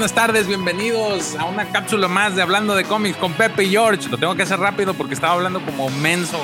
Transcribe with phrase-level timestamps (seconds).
[0.00, 4.08] Buenas tardes, bienvenidos a una cápsula más de Hablando de cómics con Pepe y George.
[4.08, 6.42] Lo tengo que hacer rápido porque estaba hablando como menso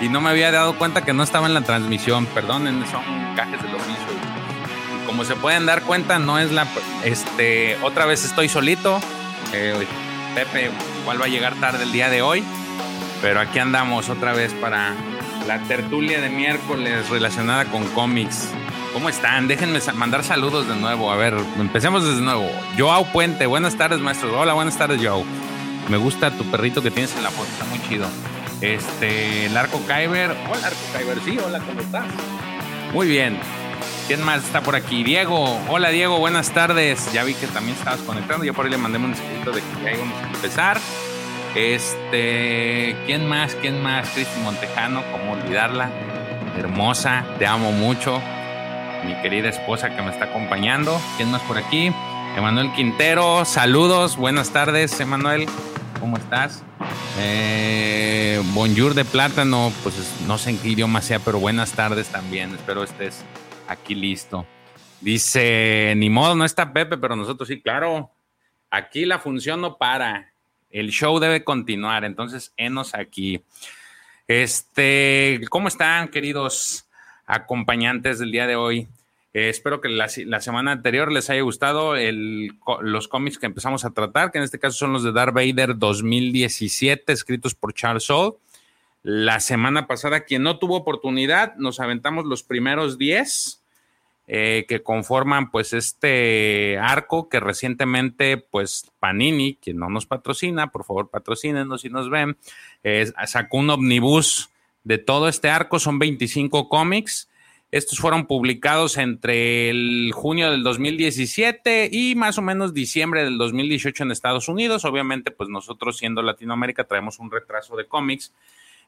[0.00, 2.26] y no me había dado cuenta que no estaba en la transmisión.
[2.26, 3.02] Perdonen, son
[3.34, 6.68] cajes de los Y como se pueden dar cuenta, no es la.
[7.02, 9.00] Este, otra vez estoy solito.
[9.52, 9.84] Eh,
[10.36, 12.44] Pepe, igual va a llegar tarde el día de hoy.
[13.20, 14.94] Pero aquí andamos otra vez para
[15.46, 18.48] la tertulia de miércoles relacionada con cómics.
[18.92, 19.48] ¿Cómo están?
[19.48, 21.10] Déjenme mandar saludos de nuevo.
[21.10, 22.48] A ver, empecemos desde nuevo.
[22.78, 24.38] Joao Puente, buenas tardes, maestro.
[24.38, 25.24] Hola, buenas tardes, Joao.
[25.88, 28.06] Me gusta tu perrito que tienes en la foto, está muy chido.
[28.60, 30.30] Este, el Arco Kyber.
[30.30, 31.18] Hola, Arco Kyber.
[31.24, 32.04] Sí, hola, ¿cómo estás?
[32.92, 33.38] Muy bien.
[34.06, 35.02] ¿Quién más está por aquí?
[35.02, 35.58] Diego.
[35.68, 37.12] Hola, Diego, buenas tardes.
[37.12, 38.44] Ya vi que también estabas conectando.
[38.44, 40.78] Yo por ahí le mandé un mensajito de que ya íbamos a empezar.
[41.54, 43.54] Este, ¿quién más?
[43.56, 44.08] ¿Quién más?
[44.10, 45.90] Cristi Montejano, ¿cómo olvidarla?
[46.56, 48.22] Hermosa, te amo mucho.
[49.04, 50.98] Mi querida esposa que me está acompañando.
[51.18, 51.92] ¿Quién más por aquí?
[52.36, 55.46] Emanuel Quintero, saludos, buenas tardes, Emanuel.
[56.00, 56.64] ¿Cómo estás?
[57.18, 59.94] Eh, bonjour de plátano, pues
[60.26, 62.54] no sé en qué idioma sea, pero buenas tardes también.
[62.54, 63.26] Espero estés
[63.68, 64.46] aquí listo.
[65.02, 68.10] Dice, ni modo, no está Pepe, pero nosotros sí, claro.
[68.70, 70.31] Aquí la función no para
[70.72, 73.42] el show debe continuar, entonces, enos aquí.
[74.26, 76.88] Este, ¿cómo están, queridos
[77.26, 78.88] acompañantes del día de hoy?
[79.34, 81.94] Eh, espero que la, semana anterior les haya gustado
[82.80, 85.78] los cómics que empezamos a tratar, que en este caso son los de Darth Vader
[85.78, 88.36] 2017, escritos por Charles Soule.
[89.02, 93.61] La semana pasada, quien no tuvo oportunidad, nos aventamos los primeros 10
[94.26, 100.84] eh, que conforman pues este arco que recientemente pues Panini, quien no nos patrocina, por
[100.84, 102.36] favor patrocínenos si nos ven,
[103.26, 104.50] sacó un omnibus
[104.84, 107.28] de todo este arco, son 25 cómics.
[107.70, 114.02] Estos fueron publicados entre el junio del 2017 y más o menos diciembre del 2018
[114.02, 114.84] en Estados Unidos.
[114.84, 118.34] Obviamente, pues nosotros siendo Latinoamérica traemos un retraso de cómics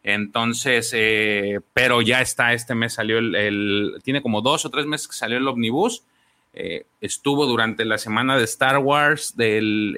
[0.04, 5.08] entonces, eh, pero ya está, este mes salió el, tiene como dos o tres meses
[5.08, 6.04] que salió el Omnibus.
[6.52, 9.96] Eh, estuvo durante la semana de Star Wars del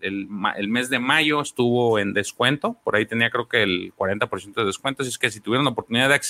[0.00, 0.28] el,
[0.68, 2.76] mes de mayo, estuvo en descuento.
[2.84, 5.02] Por ahí tenía creo que el 40% de descuento.
[5.02, 6.20] Así es que si tuvieron la oportunidad de,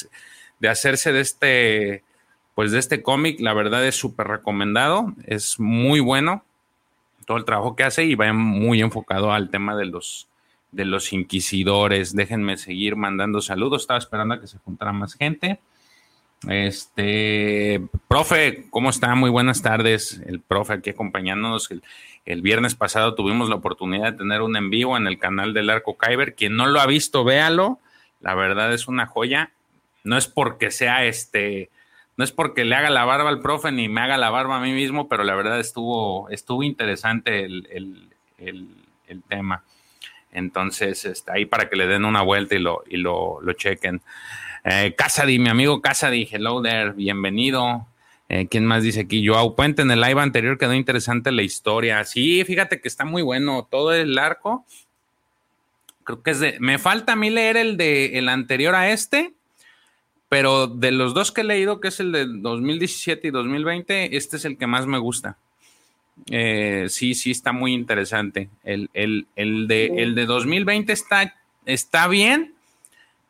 [0.60, 2.04] de hacerse de este,
[2.54, 5.12] pues de este cómic, la verdad es súper recomendado.
[5.26, 6.44] Es muy bueno
[7.26, 10.28] todo el trabajo que hace y va muy enfocado al tema de los
[10.72, 12.16] de los inquisidores.
[12.16, 13.82] Déjenme seguir mandando saludos.
[13.82, 15.60] Estaba esperando a que se juntara más gente.
[16.48, 19.14] Este, profe, ¿cómo está?
[19.14, 20.20] Muy buenas tardes.
[20.26, 21.70] El profe aquí acompañándonos.
[22.24, 25.70] El, viernes pasado tuvimos la oportunidad de tener un en vivo en el canal del
[25.70, 26.34] Arco Kyber.
[26.34, 27.78] Quien no lo ha visto, véalo.
[28.20, 29.52] La verdad es una joya.
[30.04, 31.70] No es porque sea este,
[32.16, 34.60] no es porque le haga la barba al profe ni me haga la barba a
[34.60, 38.08] mí mismo, pero la verdad estuvo, estuvo interesante el,
[38.38, 39.62] el tema.
[40.32, 44.02] Entonces, está ahí para que le den una vuelta y lo, y lo, lo chequen.
[44.64, 44.94] Eh,
[45.38, 47.86] mi amigo Casady, hello there, bienvenido.
[48.28, 49.26] Eh, ¿Quién más dice aquí?
[49.26, 52.04] Joao Puente, en el live anterior quedó interesante la historia.
[52.04, 54.64] Sí, fíjate que está muy bueno todo el arco.
[56.04, 56.56] Creo que es de.
[56.60, 59.34] Me falta a mí leer el de el anterior a este,
[60.28, 64.36] pero de los dos que he leído, que es el de 2017 y 2020, este
[64.36, 65.36] es el que más me gusta.
[66.30, 68.48] Eh, sí, sí, está muy interesante.
[68.62, 71.34] El, de, el de 2020 está,
[71.66, 72.54] está bien,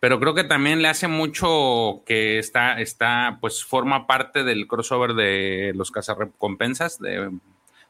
[0.01, 5.15] pero creo que también le hace mucho que está, está, pues forma parte del crossover
[5.15, 7.31] de los cazarrecompensas de,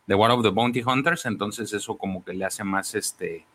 [0.06, 3.46] de War of the Bounty Hunters, entonces eso como que le hace más, este,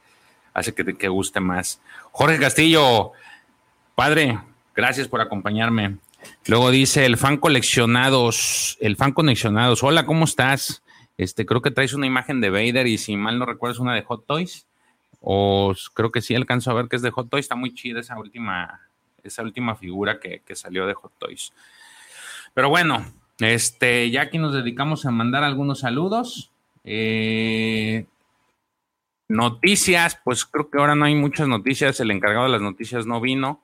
[0.54, 1.82] hace que, que guste más.
[2.12, 3.12] Jorge Castillo,
[3.96, 4.40] padre,
[4.76, 5.98] gracias por acompañarme.
[6.48, 9.84] Luego dice el fan coleccionados, el fan coleccionados.
[9.84, 10.82] Hola, ¿cómo estás?
[11.18, 13.96] Este, creo que traes una imagen de Vader y si mal no recuerdo es una
[13.96, 14.68] de Hot Toys.
[15.20, 17.46] O creo que sí alcanzo a ver que es de Hot Toys.
[17.46, 18.82] Está muy chida esa última,
[19.24, 21.52] esa última figura que, salió de Hot Toys.
[22.54, 23.04] Pero bueno,
[23.40, 26.52] este, ya aquí nos dedicamos a mandar algunos saludos.
[26.84, 28.06] Eh,
[29.28, 32.00] noticias, pues creo que ahora no hay muchas noticias.
[32.00, 33.60] El encargado de las noticias no vino,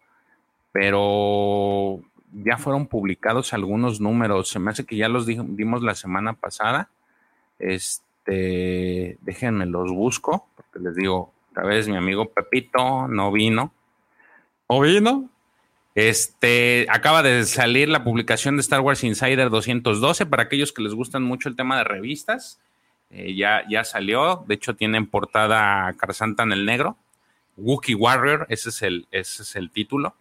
[0.71, 2.01] pero
[2.33, 4.49] ya fueron publicados algunos números.
[4.49, 6.89] Se me hace que ya los dimos la semana pasada.
[7.63, 13.73] Este, déjenme los busco, porque les digo, otra vez mi amigo Pepito no vino.
[14.67, 15.29] ¿O vino?
[15.95, 20.93] Este, acaba de salir la publicación de Star Wars Insider 212 para aquellos que les
[20.93, 22.59] gustan mucho el tema de revistas.
[23.11, 26.97] Eh, ya, ya salió, de hecho tienen portada Carzanta en el negro.
[27.55, 30.15] Wookiee Warrior, ese es el, ese es el título.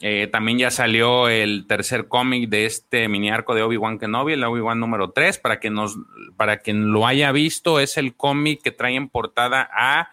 [0.00, 4.44] Eh, también ya salió el tercer cómic de este mini arco de Obi-Wan Kenobi, el
[4.44, 5.38] Obi-Wan número 3.
[5.38, 5.96] Para quien, nos,
[6.36, 10.10] para quien lo haya visto, es el cómic que trae en portada a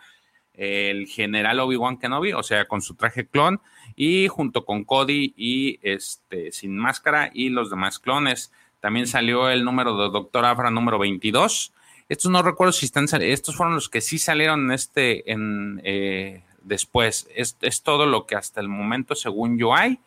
[0.54, 3.60] el general Obi-Wan Kenobi, o sea, con su traje clon,
[3.96, 8.52] y junto con Cody y este sin máscara y los demás clones.
[8.80, 11.74] También salió el número de Doctor Afra número 22.
[12.10, 16.44] Estos no recuerdo si están estos fueron los que sí salieron en este en eh,
[16.64, 17.28] después.
[17.36, 20.00] Es, todo lo que hasta el momento, según yo, hay,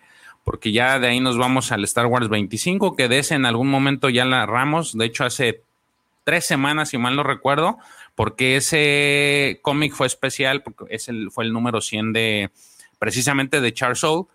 [0.45, 3.69] porque ya de ahí nos vamos al Star Wars 25, que de ese en algún
[3.69, 5.63] momento ya la narramos, de hecho hace
[6.25, 7.79] tres semanas, si mal no recuerdo,
[8.15, 12.51] porque ese cómic fue especial, porque ese fue el número 100 de,
[12.99, 14.27] precisamente de Charles Soule,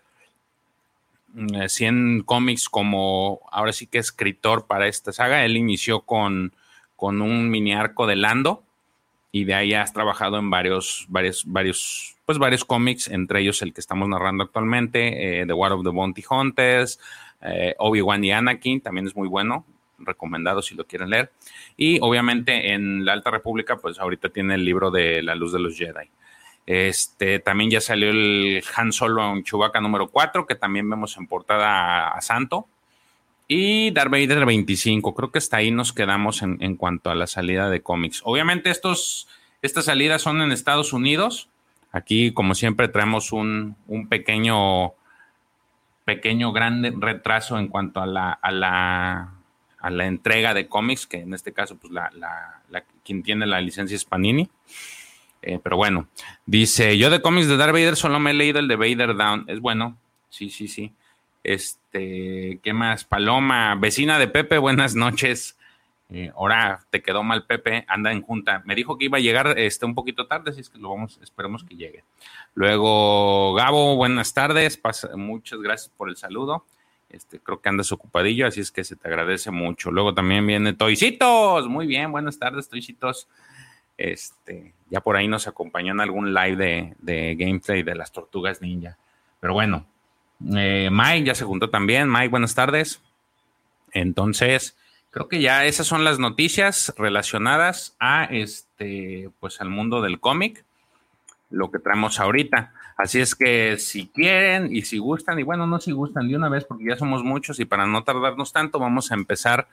[1.66, 5.46] 100 mm, cómics como ahora sí que escritor para esta saga.
[5.46, 6.54] Él inició con,
[6.94, 8.62] con un mini arco de Lando,
[9.32, 13.72] y de ahí has trabajado en varios, varios, varios, pues varios cómics, entre ellos el
[13.72, 17.00] que estamos narrando actualmente, eh, The War of the Bounty Hunters,
[17.42, 19.66] eh, Obi-Wan y Anakin, también es muy bueno,
[19.98, 21.32] recomendado si lo quieren leer.
[21.76, 25.58] Y obviamente en la Alta República, pues ahorita tiene el libro de La Luz de
[25.58, 26.08] los Jedi.
[26.66, 31.26] Este, también ya salió el Han Solo en Chewbacca número 4, que también vemos en
[31.26, 32.68] portada a Santo.
[33.48, 37.68] Y Darth Vader 25, creo que hasta ahí nos quedamos en, cuanto a la salida
[37.68, 38.22] de cómics.
[38.24, 39.28] Obviamente estos,
[39.60, 41.48] estas salidas son en Estados Unidos.
[41.92, 43.76] Aquí, como siempre, traemos un,
[44.08, 44.94] pequeño,
[46.06, 49.34] pequeño, grande retraso en cuanto a la, a la,
[49.78, 53.60] a la entrega de cómics, que en este caso, pues la, la, quien tiene la
[53.60, 54.48] licencia es Panini.
[55.42, 56.08] Eh, pero bueno,
[56.46, 59.44] dice, yo de cómics de Darth Vader solo me he leído el de Vader Down.
[59.48, 59.98] Es bueno,
[60.30, 60.94] sí, sí, sí.
[61.44, 63.04] Este, ¿qué más?
[63.04, 65.58] Paloma, vecina de Pepe, buenas noches.
[66.34, 68.62] Ahora te quedó mal Pepe, anda en junta.
[68.64, 71.18] Me dijo que iba a llegar este, un poquito tarde, así es que lo vamos,
[71.22, 72.04] esperemos que llegue.
[72.54, 74.80] Luego, Gabo, buenas tardes,
[75.16, 76.64] muchas gracias por el saludo.
[77.08, 79.90] Este, creo que andas ocupadillo, así es que se te agradece mucho.
[79.90, 83.28] Luego también viene Toicitos, muy bien, buenas tardes, Toicitos.
[83.98, 88.60] Este, ya por ahí nos acompañó en algún live de, de gameplay de las tortugas
[88.60, 88.96] ninja.
[89.40, 89.86] Pero bueno,
[90.56, 92.10] eh, Mike ya se juntó también.
[92.10, 93.00] Mike, buenas tardes.
[93.92, 94.76] Entonces,
[95.12, 100.64] creo que ya esas son las noticias relacionadas a este, pues al mundo del cómic,
[101.50, 102.72] lo que traemos ahorita.
[102.96, 106.48] Así es que si quieren y si gustan, y bueno, no si gustan de una
[106.48, 109.68] vez porque ya somos muchos y para no tardarnos tanto, vamos a empezar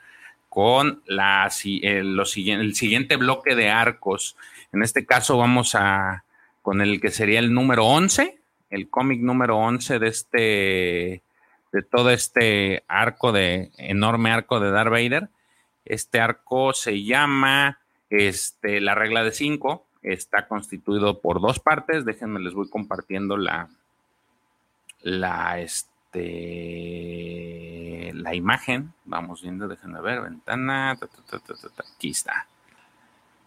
[0.50, 4.36] con la, el, el siguiente bloque de arcos.
[4.72, 6.24] En este caso vamos a
[6.60, 8.38] con el que sería el número 11,
[8.68, 11.22] el cómic número 11 de este,
[11.72, 15.28] de todo este arco de, enorme arco de Darth Vader.
[15.84, 17.78] Este arco se llama
[18.10, 19.86] este, La regla de 5.
[20.02, 22.04] Está constituido por dos partes.
[22.04, 23.68] Déjenme, les voy compartiendo la,
[25.02, 26.20] la, este,
[28.14, 28.92] la imagen.
[29.04, 30.98] Vamos viendo, déjenme ver, ventana.
[31.96, 32.46] aquí está.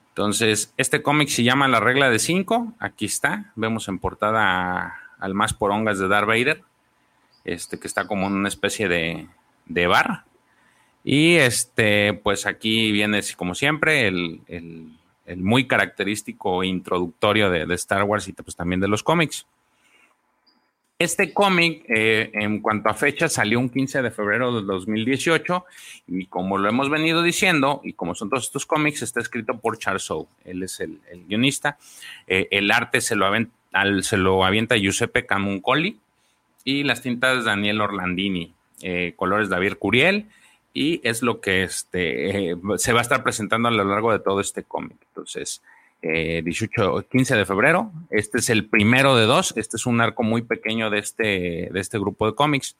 [0.10, 2.76] Entonces, este cómic se llama La regla de 5.
[2.80, 3.52] Aquí está.
[3.56, 6.64] Vemos en portada al más porongas de Darth Vader,
[7.44, 9.28] este, que está como en una especie de,
[9.66, 10.26] de bar.
[11.04, 14.42] Y este, pues aquí viene, como siempre, el,
[15.38, 19.46] muy característico introductorio de, Star Wars y pues también de los cómics.
[21.00, 25.66] Este cómic, eh, en cuanto a fecha, salió un 15 de febrero de 2018
[26.08, 29.78] y como lo hemos venido diciendo, y como son todos estos cómics, está escrito por
[29.78, 30.30] Charles Soule.
[30.46, 31.78] Él es el, guionista.
[32.28, 33.30] Eh, el arte se lo,
[34.02, 36.00] se lo avienta Giuseppe Camuncoli
[36.64, 40.28] y las tintas Daniel Orlandini, eh, colores David Curiel
[40.74, 44.20] y es lo que este, eh, se va a estar presentando a lo largo de
[44.20, 44.98] todo este cómic.
[45.10, 45.62] Entonces,
[46.02, 50.42] 18, 15 de febrero, este es el primero de dos, este es un arco muy
[50.42, 52.76] pequeño de este, de este grupo de cómics.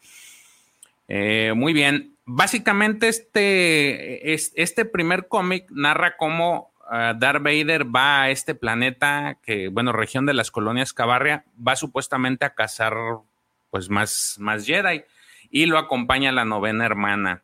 [1.08, 8.56] Eh, muy bien, básicamente este, este primer cómic narra cómo Darth Vader va a este
[8.56, 12.94] planeta que, bueno, región de las colonias Cabarria, va supuestamente a cazar
[13.74, 15.02] pues más, más Jedi
[15.50, 17.42] y lo acompaña la novena hermana.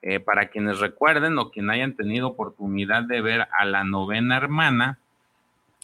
[0.00, 4.98] Eh, para quienes recuerden o quien hayan tenido oportunidad de ver a la novena hermana,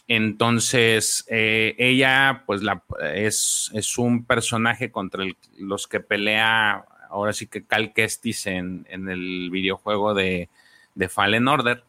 [0.07, 2.81] entonces eh, ella pues la,
[3.13, 5.25] es, es, un personaje contra
[5.57, 10.49] los que pelea ahora sí que Cal Kestis en, en el videojuego de,
[10.95, 11.83] de Fallen Order.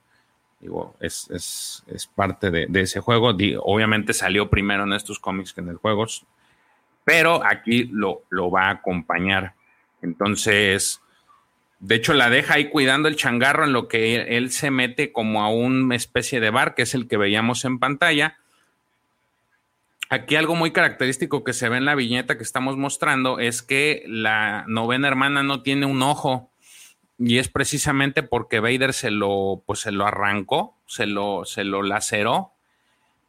[0.61, 3.29] Digo, es, es, es parte de, ese juego.
[3.63, 6.07] obviamente salió primero en estos cómics que en el juego,
[7.05, 9.55] pero aquí lo, lo va a acompañar.
[10.03, 11.01] Entonces,
[11.81, 15.43] de hecho, la deja ahí cuidando el changarro en lo que él, se mete como
[15.43, 18.37] a una especie de bar, que es el que veíamos en pantalla.
[20.11, 24.03] Aquí algo muy característico que se ve en la viñeta que estamos mostrando es que
[24.07, 26.51] la novena hermana no tiene un ojo
[27.17, 31.83] y es precisamente porque Vader se lo, pues se lo arrancó, se lo, se lo
[31.83, 32.53] laceró.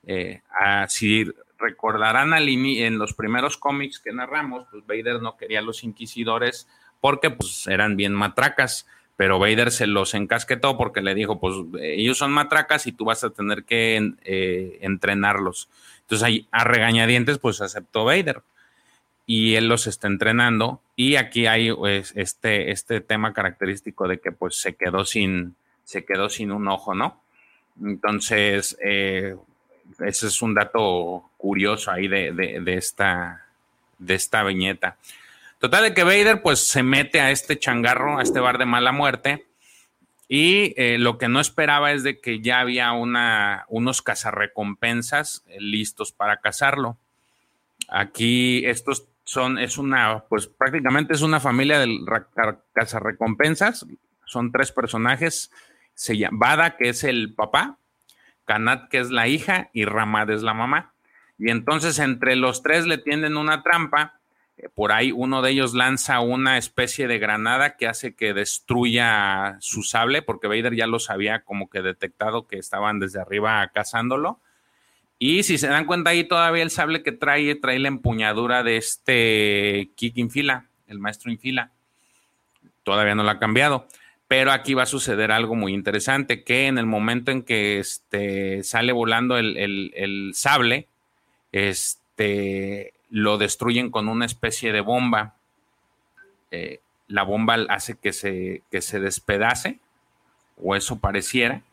[0.04, 0.42] Eh,
[0.88, 5.84] si recordarán al en los primeros cómics que narramos, pues Vader no quería a los
[5.84, 6.68] inquisidores
[7.00, 8.88] porque pues eran bien matracas
[9.22, 13.24] pero Vader se los encasquetó porque le dijo, pues ellos son matracas y tú vas
[13.24, 15.70] a tener que eh, entrenarlos.
[16.00, 18.42] Entonces ahí a regañadientes pues aceptó Vader
[19.28, 24.32] y él los está entrenando y aquí hay pues, este, este tema característico de que
[24.32, 27.22] pues se quedó sin, se quedó sin un ojo, ¿no?
[27.80, 29.36] Entonces, eh,
[30.00, 33.46] ese es un dato curioso ahí de, de, esta,
[33.98, 34.98] de esta viñeta.
[35.60, 38.92] Total de que Vader pues se mete a este changarro, a este bar de mala
[38.92, 39.46] muerte.
[40.28, 45.58] Y eh, lo que no esperaba es de que ya había una, unos cazarrecompensas eh,
[45.60, 46.98] listos para cazarlo.
[47.90, 52.00] Aquí estos son, es una, pues prácticamente es una familia de
[52.74, 53.86] cazarrecompensas.
[54.26, 55.52] Son tres personajes.
[55.94, 57.78] Se llama Bada, que es el papá,
[58.46, 60.94] Kanat, que es la hija, y Ramad es la mamá.
[61.38, 64.22] Y entonces entre los tres le tienden una trampa
[64.62, 69.58] eh, por ahí uno de ellos lanza una especie de granada que hace que destruya
[69.60, 74.40] su sable, porque Vader ya los había como que detectado que estaban desde arriba cazándolo.
[75.18, 78.78] Y si se dan cuenta ahí todavía el sable que trae, trae la empuñadura de
[78.78, 81.72] este Kik Infila, el maestro Infila.
[82.84, 83.88] Todavía no lo ha cambiado.
[84.32, 88.64] Pero aquí va a suceder algo muy interesante, que en el momento en que este,
[88.64, 89.58] sale volando el,
[89.94, 90.88] el sable,
[91.52, 95.36] este, lo destruyen con una especie de bomba.
[96.50, 99.80] Eh, la bomba hace que se, que se despedace,
[100.56, 101.64] o eso pareciera.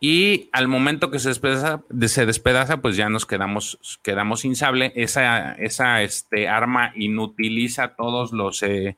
[0.00, 4.94] Y al momento que se despedaza, se despedaza pues ya nos quedamos, quedamos sin sable.
[4.96, 8.96] Esa, esa este, arma inutiliza todos los, eh,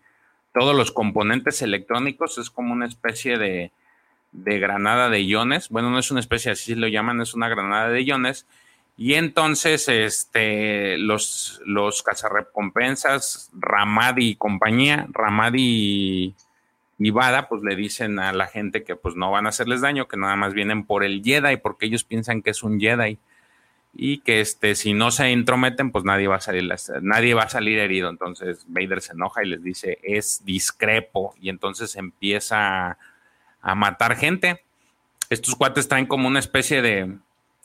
[0.56, 2.38] todos los componentes electrónicos.
[2.38, 3.72] Es como una especie de,
[4.32, 5.68] de granada de iones.
[5.68, 8.46] Bueno, no es una especie, así lo llaman, es una granada de iones
[8.98, 16.34] y entonces, este, los, los cazarrecompensas, Ramadi y compañía, Ramadi
[16.98, 20.08] y, Vada, pues le dicen a la gente que pues no van a hacerles daño,
[20.08, 23.18] que nada más vienen por el Jedi, porque ellos piensan que es un Jedi.
[23.98, 27.48] Y que este, si no se intrometen, pues nadie va a salir, nadie va a
[27.48, 28.10] salir herido.
[28.10, 31.34] Entonces Vader se enoja y les dice, es discrepo.
[31.40, 32.98] Y entonces empieza
[33.62, 34.62] a matar gente.
[35.30, 37.16] Estos cuates traen como una especie de,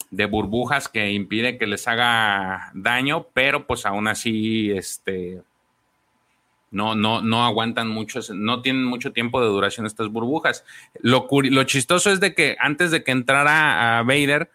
[0.09, 5.41] de burbujas que impide que les haga daño, pero pues aún así, este,
[6.71, 10.65] no, no, no aguantan mucho, no tienen mucho tiempo de duración estas burbujas.
[11.01, 14.49] Lo, lo chistoso es de que antes de que entrara a Vader,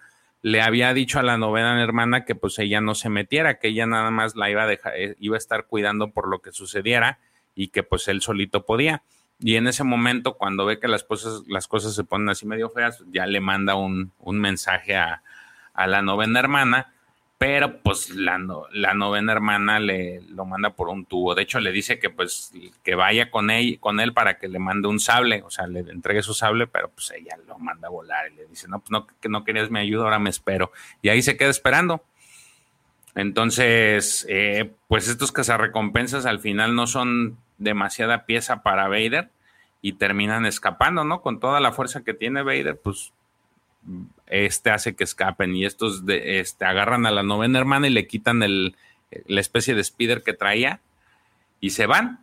[0.46, 3.84] le había dicho a la novena hermana que pues ella no se metiera, que ella
[3.84, 7.18] nada más la iba a dejar, eh, iba a estar cuidando por lo que sucediera
[7.56, 9.02] y que pues él solito podía.
[9.40, 12.70] Y en ese momento, cuando ve que las cosas, las cosas se ponen así medio
[12.70, 15.24] feas, ya le manda un, un mensaje a,
[15.74, 16.94] a la novena hermana,
[17.38, 18.38] pero pues la,
[18.72, 21.34] la novena hermana le lo manda por un tubo.
[21.34, 22.52] De hecho, le dice que pues
[22.82, 25.80] que vaya con él, con él para que le mande un sable, o sea, le
[25.80, 28.90] entregue su sable, pero pues ella lo manda a volar y le dice, no, pues
[28.90, 30.72] no, que no querías mi ayuda, ahora me espero.
[31.02, 32.02] Y ahí se queda esperando.
[33.14, 39.30] Entonces, eh, pues estos cazarrecompensas al final no son demasiada pieza para Vader
[39.82, 41.20] y terminan escapando, ¿no?
[41.20, 43.12] Con toda la fuerza que tiene Vader, pues
[44.26, 48.06] este hace que escapen y estos de, este, agarran a la novena hermana y le
[48.06, 48.76] quitan el,
[49.26, 50.80] la especie de speeder que traía
[51.60, 52.20] y se van.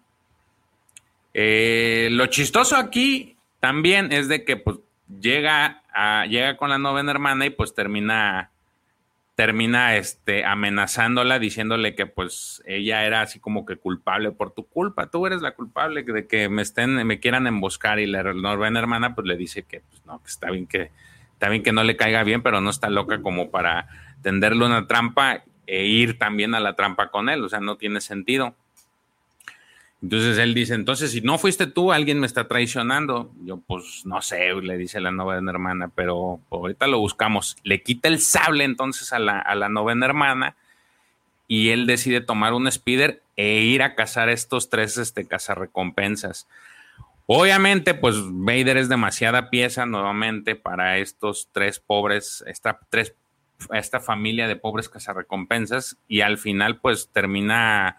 [1.34, 4.78] Eh, lo chistoso aquí también es de que pues,
[5.22, 8.50] llega, a, llega con la novena hermana y pues termina
[9.36, 15.08] termina este, amenazándola, diciéndole que pues ella era así como que culpable por tu culpa,
[15.08, 19.16] tú eres la culpable de que me estén, me quieran emboscar y la novena hermana
[19.16, 20.92] pues le dice que pues no, que está bien que
[21.44, 23.90] también que no le caiga bien, pero no está loca como para
[24.22, 28.00] tenderle una trampa e ir también a la trampa con él, o sea, no tiene
[28.00, 28.56] sentido.
[30.02, 33.30] Entonces él dice, entonces si no fuiste tú, alguien me está traicionando.
[33.44, 37.58] Yo, pues no sé, le dice la novena hermana, pero ahorita lo buscamos.
[37.64, 40.56] Le quita el sable entonces a la, a la novena hermana
[41.50, 46.48] y él decide tomar un speeder e ir a cazar estos tres este, cazarrecompensas.
[47.26, 53.16] Obviamente, pues Vader es demasiada pieza nuevamente para estos tres pobres, esta, tres,
[53.72, 57.98] esta familia de pobres cazarrecompensas y al final pues termina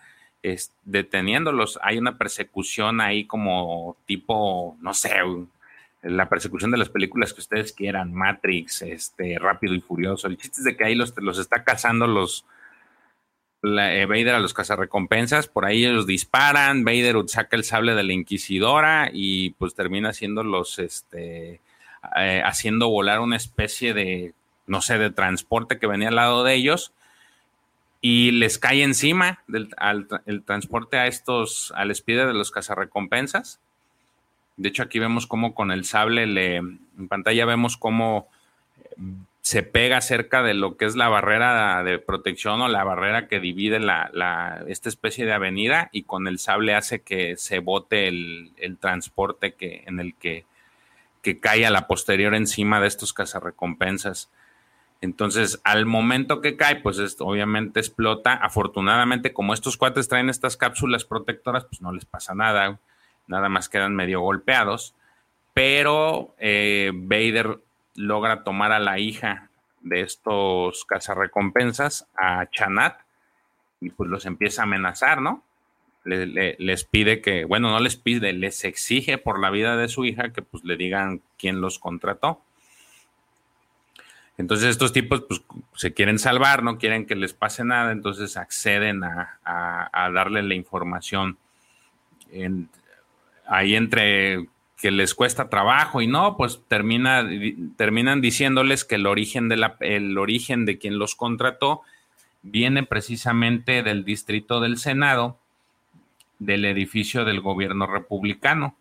[0.84, 1.78] deteniéndolos.
[1.82, 5.10] Hay una persecución ahí como tipo, no sé,
[6.02, 10.28] la persecución de las películas que ustedes quieran, Matrix, este, Rápido y Furioso.
[10.28, 12.44] El chiste es de que ahí los, los está cazando los,
[13.64, 18.12] eh, Vader a los cazarrecompensas, por ahí ellos disparan, Vader saca el sable de la
[18.12, 21.60] Inquisidora y pues termina haciendo los, este,
[22.16, 24.34] eh, haciendo volar una especie de,
[24.66, 26.92] no sé, de transporte que venía al lado de ellos
[28.00, 29.74] y les cae encima del,
[30.26, 33.60] el transporte a estos, al espide de los cazarrecompensas.
[34.58, 38.28] De hecho, aquí vemos cómo con el sable, le, en pantalla vemos cómo
[39.44, 43.40] se pega cerca de lo que es la barrera de protección o la barrera que
[43.40, 48.78] divide la, esta especie de avenida y con el sable hace que se bote el,
[48.80, 50.46] transporte que, en el que,
[51.20, 54.30] que cae a la posterior encima de estos cazarrecompensas.
[55.02, 58.32] Entonces, al momento que cae, pues esto obviamente explota.
[58.32, 62.80] Afortunadamente, como estos cuates traen estas cápsulas protectoras, pues no les pasa nada.
[63.26, 64.94] Nada más quedan medio golpeados.
[65.52, 67.58] Pero eh, Vader
[67.94, 73.00] logra tomar a la hija de estos cazarrecompensas, a Chanat,
[73.80, 75.42] y pues los empieza a amenazar, ¿no?
[76.04, 80.32] les pide que, bueno, no les pide, les exige por la vida de su hija
[80.32, 82.42] que pues le digan quién los contrató.
[84.36, 85.42] Entonces estos tipos pues
[85.74, 91.38] se quieren salvar, no quieren que les pase nada, entonces acceden a, darle la información.
[93.46, 94.48] ahí entre
[94.84, 97.26] que les cuesta trabajo y no, pues termina,
[97.78, 101.80] terminan diciéndoles que el origen, de la, el origen de quien los contrató
[102.42, 105.38] viene precisamente del distrito del Senado,
[106.38, 108.76] del edificio del gobierno republicano.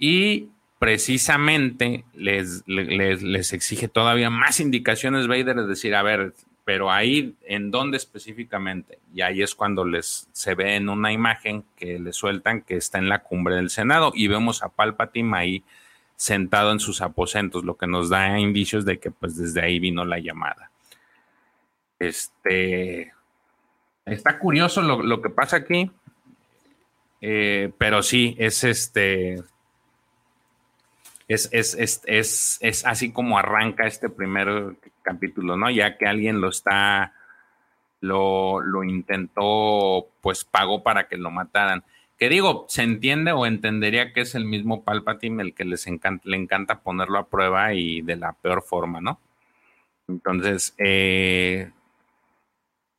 [0.00, 0.48] Y
[0.80, 6.34] precisamente les, les, les exige todavía más indicaciones Vader, es decir, a ver,
[6.68, 8.98] pero ahí, ¿en dónde específicamente?
[9.14, 12.98] Y ahí es cuando les se ve en una imagen que le sueltan que está
[12.98, 15.64] en la cumbre del Senado y vemos a Palpatine ahí
[16.14, 20.04] sentado en sus aposentos, lo que nos da indicios de que pues desde ahí vino
[20.04, 20.70] la llamada.
[21.98, 23.14] Este,
[24.04, 25.90] está curioso lo, que pasa aquí,
[27.22, 29.42] eh, pero sí, es este,
[31.28, 34.76] es, es, así como arranca este primer
[35.08, 35.70] capítulo, ¿no?
[35.70, 37.14] Ya que alguien lo está,
[38.00, 41.82] lo, lo intentó, pues pagó para que lo mataran.
[42.18, 46.22] Que digo, se entiende o entendería que es el mismo Palpatine el que les encanta,
[46.28, 49.18] le encanta ponerlo a prueba y de la peor forma, ¿no?
[50.08, 51.70] Entonces, eh,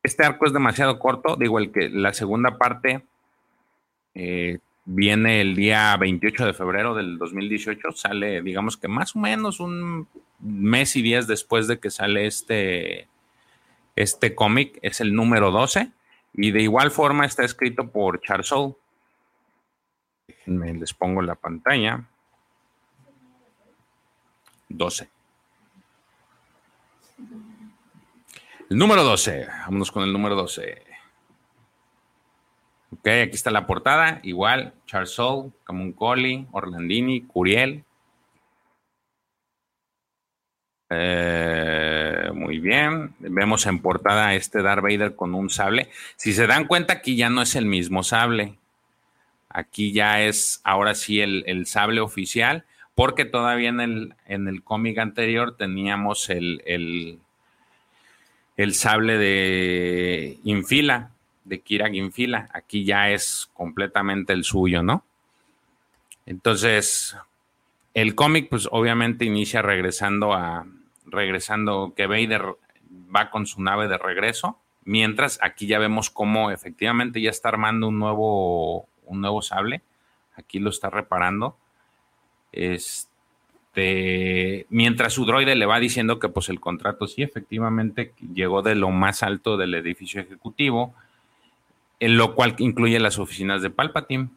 [0.02, 1.36] este arco es demasiado corto.
[1.36, 3.04] Digo, el que la segunda parte
[4.14, 4.58] eh,
[4.92, 10.08] viene el día 28 de febrero del 2018, sale, digamos que más o menos un
[10.40, 13.06] mes y días después de que sale este,
[13.94, 15.92] este cómic, es el número 12,
[16.34, 18.74] y de igual forma está escrito por Charles Soule.
[20.26, 22.04] Déjenme, les pongo la pantalla.
[24.68, 25.08] 12.
[28.70, 30.89] El número 12, vámonos con el número 12.
[32.92, 34.20] Ok, aquí está la portada.
[34.24, 37.84] Igual, Charles Soule, Camuncoli, Orlandini, Curiel.
[40.90, 43.14] Eh, muy bien.
[43.20, 45.88] Vemos en portada a este Darth Vader con un sable.
[46.16, 48.58] Si se dan cuenta, aquí ya no es el mismo sable.
[49.48, 54.98] Aquí ya es, ahora sí, el, sable oficial, porque todavía en el, en el cómic
[54.98, 57.20] anterior teníamos el, el,
[58.56, 61.12] el sable de Infila
[61.50, 62.48] de Kira Ginfila.
[62.54, 65.04] Aquí ya es completamente el suyo, ¿no?
[66.24, 67.16] Entonces,
[67.92, 70.64] el cómic, pues obviamente inicia regresando a.
[71.04, 72.54] Regresando que Vader
[73.14, 74.58] va con su nave de regreso.
[74.84, 79.82] Mientras aquí ya vemos cómo efectivamente ya está armando un nuevo, un nuevo sable.
[80.36, 81.56] Aquí lo está reparando.
[82.52, 88.76] Este, mientras su droide le va diciendo que pues el contrato sí efectivamente llegó de
[88.76, 90.94] lo más alto del edificio ejecutivo
[92.00, 94.30] lo cual incluye las oficinas de Palpatine.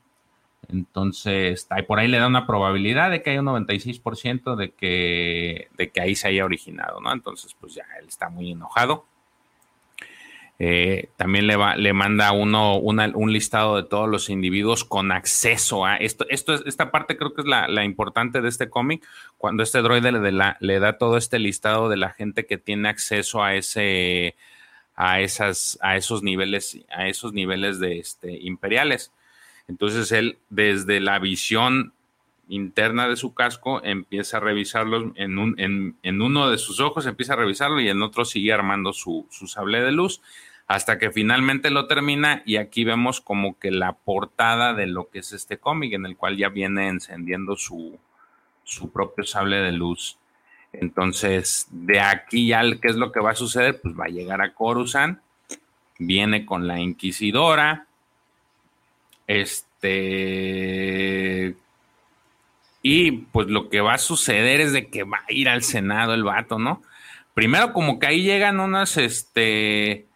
[0.70, 5.90] Entonces, por ahí le da una probabilidad de que haya un 96% de que, de
[5.90, 7.12] que ahí se haya originado, ¿no?
[7.12, 9.06] Entonces, pues ya él está muy enojado.
[10.60, 15.86] Eh, también le, va, le manda uno un listado de todos los individuos con acceso
[15.86, 16.26] a esto.
[16.30, 19.06] esto es, esta parte creo que es la, importante de este cómic,
[19.38, 23.44] cuando este droide le, le da todo este listado de la gente que tiene acceso
[23.44, 24.36] a ese
[24.96, 29.12] a, esas, a esos niveles, a esos niveles de este, imperiales.
[29.68, 31.94] Entonces él, desde la visión
[32.50, 37.34] interna de su casco, empieza a revisarlos en, un, en, uno de sus ojos, empieza
[37.34, 40.22] a revisarlo y en otro sigue armando su, sable de luz
[40.68, 45.20] hasta que finalmente lo termina y aquí vemos como que la portada de lo que
[45.20, 48.00] es este cómic en el cual ya viene encendiendo su,
[48.64, 50.18] su propio sable de luz.
[50.74, 53.80] Entonces, de aquí ya, ¿qué es lo que va a suceder?
[53.80, 55.20] Pues va a llegar a Coruscant,
[56.00, 57.86] viene con la inquisidora.
[59.28, 59.96] Este.
[62.82, 66.14] Y pues lo que va a suceder es de que va a ir al Senado
[66.14, 66.82] el vato, ¿no?
[67.34, 70.08] Primero, como que ahí llegan unas, este.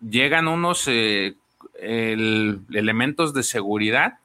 [0.00, 1.36] Llegan unos eh,
[1.78, 4.18] elementos de seguridad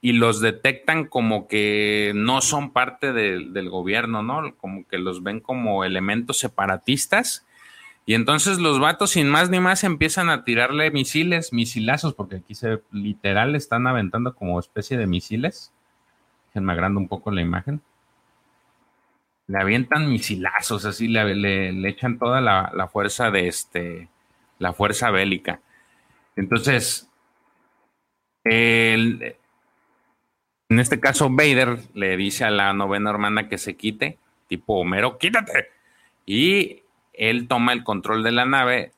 [0.00, 4.56] y los detectan como que no son parte del gobierno, ¿no?
[4.56, 7.46] Como que los ven como elementos separatistas.
[8.06, 12.54] Y entonces los vatos, sin más ni más, empiezan a tirarle misiles, misilazos, porque aquí
[12.54, 15.72] se literal están aventando como especie de misiles.
[16.48, 17.82] Déjenme agrando un poco la imagen.
[19.48, 24.08] Le avientan misilazos, así le, echan toda la, la, fuerza de este,
[24.58, 25.60] la fuerza bélica.
[26.36, 27.08] Entonces,
[28.44, 29.36] el,
[30.70, 35.18] en este caso, Vader le dice a la novena hermana que se quite, tipo Homero,
[35.18, 35.68] quítate.
[36.24, 38.92] Y él toma el control de la nave.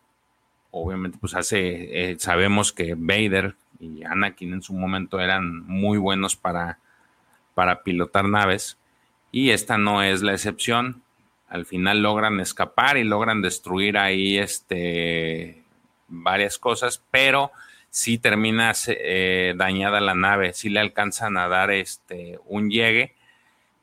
[0.70, 6.36] Obviamente, pues hace, eh, sabemos que Vader y Anakin en su momento eran muy buenos
[6.36, 6.78] para,
[7.54, 8.76] para pilotar naves.
[9.30, 11.02] Y esta no es la excepción.
[11.48, 15.64] Al final logran escapar y logran destruir ahí este,
[16.06, 17.50] varias cosas, pero
[17.92, 23.14] si termina eh, dañada la nave, si le alcanzan a dar este, un llegue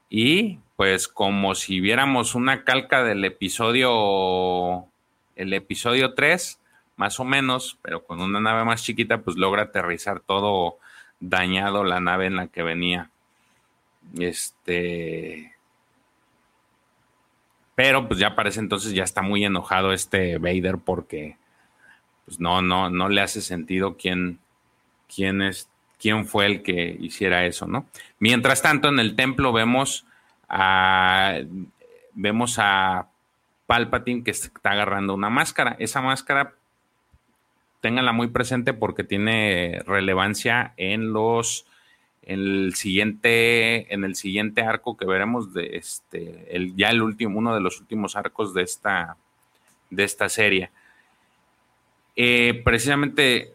[0.10, 4.88] y pues como si viéramos una calca del episodio,
[5.36, 6.60] el episodio 3,
[6.96, 10.80] más o menos, pero con una nave más chiquita, pues logra aterrizar todo
[11.20, 13.12] dañado la nave en la que venía.
[14.18, 15.54] Este.
[17.76, 21.38] Pero pues ya parece entonces ya está muy enojado este Vader porque
[22.30, 24.38] pues no, no, no le hace sentido quién,
[25.14, 25.68] quién, es,
[26.00, 27.88] quién fue el que hiciera eso, ¿no?
[28.20, 30.06] Mientras tanto, en el templo vemos
[30.48, 31.40] a,
[32.14, 33.08] vemos a
[33.66, 35.76] Palpatine que está agarrando una máscara.
[35.80, 36.54] Esa máscara,
[37.82, 41.66] ténganla muy presente porque tiene relevancia en los
[42.22, 47.40] en el siguiente en el siguiente arco que veremos de este el ya el último
[47.40, 49.16] uno de los últimos arcos de esta
[49.90, 50.70] de esta serie
[52.22, 53.54] eh, precisamente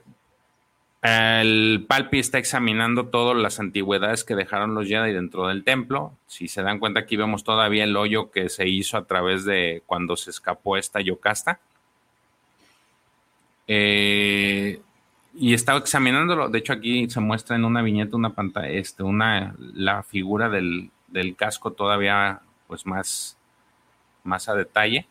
[1.02, 6.14] el Palpi está examinando todas las antigüedades que dejaron los Jedi dentro del templo.
[6.26, 9.82] Si se dan cuenta, aquí vemos todavía el hoyo que se hizo a través de
[9.84, 11.60] cuando se escapó esta Yocasta.
[13.68, 14.80] Eh,
[15.34, 16.48] y estaba examinándolo.
[16.48, 20.90] De hecho, aquí se muestra en una viñeta, una pantalla, este, una, la figura del,
[21.08, 23.36] del casco todavía, pues más,
[24.22, 25.06] más a detalle.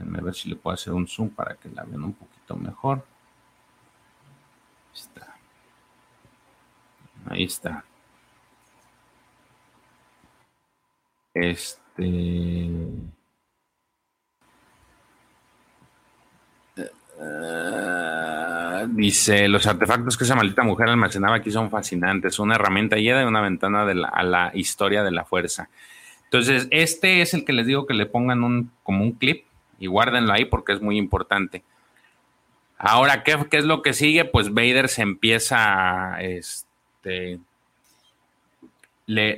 [0.00, 3.04] Déjenme ver si le puedo hacer un zoom para que la vean un poquito mejor.
[4.94, 5.36] Está.
[7.26, 7.84] Ahí está.
[11.34, 12.70] Este.
[17.18, 22.38] Uh, dice, los artefactos que esa maldita mujer almacenaba aquí son fascinantes.
[22.38, 25.68] Una herramienta llena y una ventana de a la historia de la fuerza.
[26.24, 29.49] Entonces, este es el que les digo que le pongan un, como un clip
[29.80, 31.64] y guárdenlo ahí porque es muy importante.
[32.78, 34.24] Ahora, ¿qué, es lo que sigue?
[34.24, 37.40] Pues Vader se empieza, este,
[39.06, 39.36] le,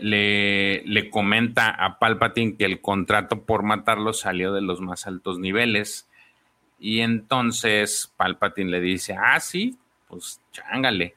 [0.85, 6.09] le, comenta a Palpatine que el contrato por matarlo salió de los más altos niveles.
[6.79, 9.77] Y entonces Palpatine le dice, ah, sí,
[10.09, 11.15] pues chángale.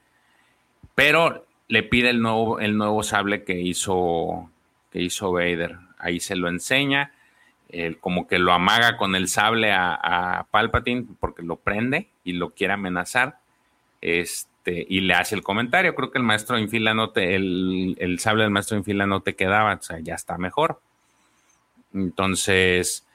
[0.94, 4.50] Pero le pide el nuevo, el nuevo sable que hizo,
[4.92, 5.78] que hizo Vader.
[5.98, 7.12] Ahí se lo enseña
[8.00, 12.74] como que lo amaga con el sable a, Palpatine porque lo prende y lo quiere
[12.74, 13.40] amenazar.
[14.02, 15.96] Este, y le hace el comentario.
[15.96, 19.36] Creo que el maestro infila no te, el, el sable del maestro infila no te
[19.36, 20.80] quedaba, o sea, ya está mejor.
[21.94, 23.06] Entonces,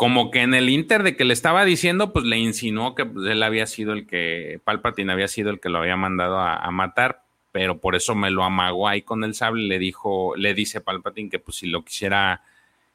[0.00, 3.26] como que en el inter de que le estaba diciendo, pues le insinuó que pues,
[3.26, 7.22] él había sido el que, Palpatine había sido el que lo había mandado a, matar,
[7.52, 9.64] pero por eso me lo amagó ahí con el sable.
[9.64, 12.42] Le dijo, le dice Palpatine que pues si lo quisiera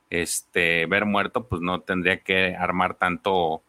[0.10, 3.62] este, ver muerto, pues no tendría que armar tanto,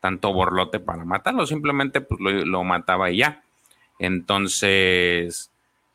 [0.00, 3.42] tanto borlote para matarlo, simplemente pues lo, mataba y ya.
[3.98, 5.50] Entonces,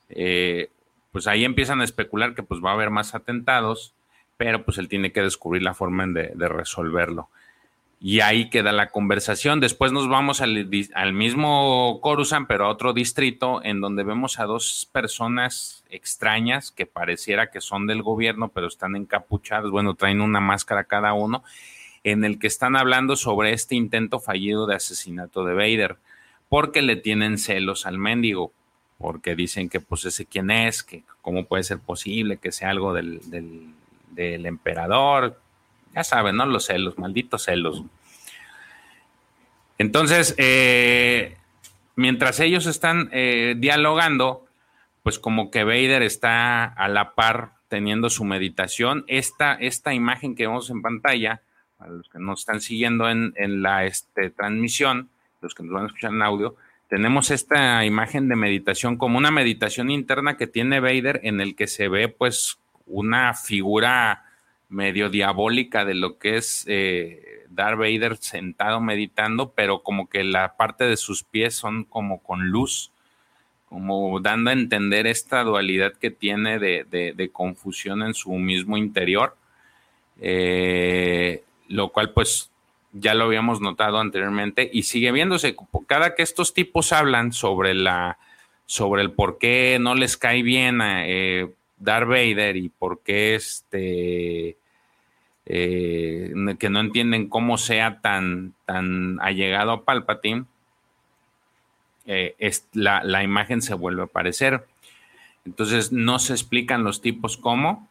[0.09, 0.69] eh,
[1.11, 3.93] pues ahí empiezan a especular que pues va a haber más atentados,
[4.37, 7.29] pero pues él tiene que descubrir la forma de resolverlo.
[8.03, 9.59] Y ahí queda la conversación.
[9.59, 14.89] Después nos vamos al, mismo Coruscant, pero a otro distrito, en donde vemos a dos
[14.91, 19.69] personas extrañas que pareciera que son del gobierno, pero están encapuchadas.
[19.69, 21.43] Bueno, traen una máscara cada uno,
[22.03, 25.97] en el que están hablando sobre este intento fallido de asesinato de Vader,
[26.49, 28.51] porque le tienen celos al mendigo,
[28.97, 32.95] porque dicen que pues ese quién es, que cómo puede ser posible que sea algo
[32.95, 33.67] del, del,
[34.09, 35.39] del emperador,
[35.95, 36.45] ya saben, ¿no?
[36.45, 37.83] Los celos, malditos celos.
[39.77, 41.37] Entonces, eh,
[41.95, 44.45] mientras ellos están eh, dialogando,
[45.03, 49.05] pues como que Vader está a la par teniendo su meditación.
[49.07, 51.41] Esta, esta imagen que vemos en pantalla,
[51.77, 55.09] para los que nos están siguiendo en, la este, transmisión,
[55.41, 56.55] los que nos van a escuchar en audio,
[56.89, 61.67] tenemos esta imagen de meditación como una meditación interna que tiene Vader en el que
[61.67, 64.25] se ve pues una figura
[64.71, 70.55] medio diabólica de lo que es eh, Darth Vader sentado meditando, pero como que la
[70.55, 72.91] parte de sus pies son como con luz,
[73.67, 79.35] como dando a entender esta dualidad que tiene de, confusión en su mismo interior,
[80.21, 82.49] eh, lo cual pues
[82.93, 85.55] ya lo habíamos notado anteriormente y sigue viéndose.
[85.87, 88.17] Cada que estos tipos hablan sobre la
[88.65, 93.35] sobre el por qué no les cae bien a eh, Darth Vader y por qué
[93.35, 94.55] este
[95.45, 100.45] eh, que no entienden cómo sea tan, tan allegado a Palpatine,
[102.05, 104.65] eh, es, la, la, imagen se vuelve a aparecer.
[105.45, 107.87] Entonces no se explican los tipos cómo,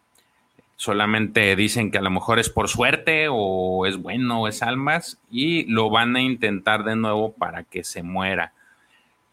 [0.76, 5.18] solamente dicen que a lo mejor es por suerte o es bueno o es almas
[5.30, 8.54] y lo van a intentar de nuevo para que se muera.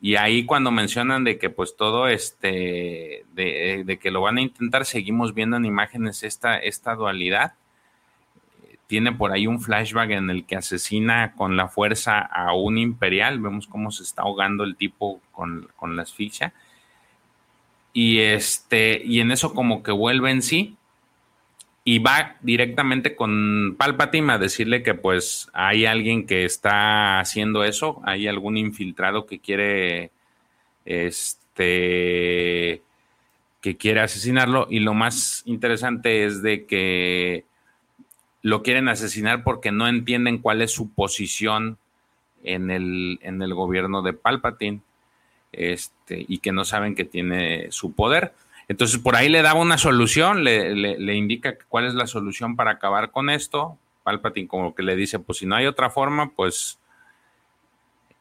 [0.02, 4.86] Y ahí cuando mencionan de que pues todo este, de, que lo van a intentar,
[4.86, 7.54] seguimos viendo en imágenes esta, esta dualidad.
[8.88, 13.40] Tiene por ahí un flashback en el que asesina con la fuerza a un imperial.
[13.40, 16.54] Vemos cómo se está ahogando el tipo con, con la asfixia.
[17.94, 20.78] Y este, y en eso como que vuelve en sí
[21.90, 28.02] y va directamente con Palpatine a decirle que pues hay alguien que está haciendo eso,
[28.04, 30.12] hay algún infiltrado que quiere
[30.84, 32.82] este
[33.62, 37.46] que quiere asesinarlo y lo más interesante es de que
[38.42, 41.78] lo quieren asesinar porque no entienden cuál es su posición
[42.44, 44.82] en el, en el gobierno de Palpatine
[45.52, 48.34] este, y que no saben que tiene su poder.
[48.68, 53.12] Entonces por ahí le daba una solución, le, indica cuál es la solución para acabar
[53.12, 53.78] con esto.
[54.04, 56.80] Palpatine como que le dice, pues si no hay otra forma, pues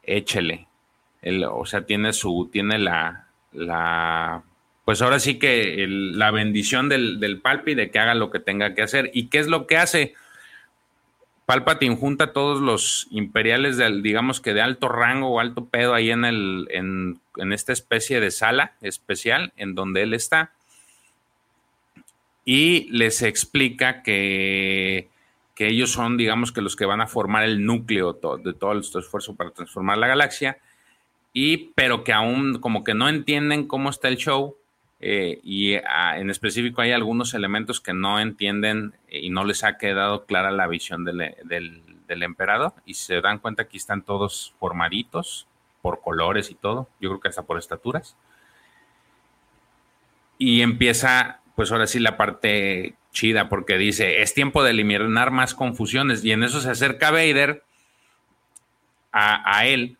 [0.02, 0.66] échele.
[1.50, 4.42] o sea, tiene su, tiene la, la,
[4.86, 8.72] pues ahora sí que la bendición del, del Palpi de que haga lo que tenga
[8.76, 9.10] que hacer.
[9.12, 10.14] ¿Y qué es lo que hace?
[11.44, 15.92] Palpatine junta a todos los imperiales del, digamos que de alto rango o alto pedo
[15.92, 20.52] ahí en el, en, esta especie de sala especial en donde él está.
[22.44, 25.08] Y les explica que,
[25.56, 29.00] que ellos son, digamos que los que van a formar el núcleo de todo este
[29.00, 30.58] esfuerzo para transformar la galaxia.
[31.32, 34.56] Y, pero que aún como que no entienden cómo está el show
[35.00, 39.76] eh, y ah, en específico hay algunos elementos que no entienden y no les ha
[39.76, 45.46] quedado clara la visión del, del, emperador y se dan cuenta que están todos formaditos
[45.82, 48.16] por colores y todo, yo creo que hasta por estaturas.
[50.38, 55.54] Y empieza, pues ahora sí, la parte chida, porque dice, es tiempo de eliminar más
[55.54, 57.62] confusiones, y en eso se acerca Vader
[59.12, 59.96] a él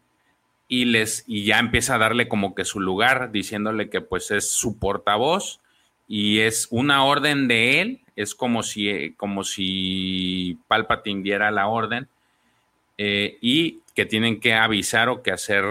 [0.69, 4.51] y les y ya empieza a darle como que su lugar diciéndole que pues es
[4.51, 5.61] su portavoz
[6.09, 12.09] y es una orden de él es como si como si Palpatine diera la orden
[12.99, 15.65] eh, y que tienen que avisar o que hacer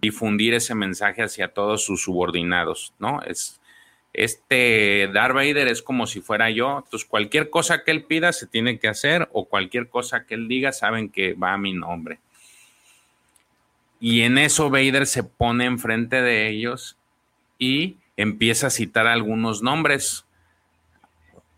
[0.00, 3.60] difundir ese mensaje hacia todos sus subordinados no es
[4.14, 6.82] este Darth Vader es como si fuera yo.
[6.84, 10.48] Entonces cualquier cosa que él pida se tiene que hacer o cualquier cosa que él
[10.48, 12.18] diga saben que va a mi nombre
[14.02, 16.98] y en eso Vader se pone enfrente de ellos
[17.56, 20.24] y empieza a citar algunos nombres.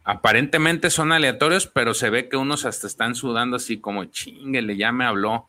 [0.05, 4.93] Aparentemente son aleatorios, pero se ve que unos hasta están sudando así como chinguele, ya
[4.93, 5.49] me habló.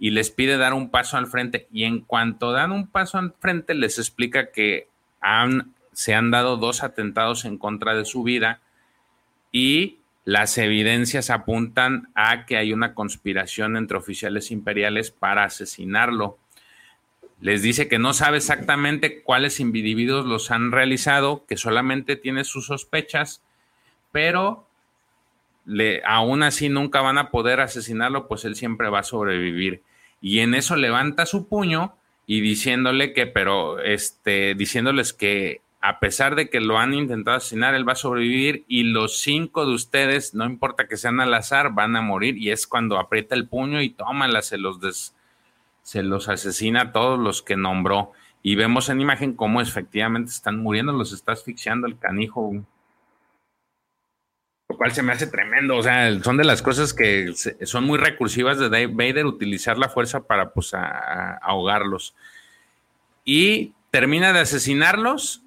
[0.00, 1.68] Y les pide dar un paso al frente.
[1.72, 4.88] Y en cuanto dan un paso al frente, les explica que
[5.20, 8.60] han, se han dado dos atentados en contra de su vida
[9.52, 16.38] y las evidencias apuntan a que hay una conspiración entre oficiales imperiales para asesinarlo.
[17.40, 22.66] Les dice que no sabe exactamente cuáles individuos los han realizado, que solamente tiene sus
[22.66, 23.42] sospechas,
[24.12, 24.66] pero
[25.66, 29.82] le, aún así nunca van a poder asesinarlo, pues él siempre va a sobrevivir.
[30.22, 31.94] Y en eso levanta su puño
[32.26, 37.74] y diciéndole que, pero, este, diciéndoles que a pesar de que lo han intentado asesinar,
[37.74, 41.74] él va a sobrevivir y los cinco de ustedes, no importa que sean al azar,
[41.74, 45.12] van a morir y es cuando aprieta el puño y tómala, se los,
[45.82, 48.12] se los asesina a todos los que nombró.
[48.42, 52.64] Y vemos en imagen cómo efectivamente están muriendo, los está asfixiando el canijo.
[54.70, 55.76] lo cual se me hace tremendo.
[55.76, 60.26] O sea, son de las cosas que son muy recursivas de Vader utilizar la fuerza
[60.26, 62.14] para pues ahogarlos.
[63.22, 65.43] Y termina de asesinarlos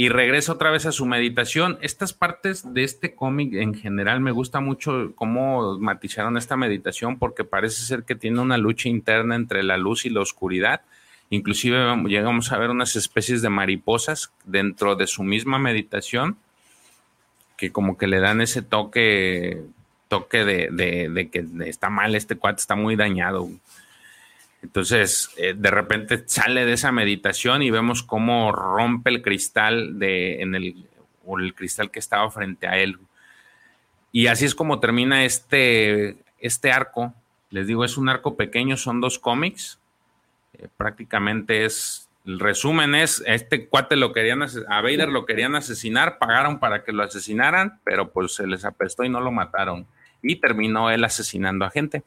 [0.00, 1.76] y regresa otra vez a su meditación.
[1.82, 7.42] Estas partes de este cómic en general me gusta mucho cómo matizaron esta meditación porque
[7.42, 10.82] parece ser que tiene una lucha interna entre la luz y la oscuridad.
[11.30, 16.36] Inclusive llegamos a ver unas especies de mariposas dentro de su misma meditación
[17.56, 19.64] que como que le dan ese toque,
[20.06, 23.48] toque de, que está mal, este cuate está muy dañado.
[24.62, 30.42] Entonces, eh, de repente sale de esa meditación y vemos cómo rompe el cristal de,
[30.42, 30.86] en el,
[31.24, 32.98] o el cristal que estaba frente a él.
[34.10, 37.14] Y así es como termina este, este arco.
[37.50, 39.78] Les digo, es un arco pequeño, son dos cómics.
[40.54, 46.18] Eh, prácticamente es el resumen es, este cuate lo querían, a Vader lo querían asesinar,
[46.18, 49.86] pagaron para que lo asesinaran, pero pues se les apestó y no lo mataron.
[50.20, 52.02] Y terminó él asesinando a gente.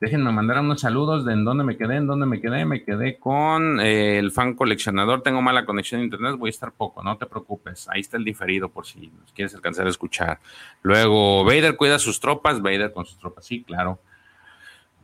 [0.00, 2.64] Déjenme mandar unos saludos de en dónde me quedé, en dónde me quedé.
[2.64, 5.22] Me quedé con eh, el fan coleccionador.
[5.22, 7.88] Tengo mala conexión a internet, voy a estar poco, no te preocupes.
[7.88, 10.38] Ahí está el diferido por si nos quieres alcanzar a escuchar.
[10.82, 13.98] Luego, Vader cuida sus tropas, Vader con sus tropas, sí, claro.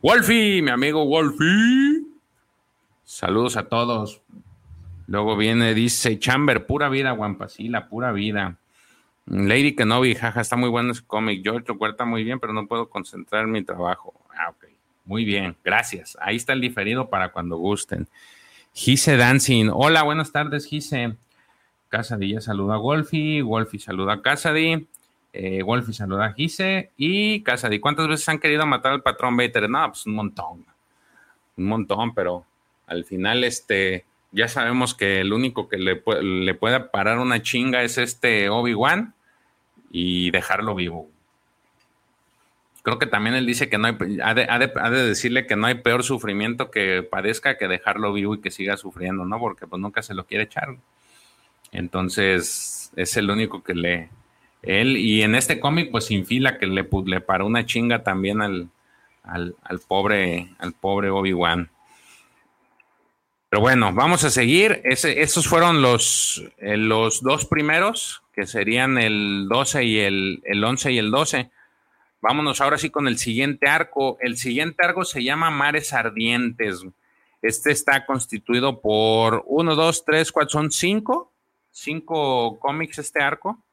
[0.01, 2.05] Wolfie, mi amigo Wolfie.
[3.03, 4.21] Saludos a todos.
[5.07, 8.55] Luego viene, dice Chamber, pura vida, Guampa, la pura vida.
[9.25, 11.43] Lady Kenobi, jaja, está muy bueno ese cómic.
[11.43, 14.13] George lo cuenta muy bien, pero no puedo concentrar mi trabajo.
[14.37, 14.74] Ah, ok.
[15.05, 16.17] Muy bien, gracias.
[16.19, 18.07] Ahí está el diferido para cuando gusten.
[18.73, 21.15] Gise Dancing, hola, buenas tardes, Gise.
[21.89, 24.87] Casadilla saluda a Wolfie, Wolfie saluda a Casady,
[25.31, 27.79] eh, Wolfie saluda a Gise y Casady.
[27.79, 29.69] ¿Cuántas veces han querido matar al patrón Vader?
[29.69, 30.65] No, pues un montón.
[31.55, 32.45] Un montón, pero
[32.87, 37.83] al final, este, ya sabemos que el único que le, le puede parar una chinga
[37.83, 39.13] es este Obi-Wan
[39.91, 41.09] y dejarlo vivo.
[42.85, 46.03] Creo que también él dice que no hay, ha de, decirle que no hay peor
[46.03, 49.39] sufrimiento que padezca que dejarlo vivo y que siga sufriendo, ¿no?
[49.39, 50.75] Porque pues nunca se lo quiere echar.
[51.71, 54.09] Entonces, es el único que le,
[54.61, 58.43] él, y en este cómic, pues sin fila que le, le paró una chinga también
[58.43, 58.69] al,
[59.23, 61.71] al, al pobre, al pobre Obi-Wan.
[63.49, 64.81] Pero bueno, vamos a seguir.
[64.83, 70.91] esos fueron los, eh, los dos primeros, que serían el 12 y el, el 11
[70.91, 71.49] y el 12.
[72.27, 74.17] Vámonos ahora sí con el siguiente arco.
[74.19, 76.83] El siguiente arco se llama Mares Ardientes.
[77.43, 81.31] Este está constituido por uno, dos, tres, cuatro, son cinco,
[81.69, 83.63] cinco cómics este arco.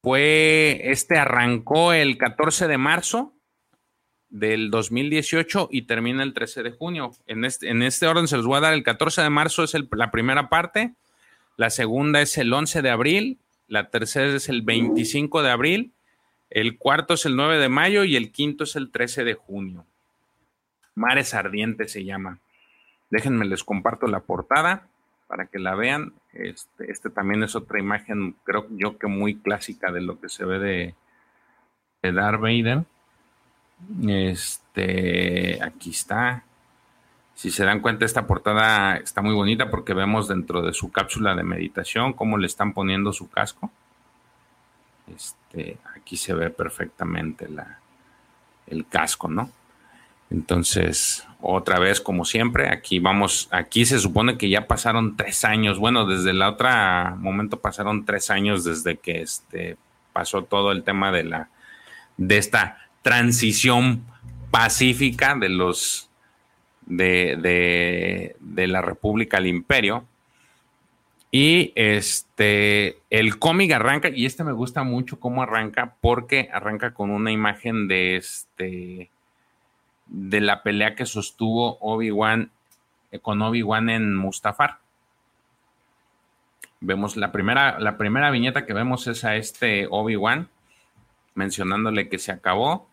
[0.00, 3.32] Fue, este arrancó el 14 de marzo
[4.28, 7.10] del 2018 y termina el 13 de junio.
[7.26, 8.74] En este, en este orden se los voy a dar.
[8.74, 10.94] El 14 de marzo es la primera parte,
[11.56, 15.94] la segunda es el 11 de abril, la tercera es el 25 de abril,
[16.50, 19.86] el cuarto es el 9 de mayo y el quinto es el 13 de junio.
[20.94, 22.38] Mares Ardientes se llama.
[23.10, 24.88] Déjenme, les comparto la portada
[25.28, 26.12] para que la vean.
[26.32, 30.44] Este, este también es otra imagen, creo yo que muy clásica de lo que se
[30.44, 30.94] ve de,
[32.02, 32.84] de Darth Vader.
[34.08, 36.44] Este, aquí está.
[37.34, 41.34] Si se dan cuenta, esta portada está muy bonita porque vemos dentro de su cápsula
[41.34, 43.70] de meditación cómo le están poniendo su casco.
[45.14, 47.78] Este, aquí se ve perfectamente la,
[48.66, 49.50] el casco, ¿no?
[50.30, 55.78] Entonces, otra vez, como siempre, aquí vamos, aquí se supone que ya pasaron tres años.
[55.78, 56.68] Bueno, desde el otro
[57.16, 59.76] momento pasaron tres años desde que este,
[60.12, 61.48] pasó todo el tema de la,
[62.16, 64.04] de esta transición
[64.50, 66.10] pacífica de los
[66.86, 70.04] de, de, la República al Imperio.
[71.30, 77.10] Y este, el cómic arranca, y este me gusta mucho cómo arranca, porque arranca con
[77.10, 79.10] una imagen de este,
[80.06, 82.50] de la pelea que sostuvo Obi-Wan
[83.12, 84.78] eh, con Obi-Wan en Mustafar.
[86.80, 90.48] Vemos la primera, la primera viñeta que vemos es a este Obi-Wan
[91.34, 92.88] mencionándole que se acabó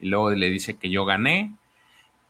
[0.00, 1.52] y luego le dice que yo gané,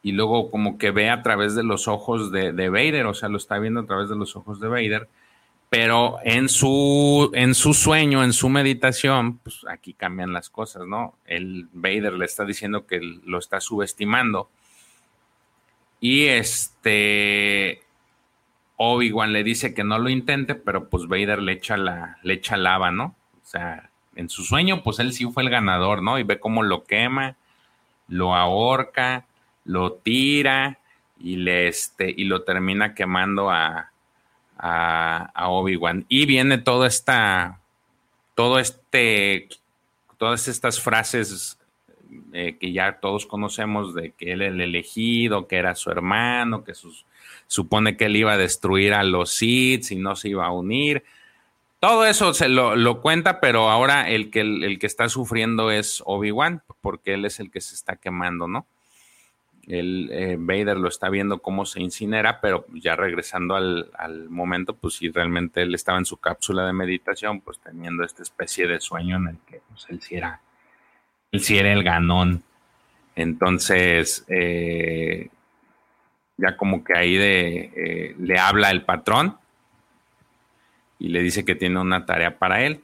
[0.02, 3.28] y luego como que ve a través de los ojos de, de, Vader, o sea,
[3.28, 5.08] lo está viendo a través de los ojos de Vader,
[5.68, 11.14] pero en su, en su sueño, en su meditación, pues aquí cambian las cosas, ¿no?
[11.26, 14.48] El Vader le está diciendo que lo está subestimando.
[16.00, 17.82] Y este
[18.76, 22.56] Obi-Wan le dice que no lo intente, pero pues Vader le echa la, le echa
[22.56, 23.16] lava, ¿no?
[23.42, 26.18] O sea, en su sueño, pues él sí fue el ganador, ¿no?
[26.18, 27.36] Y ve cómo lo quema
[28.08, 29.26] lo ahorca,
[29.64, 30.78] lo tira
[31.18, 33.90] y, le, este, y lo termina quemando a,
[34.58, 36.04] a, Obi-Wan.
[36.08, 37.60] Y viene toda esta,
[38.34, 39.48] todo este,
[40.18, 41.58] todas estas frases
[42.32, 46.72] eh, que ya todos conocemos de que él el elegido, que era su hermano, que
[47.46, 51.04] supone que él iba a destruir a los Sith y no se iba a unir.
[51.78, 56.62] Todo eso se lo, cuenta, pero ahora el que, el, que está sufriendo es Obi-Wan,
[56.80, 58.66] porque él es el que se está quemando, ¿no?
[59.66, 64.94] El, eh, Vader lo está viendo cómo se incinera, pero ya regresando al, momento, pues
[64.94, 69.16] si realmente él estaba en su cápsula de meditación, pues teniendo esta especie de sueño
[69.16, 70.40] en el que pues, él sí era,
[71.32, 72.44] él era el ganón.
[73.16, 75.30] Entonces, eh,
[76.36, 79.36] ya como que ahí eh, le habla el patrón
[80.98, 82.82] y le dice que tiene una tarea para él.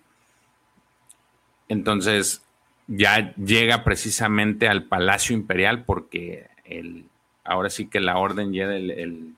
[1.69, 2.45] Entonces,
[2.87, 6.47] ya llega precisamente al Palacio Imperial porque
[7.45, 9.35] ahora sí que la orden Jedi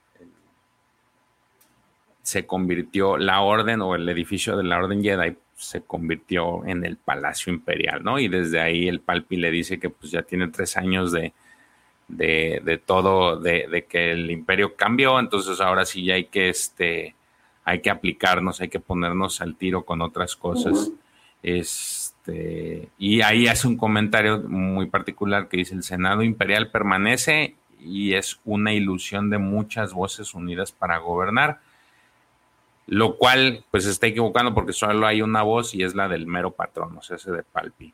[2.23, 6.97] se convirtió, la orden o el edificio de la orden Jedi se convirtió en el
[6.97, 8.19] Palacio Imperial, ¿no?
[8.19, 11.33] Y desde ahí el Palpi le dice que pues ya tiene tres años de,
[12.09, 17.15] de, todo, de, que el imperio cambió, entonces ahora sí ya hay que, este,
[17.65, 20.91] hay que aplicarnos, hay que ponernos al tiro con otras cosas.
[22.27, 28.15] Este, y ahí hace un comentario muy particular que dice, el Senado Imperial permanece y
[28.15, 31.61] es una ilusión de muchas voces unidas para gobernar,
[32.87, 36.53] lo cual pues está equivocando porque solo hay una voz y es la del mero
[36.53, 37.93] patrón, o sea, ese de Palpi.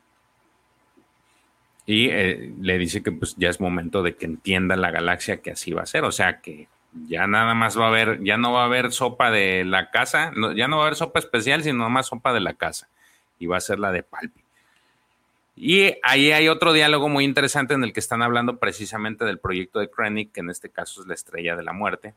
[1.85, 5.51] Y eh, le dice que pues ya es momento de que entienda la galaxia que
[5.51, 6.69] así va a ser, o sea que
[7.07, 10.31] ya nada más va a haber, ya no va a haber sopa de la casa,
[10.55, 12.87] ya no va a haber sopa especial, sino más sopa de la casa
[13.41, 14.41] y va a ser la de Palpi.
[15.55, 19.79] Y ahí hay otro diálogo muy interesante en el que están hablando precisamente del proyecto
[19.79, 22.13] de Krennic, que en este caso es la estrella de la muerte,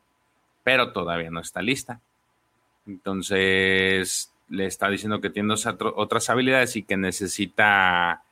[0.62, 2.00] pero todavía no está lista.
[2.86, 5.54] Entonces le está diciendo que tiene
[5.94, 8.22] otras habilidades y que necesita,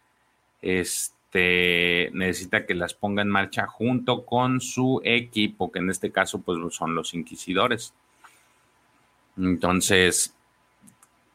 [0.60, 6.42] este, necesita que las ponga en marcha junto con su equipo, que en este caso
[6.42, 7.94] pues son los inquisidores.
[9.38, 10.34] Entonces,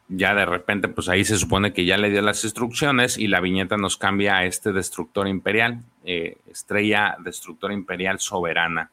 [0.08, 3.40] ya de repente, pues ahí se supone que ya le dio las instrucciones y la
[3.40, 8.90] viñeta nos cambia a este destructor imperial, eh, estrella destructor imperial soberana.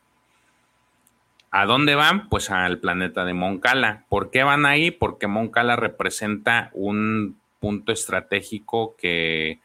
[1.52, 2.28] ¿A dónde van?
[2.28, 4.04] Pues al planeta de Moncala.
[4.10, 4.92] ¿Por qué van ahí?
[4.92, 9.60] Porque Moncala representa un punto estratégico que,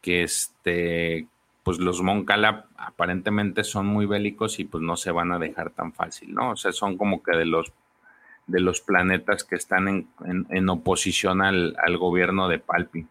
[0.00, 1.26] que este,
[1.64, 5.92] pues los Moncala aparentemente son muy bélicos y pues no se van a dejar tan
[5.92, 6.52] fácil, ¿no?
[6.52, 7.70] O sea, son como que de los
[8.46, 13.06] de los planetas que están en, oposición al, gobierno de Palpi.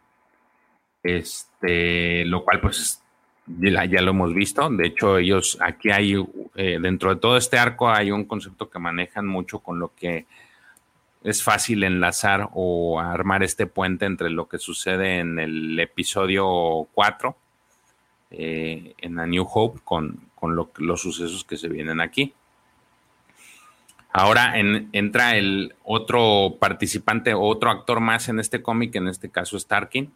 [1.04, 3.02] Este, lo cual pues
[3.48, 4.70] ya, lo hemos visto.
[4.70, 6.16] De hecho, ellos aquí hay,
[6.56, 10.26] eh, dentro de todo este arco hay un concepto que manejan mucho con lo que
[11.24, 17.36] es fácil enlazar o armar este puente entre lo que sucede en el episodio 4,
[18.32, 20.30] eh, en A New Hope, con,
[20.78, 22.34] los sucesos que se vienen aquí.
[24.14, 29.68] Ahora entra el otro participante, otro actor más en este cómic, en este caso es
[29.68, 30.12] Tarkin,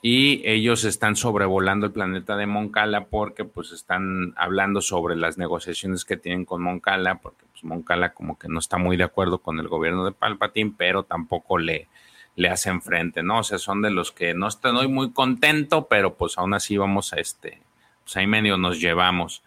[0.00, 6.04] y ellos están sobrevolando el planeta de Moncala porque pues están hablando sobre las negociaciones
[6.04, 9.60] que tienen con Moncala, porque pues Moncala como que no está muy de acuerdo con
[9.60, 11.88] el gobierno de Palpatine, pero tampoco le,
[12.34, 13.40] le hacen frente, ¿no?
[13.40, 17.12] O sea, son de los que no estoy muy contento, pero pues aún así vamos
[17.12, 17.60] a este,
[18.02, 19.42] pues ahí medio nos llevamos.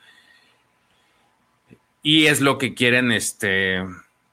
[2.08, 3.84] Y es lo que quieren, este,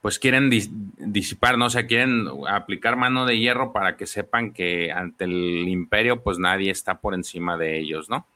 [0.02, 0.50] pues quieren
[0.98, 1.64] disipar, ¿no?
[1.64, 6.38] O sea, quieren aplicar mano de hierro para que sepan que ante el imperio, pues
[6.38, 8.26] nadie está por encima de ellos, ¿no?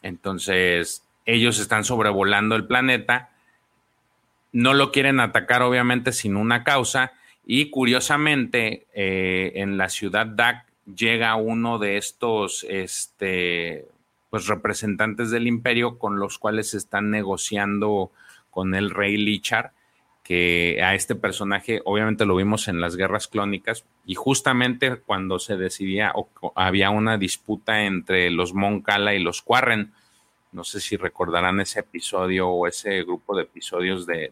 [0.00, 3.28] Entonces, ellos están sobrevolando el planeta,
[4.52, 7.12] no lo quieren atacar, obviamente, sin una causa,
[7.44, 10.64] y curiosamente, eh, en la ciudad DAC
[10.96, 13.84] llega uno de estos, este,
[14.30, 18.10] pues representantes del imperio con los cuales están negociando
[18.50, 19.72] con el rey Lichar,
[20.30, 25.56] que a este personaje obviamente lo vimos en las guerras clónicas y justamente cuando se
[25.56, 29.92] decidía o había una disputa entre los Moncala y los Quarren,
[30.52, 34.30] no sé si recordarán ese episodio o ese grupo de episodios de,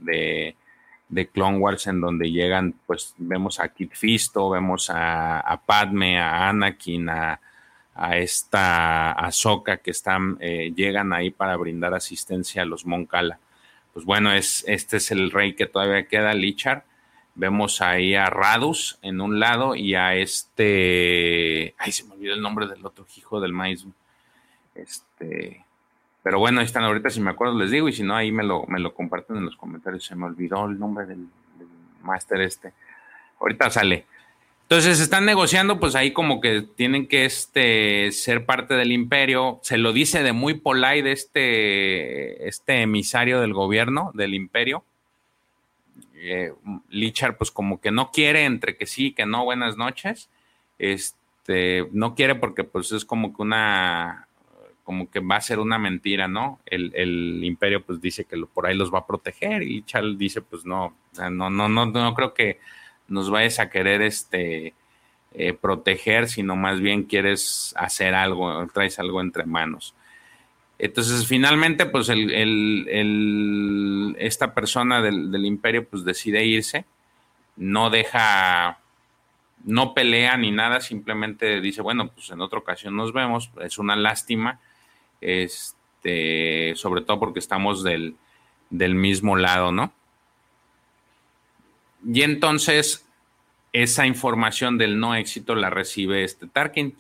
[1.08, 6.48] de, Clone Wars en donde llegan, pues vemos a Kit Fisto, vemos a, Padme, a
[6.48, 7.40] Anakin, a,
[7.96, 13.40] a esta Ahsoka que están, eh, llegan ahí para brindar asistencia a los Moncala
[13.99, 16.84] pues bueno, es, este es el rey que todavía queda, Lichar.
[17.34, 21.74] Vemos ahí a Radus en un lado y a este.
[21.78, 23.84] Ay, se me olvidó el nombre del otro hijo del maíz.
[24.76, 25.64] Este.
[26.22, 28.44] Pero bueno, ahí están ahorita, si me acuerdo les digo, y si no, ahí me
[28.44, 30.05] lo, me lo comparten en los comentarios.
[30.05, 31.26] Se me olvidó el nombre del,
[31.59, 31.66] del
[32.05, 32.72] máster este.
[33.40, 34.07] Ahorita sale.
[34.70, 39.60] Entonces están negociando, pues ahí como que tienen que este, ser parte del imperio.
[39.62, 44.84] Se lo dice de muy polite este, este emisario del gobierno, del imperio.
[46.16, 46.52] Eh,
[46.90, 50.28] Lichar, pues como que no quiere, entre que sí, que no, buenas noches.
[50.78, 54.28] Este, no quiere porque pues es como que una,
[54.84, 56.60] como que va a ser una mentira, ¿no?
[56.66, 60.66] El, imperio pues dice que por ahí los va a proteger y Lichar dice pues
[60.66, 62.58] no, no, no, no, no creo que
[63.09, 64.74] nos vayas a querer este,
[65.34, 69.94] eh, proteger, sino más bien quieres hacer algo, traes algo entre manos.
[70.78, 72.36] Entonces, finalmente, pues el,
[74.18, 76.84] esta persona del, imperio pues decide irse,
[77.56, 78.78] no deja,
[79.64, 83.96] no pelea ni nada, simplemente dice, bueno, pues en otra ocasión nos vemos, es una
[83.96, 84.61] lástima,
[85.20, 88.14] este, sobre todo porque estamos del,
[88.70, 89.92] del mismo lado, ¿no?
[92.05, 93.07] Y entonces
[93.72, 96.96] esa información del no éxito la recibe este Tarkin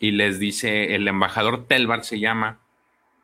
[0.00, 2.58] y les dice, el embajador Telbar se llama,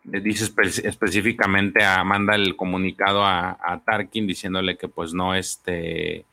[0.05, 0.51] les dice
[0.85, 6.25] específicamente a, manda el comunicado a, Tarkin diciéndole que pues no, este,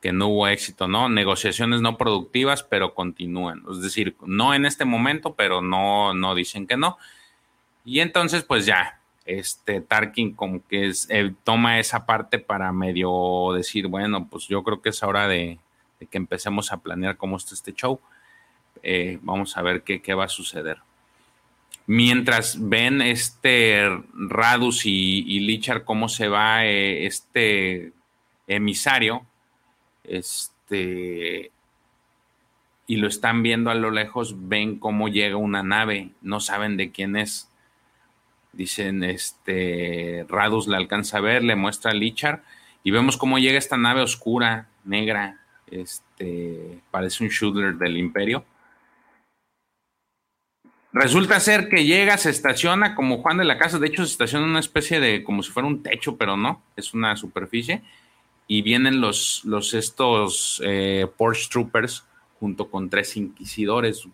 [0.00, 1.08] que no hubo éxito, ¿no?
[1.08, 3.62] Negociaciones no productivas, pero continúan.
[3.70, 6.96] Es decir, no en este momento, pero no, no dicen que no.
[7.84, 10.92] Y entonces, pues ya, este Tarkin como que
[11.44, 15.58] toma esa parte para medio decir, bueno, pues yo creo que es hora de,
[16.10, 18.00] que empecemos a planear cómo está este show.
[18.82, 20.78] Eh, vamos a ver qué, va a suceder.
[21.86, 27.92] Mientras ven este Radus y, y Lichar cómo se va eh, este
[28.46, 29.26] emisario,
[30.04, 31.50] este,
[32.86, 36.92] y lo están viendo a lo lejos, ven cómo llega una nave, no saben de
[36.92, 37.48] quién es
[38.56, 42.42] Dicen, este, Radus le alcanza a ver, le muestra a Lichar
[42.82, 48.46] y vemos cómo llega esta nave oscura, negra, este, parece un shooter del imperio.
[50.90, 54.46] Resulta ser que llega, se estaciona como Juan de la Casa, de hecho se estaciona
[54.46, 57.82] en una especie de, como si fuera un techo, pero no, es una superficie,
[58.46, 62.06] y vienen los, los estos eh, Porsche Troopers
[62.40, 64.08] junto con tres inquisidores,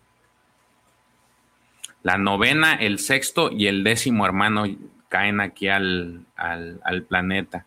[2.03, 4.65] la novena, el sexto y el décimo hermano
[5.09, 6.27] caen aquí al,
[7.09, 7.67] planeta.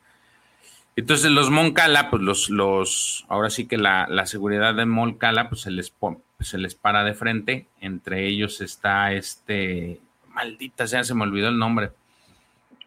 [0.96, 5.72] Entonces los Moncala, pues los, los, ahora sí que la, seguridad de Moncala, pues se
[5.72, 5.94] les,
[6.40, 7.68] se les para de frente.
[7.82, 11.92] Entre ellos está este, maldita sea, se me olvidó el nombre.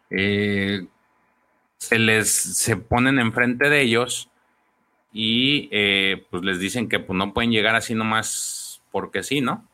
[0.09, 0.85] Eh,
[1.77, 4.29] se les, se ponen enfrente de ellos
[5.13, 9.65] y eh, pues les dicen que pues, no pueden llegar así nomás porque sí, ¿no?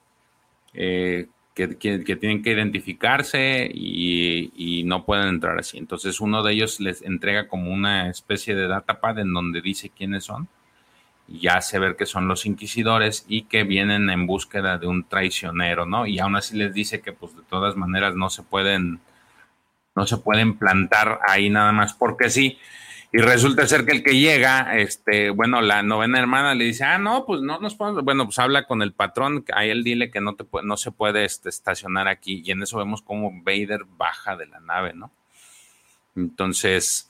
[0.73, 5.78] Eh, que, tienen que identificarse y, no pueden entrar así.
[5.78, 10.26] Entonces uno de ellos les entrega como una especie de datapad en donde dice quiénes
[10.26, 10.47] son
[11.28, 15.86] y hace ver que son los inquisidores y que vienen en búsqueda de un traicionero,
[15.86, 16.06] ¿no?
[16.06, 18.99] Y aún así les dice que pues de todas maneras no se pueden
[19.95, 22.60] no se pueden plantar ahí nada más porque sí.
[23.18, 26.97] Y resulta ser que el que llega, este, bueno, la novena hermana le dice, ah,
[26.97, 30.20] no, pues no nos podemos, bueno, pues habla con el patrón, a él dile que
[30.20, 32.43] no, te no se puede este, estacionar aquí.
[32.43, 35.11] Y en eso vemos cómo Vader baja de la nave, ¿no?
[36.18, 37.09] Entonces,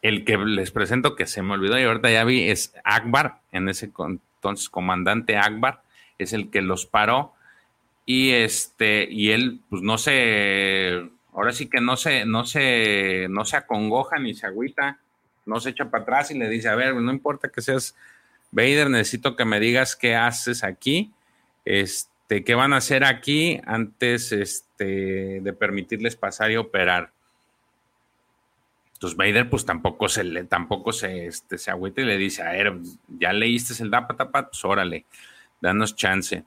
[0.00, 3.68] el que les presento, que se me olvidó y ahorita ya vi, es Akbar, en
[3.68, 5.82] ese entonces comandante Akbar,
[6.16, 7.34] es el que los paró.
[8.06, 13.44] Y este, y él, pues no se, ahora sí que no se, no se, no
[13.44, 15.00] se acongoja ni se agüita
[15.48, 17.96] no se echa para atrás y le dice, a ver, no importa que seas
[18.50, 21.12] Vader, necesito que me digas qué haces aquí,
[21.64, 27.12] este, qué van a hacer aquí antes este, de permitirles pasar y operar.
[28.94, 32.74] Entonces Vader pues tampoco se tampoco se, este, se agüita y le dice, a ver,
[33.08, 35.04] ya leíste el Dapatapa, pues órale,
[35.60, 36.44] danos chance.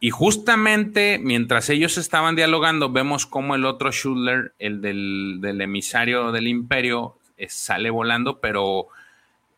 [0.00, 6.32] Y justamente mientras ellos estaban dialogando, vemos cómo el otro Schuller, el del, del emisario
[6.32, 7.16] del imperio,
[7.48, 8.88] sale volando, pero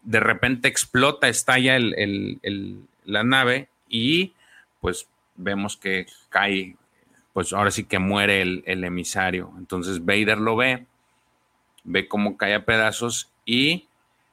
[0.03, 4.32] de repente explota, estalla la nave y
[4.80, 6.76] pues vemos que cae,
[7.32, 9.53] pues ahora sí que muere el, emisario.
[9.59, 10.87] Entonces Vader lo ve,
[11.85, 13.87] ve cómo cae a pedazos y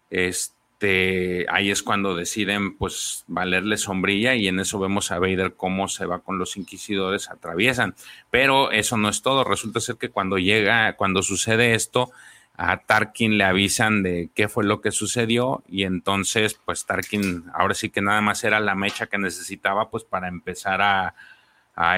[0.10, 5.88] este, ahí es cuando deciden pues valerle sombrilla y en eso vemos a Vader cómo
[5.88, 7.96] se va con los inquisidores, atraviesan.
[8.30, 12.12] Pero eso no es todo, resulta ser que cuando llega, cuando sucede esto,
[12.56, 17.74] a Tarkin le avisan de qué fue lo que sucedió y entonces pues Tarkin ahora
[17.74, 21.14] sí que nada más era la mecha que necesitaba pues para empezar a,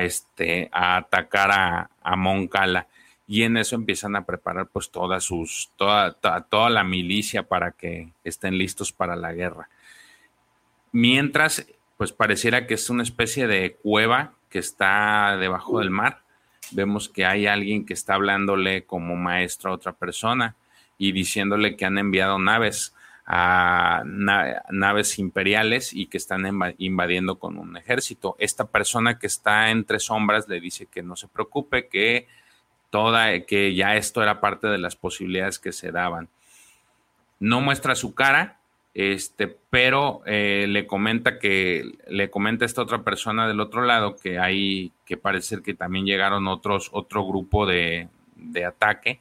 [0.01, 2.87] este a atacar a, a Moncala
[3.27, 8.09] y en eso empiezan a preparar pues todas sus toda, toda, la milicia para que
[8.23, 9.69] estén listos para la guerra.
[10.91, 11.65] mientras,
[11.97, 16.22] pues pareciera que es una especie de cueva que está debajo del mar.
[16.71, 20.55] Vemos que hay alguien que está hablándole como maestro a otra persona
[20.97, 22.93] y diciéndole que han enviado naves
[23.25, 26.45] a naves imperiales y que están
[26.77, 28.35] invadiendo con un ejército.
[28.37, 32.27] Esta persona que está entre sombras le dice que no se preocupe, que
[32.89, 36.27] toda, que ya esto era parte de las posibilidades que se daban.
[37.39, 38.59] No muestra su cara,
[38.93, 44.37] este, pero eh, le comenta que le comenta esta otra persona del otro lado que
[44.39, 49.19] hay que parece que también llegaron otros otro grupo de, de ataque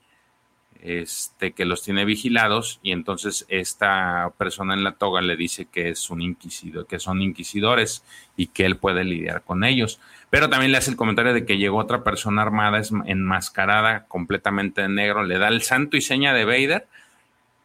[0.83, 5.91] este, que los tiene vigilados y entonces esta persona en la toga le dice que
[5.91, 8.05] es un inquisidor, que son inquisidores
[8.37, 10.01] y que él puede lidiar con ellos.
[10.29, 14.89] Pero también le hace el comentario de que llegó otra persona armada, enmascarada, completamente de
[14.89, 16.89] negro, le da el santo y seña de Vader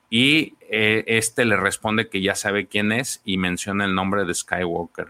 [0.09, 4.33] y eh, este le responde que ya sabe quién es y menciona el nombre de
[4.33, 5.07] Skywalker.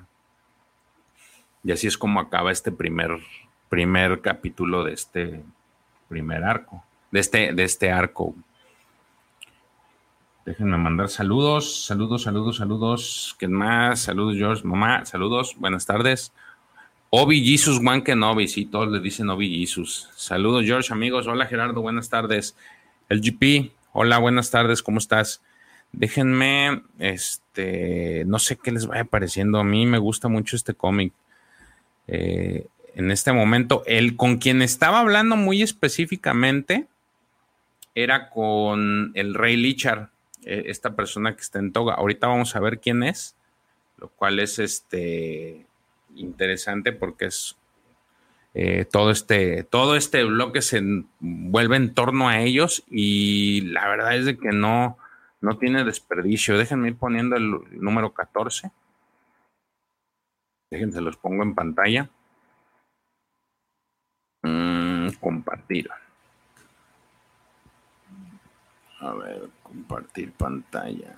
[1.64, 3.20] Y así es como acaba este primer,
[3.70, 5.44] primer capítulo de este
[6.08, 8.36] primer arco de este, de este arco.
[10.46, 13.36] Déjenme mandar saludos, saludos, saludos, saludos.
[13.38, 14.00] ¿Quién más?
[14.02, 16.32] Saludos, George, mamá, saludos, buenas tardes.
[17.10, 20.10] Obi Jesus Juan Kenobi, sí, todos le dicen Obi Jesus.
[20.16, 21.28] Saludos, George, amigos.
[21.28, 22.56] Hola, Gerardo, buenas tardes.
[23.10, 25.42] El GP, hola, buenas tardes, ¿cómo estás?
[25.92, 29.60] Déjenme, este, no sé qué les vaya pareciendo.
[29.60, 31.14] A mí me gusta mucho este cómic.
[32.08, 36.88] Eh, en este momento, el con quien estaba hablando muy específicamente
[37.96, 40.10] era con el rey Lichar,
[40.44, 41.96] e, esta persona que está en toga.
[41.96, 43.36] Ahorita vamos a ver quién es,
[43.98, 45.66] lo cual es este
[46.16, 47.56] interesante porque es
[48.60, 50.82] eh, todo este todo este bloque se
[51.20, 54.98] vuelve en torno a ellos y la verdad es de que no
[55.42, 56.58] no tiene desperdicio.
[56.58, 58.72] Déjenme ir poniendo el, número 14.
[60.72, 62.10] Déjense los pongo en pantalla.
[64.42, 65.92] Mm, compartir.
[69.00, 71.16] A ver, compartir pantalla.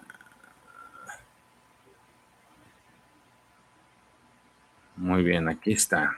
[4.97, 6.17] Muy bien, aquí está.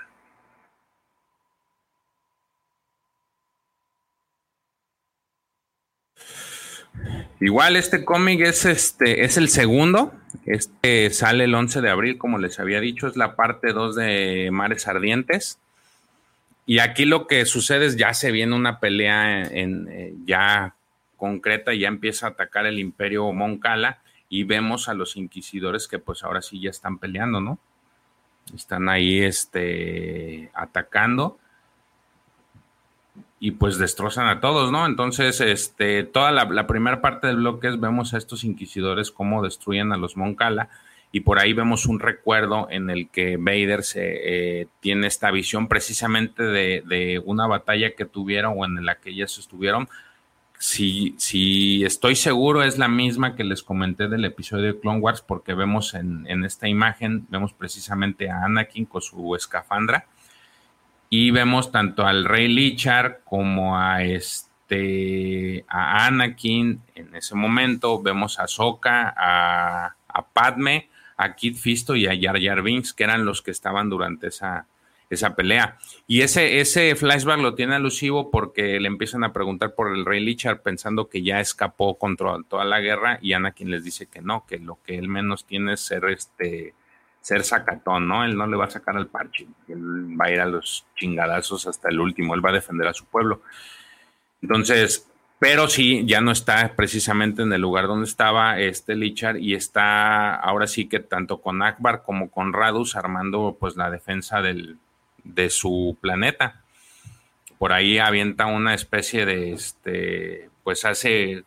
[7.42, 10.14] Igual este cómic es este es el segundo,
[10.46, 14.50] este sale el 11 de abril, como les había dicho, es la parte 2 de
[14.52, 15.58] Mares Ardientes.
[16.68, 20.76] Y aquí lo que sucede es ya se viene una pelea en, eh, ya
[21.18, 26.24] concreta ya empieza a atacar el imperio Moncala y vemos a los inquisidores que pues
[26.24, 27.58] ahora sí ya están peleando, ¿no?
[28.56, 31.40] Están ahí este, atacando
[33.44, 34.86] y pues destrozan a todos, ¿no?
[34.86, 39.92] Entonces, este, toda la, primera parte del bloque es vemos a estos inquisidores cómo destruyen
[39.92, 40.70] a los Moncala
[41.12, 45.68] y por ahí vemos un recuerdo en el que Vader se, eh, tiene esta visión
[45.68, 49.90] precisamente de, una batalla que tuvieron o en la que ellas estuvieron
[50.60, 55.56] si, estoy seguro es la misma que les comenté del episodio de Clone Wars, porque
[55.56, 60.06] vemos en, esta imagen, vemos precisamente a Anakin con su escafandra
[61.14, 68.40] y vemos tanto al rey Lichar como a este a Anakin en ese momento, vemos
[68.40, 70.88] a Sokka, a, a Padme,
[71.18, 74.68] a Kid Fisto y a Jar Jar Binks, que eran los que estaban durante esa,
[75.10, 75.78] esa pelea.
[76.08, 80.24] Y ese, ese flashback lo tiene alusivo porque le empiezan a preguntar por el rey
[80.24, 84.46] Lichar pensando que ya escapó contra toda la guerra y Anakin les dice que no,
[84.48, 86.74] que lo que él menos tiene es ser este
[87.22, 88.26] ser sacatón, ¿no?
[88.26, 91.68] Él no le va a sacar al parche, él va a ir a los chingadazos
[91.68, 93.42] hasta el último, él va a defender a su pueblo.
[94.42, 95.08] Entonces,
[95.42, 100.36] pero sí, ya no está precisamente en el lugar donde estaba este Lichar y está
[100.36, 104.78] ahora sí que tanto con Akbar como con Radus armando pues la defensa del,
[105.24, 106.62] de su planeta.
[107.58, 111.44] Por ahí avienta una especie de, este, pues hace,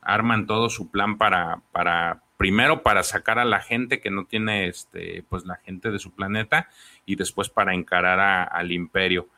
[0.00, 4.68] arman todo su plan para, para, primero para sacar a la gente que no tiene,
[4.68, 6.68] este, pues la gente de su planeta
[7.06, 9.28] y después para encarar al imperio.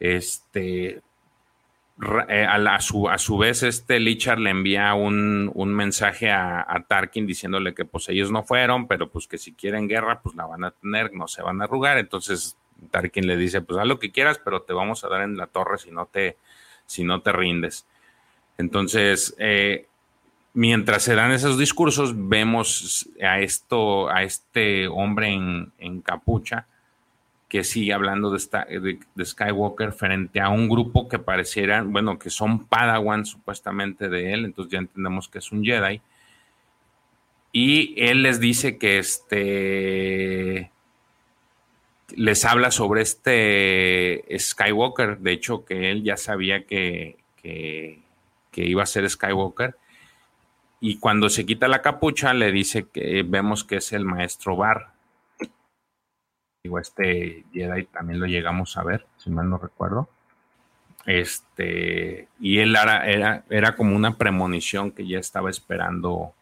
[0.00, 1.02] Este,
[2.28, 7.28] eh, a, su, a, su, vez, este Lichar le envía un, mensaje a, a, Tarkin
[7.28, 10.64] diciéndole que pues ellos no fueron, pero pues que si quieren guerra, pues la van
[10.64, 11.96] a tener, no se van a arrugar.
[11.96, 12.56] Entonces
[12.90, 15.46] Tarkin le dice, pues haz lo que quieras, pero te vamos a dar en la
[15.46, 16.36] torre si no te,
[16.86, 17.86] si no te rindes.
[18.58, 19.86] Entonces, eh,
[20.56, 26.66] mientras se dan esos discursos, vemos a esto, a este hombre en, capucha
[27.48, 32.30] que sigue hablando de, esta, de, Skywalker frente a un grupo que pareciera, bueno, que
[32.30, 36.00] son Padawan supuestamente de él, entonces ya entendemos que es un Jedi
[37.52, 40.70] y él les dice que este
[42.14, 45.18] les habla sobre este Skywalker.
[45.18, 48.00] De hecho, que él ya sabía que, que,
[48.56, 49.76] iba a ser Skywalker.
[50.80, 54.92] Y cuando se quita la capucha, le dice que vemos que es el maestro Bar.
[56.62, 60.08] Digo, este Jedi también lo llegamos a ver, si mal no recuerdo.
[61.06, 66.34] Este, y él era, era, era como una premonición que ya estaba esperando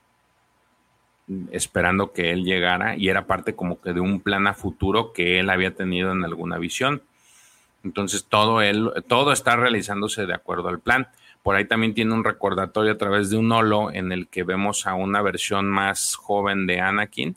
[1.52, 5.40] esperando que él llegara y era parte como que de un plan a futuro que
[5.40, 7.02] él había tenido en alguna visión.
[7.82, 11.08] Entonces todo él, todo está realizándose de acuerdo al plan.
[11.44, 14.86] Por ahí también tiene un recordatorio a través de un holo en el que vemos
[14.86, 17.36] a una versión más joven de Anakin.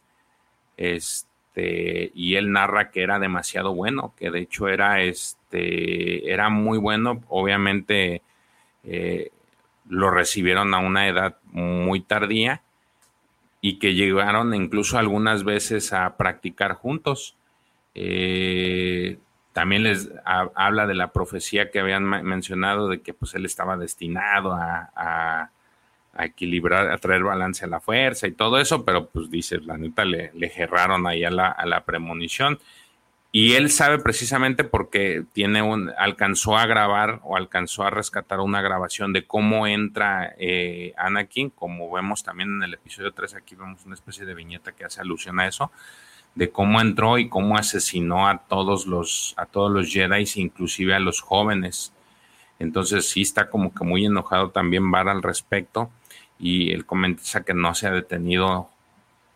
[0.77, 6.77] Este, y él narra que era demasiado bueno, que de hecho era, este, era muy
[6.77, 7.21] bueno.
[7.27, 8.21] Obviamente
[8.85, 9.31] eh,
[9.89, 12.61] lo recibieron a una edad muy tardía
[13.59, 17.35] y que llegaron incluso algunas veces a practicar juntos.
[17.93, 19.17] Eh,
[19.57, 24.53] también les habla de la profecía que habían mencionado de que pues él estaba destinado
[24.53, 25.49] a,
[26.19, 30.05] equilibrar, a traer balance a la fuerza y todo eso, pero pues dice, la neta
[30.05, 32.59] le, le gerraron ahí a la, a la premonición.
[33.31, 38.61] Y él sabe precisamente porque tiene un, alcanzó a grabar o alcanzó a rescatar una
[38.61, 43.83] grabación de cómo entra eh, Anakin, como vemos también en el episodio 3, aquí vemos
[43.87, 45.71] una especie de viñeta que hace alusión a eso,
[46.35, 50.99] de cómo entró y cómo asesinó a todos los, a todos los Jedi, inclusive a
[50.99, 51.93] los jóvenes.
[52.59, 55.89] Entonces sí está como que muy enojado también Bar al respecto
[56.39, 58.69] y él comenta que no se ha detenido,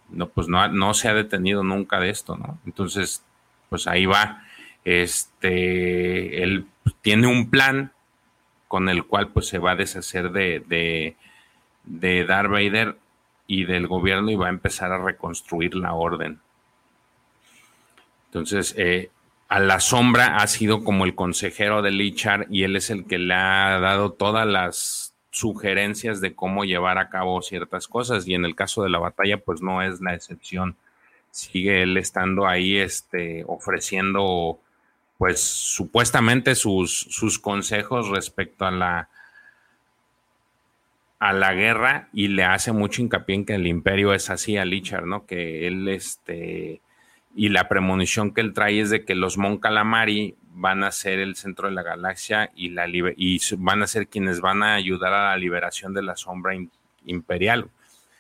[0.10, 2.60] no, pues no, no se ha detenido nunca de esto, ¿no?
[2.66, 3.24] Entonces
[3.70, 4.44] pues ahí va.
[4.84, 6.68] Este, él
[7.02, 7.94] tiene un plan
[8.68, 11.16] con el cual pues se va a deshacer de, de,
[11.84, 12.98] de Darth Vader
[13.48, 16.40] y del gobierno y va a empezar a reconstruir la orden.
[18.32, 19.10] Entonces, eh,
[19.50, 23.20] a la sombra ha sido como el consejero de Lichar y él es el que
[23.20, 28.46] le ha dado todas las sugerencias de cómo llevar a cabo ciertas cosas y en
[28.46, 30.76] el caso de la batalla pues no es la excepción
[31.32, 34.60] sigue él estando ahí este, ofreciendo,
[35.18, 39.10] pues supuestamente sus, sus consejos respecto a la,
[41.20, 44.66] a la guerra y le hace mucho hincapié en que el imperio es así a
[44.66, 45.26] Lichar, ¿no?
[45.26, 46.82] Que él, este,
[47.36, 51.20] y la premonición que él trae es de que los Mon Calamari van a ser
[51.20, 55.14] el centro de la galaxia y, la, y van a ser quienes van a ayudar
[55.14, 56.54] a la liberación de la sombra
[57.06, 57.70] imperial.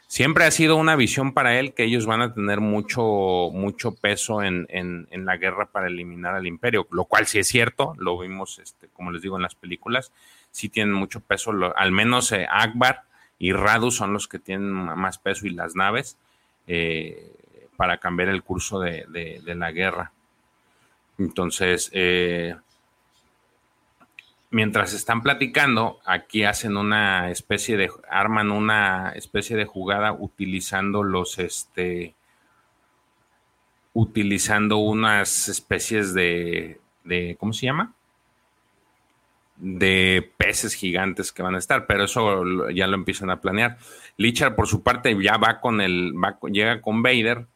[0.07, 4.43] Siempre ha sido una visión para él que ellos van a tener mucho, mucho peso
[4.43, 4.67] en,
[5.09, 9.11] la guerra para eliminar al imperio, lo cual sí es cierto, lo vimos, este, como
[9.11, 10.11] les digo, en las películas,
[10.51, 13.03] sí tienen mucho peso, al menos eh, Akbar
[13.39, 16.17] y Radu son los que tienen más peso y las naves
[16.67, 17.40] eh,
[17.81, 20.11] para cambiar el curso de, la guerra.
[21.17, 22.55] Entonces, eh,
[24.51, 31.39] mientras están platicando, aquí hacen una especie de, arman una especie de jugada utilizando los,
[31.39, 32.13] este,
[33.93, 37.95] utilizando unas especies de, de ¿cómo se llama?
[39.55, 43.79] De peces gigantes que van a estar, pero eso ya lo empiezan a planear.
[44.17, 47.47] Lichar, por su parte, ya va con el, va, llega con Vader,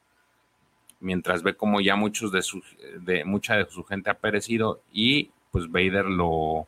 [1.06, 2.64] mientras ve como ya muchos de su,
[3.00, 6.68] de, mucha de su gente ha perecido y pues Vader lo,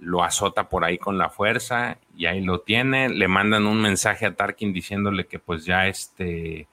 [0.00, 3.10] lo azota por ahí con la fuerza y ahí lo tiene.
[3.10, 6.66] Le mandan un mensaje a Tarkin diciéndole que pues ya este,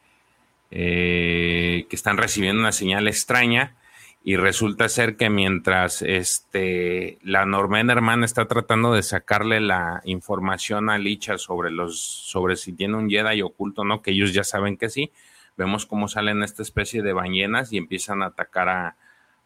[0.72, 3.76] eh, que están recibiendo una señal extraña
[4.24, 10.90] y resulta ser que mientras este, la Norman hermana está tratando de sacarle la información
[10.90, 14.78] a Licha sobre, los, sobre si tiene un Jedi oculto no, que ellos ya saben
[14.78, 15.12] que sí,
[15.58, 18.96] vemos cómo salen esta especie de ballenas y empiezan a atacar a,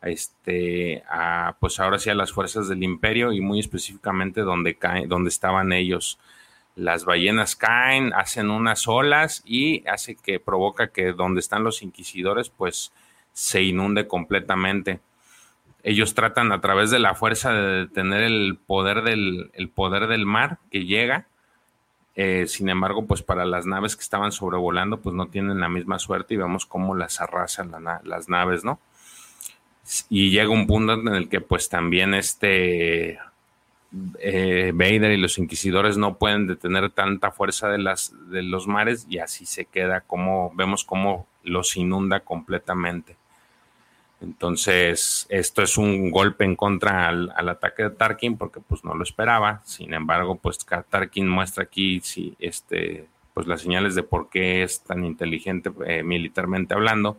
[0.01, 5.09] este, a, pues ahora sí a las fuerzas del imperio y muy específicamente donde, caen,
[5.09, 6.19] donde estaban ellos.
[6.75, 12.49] Las ballenas caen, hacen unas olas y hace que provoca que donde están los inquisidores
[12.49, 12.93] pues
[13.33, 14.99] se inunde completamente.
[15.83, 20.25] Ellos tratan a través de la fuerza de tener el poder del, el poder del
[20.25, 21.27] mar que llega.
[22.21, 25.99] Eh, sin embargo, pues para las naves que estaban sobrevolando, pues no tienen la misma
[25.99, 27.71] suerte y vemos cómo las arrasan
[28.03, 28.79] las naves, ¿no?
[30.09, 33.19] y llega un punto en el que pues también este
[34.19, 39.07] eh, Vader y los inquisidores no pueden detener tanta fuerza de, las, de los mares
[39.09, 43.15] y así se queda como vemos cómo los inunda completamente.
[44.21, 49.03] Entonces, esto es un golpe en contra al, ataque de Tarkin porque pues no lo
[49.03, 49.61] esperaba.
[49.63, 50.57] Sin embargo, pues
[50.89, 56.03] Tarkin muestra aquí si este pues las señales de por qué es tan inteligente eh,
[56.03, 57.17] militarmente hablando.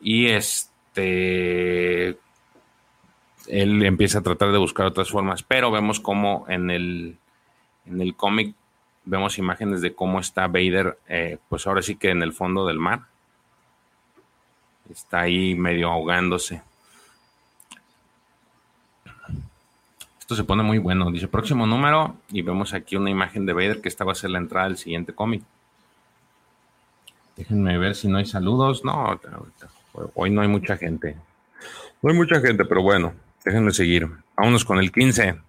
[0.00, 2.18] Y este
[3.46, 7.18] él empieza a tratar de buscar otras formas, pero vemos como en el,
[7.86, 8.54] en el cómic
[9.04, 12.78] vemos imágenes de cómo está Vader, eh, pues ahora sí que en el fondo del
[12.78, 13.09] mar.
[14.90, 16.62] Está ahí medio ahogándose.
[20.18, 21.10] Esto se pone muy bueno.
[21.10, 24.30] Dice próximo número y vemos aquí una imagen de Vader que esta va a ser
[24.30, 25.42] la entrada del siguiente cómic.
[27.36, 28.84] Déjenme ver si no hay saludos.
[28.84, 29.20] No,
[30.14, 31.16] hoy no hay mucha gente.
[32.02, 33.14] No hay mucha gente, pero bueno,
[33.44, 34.08] déjenme seguir.
[34.36, 35.40] Vámonos con el 15.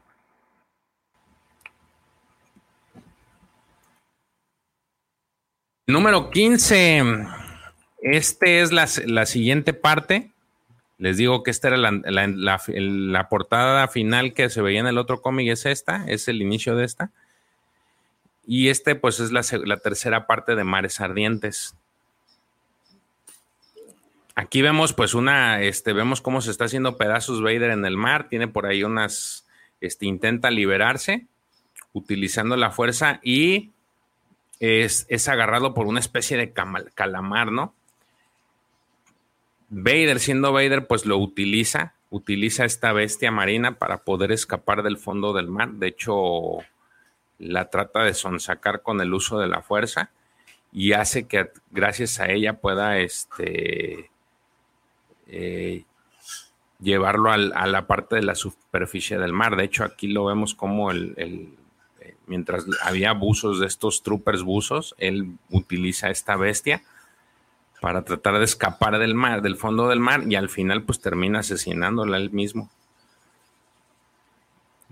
[5.88, 7.41] Número 15.
[8.02, 10.32] Este es la, siguiente parte.
[10.97, 15.49] Les digo que esta era la, portada final que se veía en el otro cómic,
[15.49, 17.12] es esta, es el inicio de esta.
[18.45, 21.76] Y este, pues, es la, tercera parte de Mares Ardientes.
[24.36, 28.30] Aquí vemos, pues, una, este, vemos cómo se está haciendo pedazos Vader en el mar.
[28.30, 29.45] Tiene por ahí unas,
[29.80, 31.28] este, intenta liberarse
[31.93, 33.72] utilizando la fuerza y
[34.60, 37.74] es, agarrado por una especie de calamar, ¿no?
[39.74, 45.32] Vader, siendo Vader, pues lo utiliza, utiliza esta bestia marina para poder escapar del fondo
[45.32, 45.72] del mar.
[45.72, 46.58] De hecho,
[47.40, 50.12] la trata de sonsacar con el uso de la fuerza
[50.74, 54.12] y hace que gracias a ella pueda este,
[55.28, 55.86] eh,
[56.82, 59.56] llevarlo a la parte de la superficie del mar.
[59.56, 61.56] De hecho, aquí lo vemos como el,
[62.28, 66.84] mientras había buzos de estos troopers buzos, él utiliza esta bestia
[67.82, 71.40] para tratar de escapar del mar, del fondo del mar, y al final pues termina
[71.40, 72.70] asesinándola él mismo.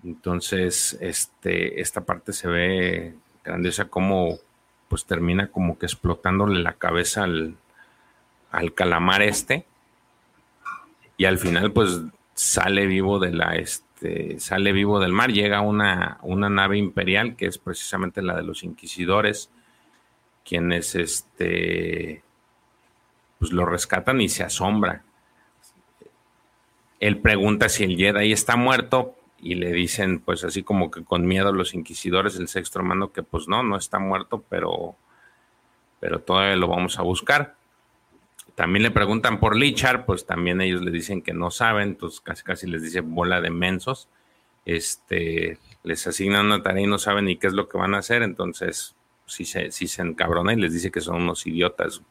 [0.04, 4.40] Entonces, este, esta parte se ve grandiosa como
[4.88, 7.58] pues termina como que explotándole la cabeza al,
[8.50, 9.68] al calamar este.
[11.16, 12.02] Y al final pues
[12.34, 17.46] sale vivo de la, este, sale vivo del mar, llega una, una nave imperial que
[17.46, 19.52] es precisamente la de los inquisidores,
[20.44, 22.24] quienes este,
[23.40, 25.04] pues lo rescatan y se asombra.
[27.00, 31.26] Él pregunta si el Jedi está muerto y le dicen, pues así como que con
[31.26, 34.96] miedo los inquisidores, el sexto hermano, que pues no, no está muerto, pero,
[36.00, 37.56] pero todavía lo vamos a buscar.
[38.56, 42.44] También le preguntan por Lichar, pues también ellos le dicen que no saben, entonces casi
[42.44, 44.10] casi les dice bola de mensos.
[44.66, 48.00] Este, les asignan una tarea y no saben ni qué es lo que van a
[48.00, 52.02] hacer, entonces si se, si se encabrona y les dice que son unos idiotas.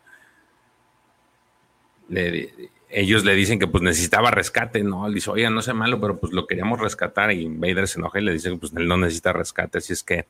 [2.90, 5.06] Ellos le dicen que pues necesitaba rescate, ¿no?
[5.06, 8.20] Él dice, oiga, no sé malo, pero pues lo queríamos rescatar y Vader se enoja
[8.20, 10.26] y le dice que pues él no necesita rescate, así es que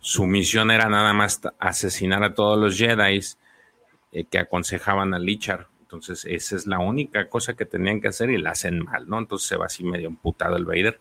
[0.00, 3.20] su misión era nada más asesinar a todos los Jedi
[4.12, 5.68] eh, que aconsejaban a Lichar.
[5.80, 9.18] Entonces, esa es la única cosa que tenían que hacer y la hacen mal, ¿no?
[9.18, 11.00] Entonces se va así medio emputado el Vader.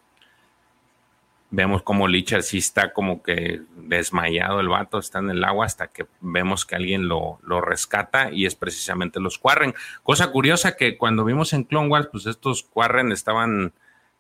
[1.56, 5.88] Vemos como Lichar sí está como que desmayado el vato, está en el agua hasta
[5.88, 9.74] que vemos que alguien lo, lo rescata y es precisamente los Quarren.
[10.04, 13.72] Cosa curiosa que cuando vimos en Clone Wars, pues estos Quarren estaban,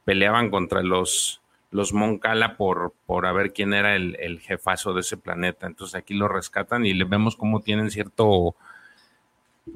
[0.06, 5.02] peleaban contra los, los Moncala por, por a ver quién era el, el, jefazo de
[5.02, 5.68] ese planeta.
[5.68, 8.56] Entonces aquí lo rescatan y le vemos cómo tienen cierto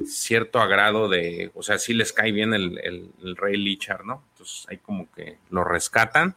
[0.06, 4.24] cierto agrado de, o sea, sí les cae bien el, rey Lichar, ¿no?
[4.34, 6.36] Entonces ahí como que lo rescatan.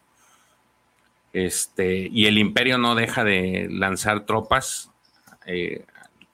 [1.32, 4.90] Este, y el imperio no deja de lanzar tropas
[5.46, 5.84] eh,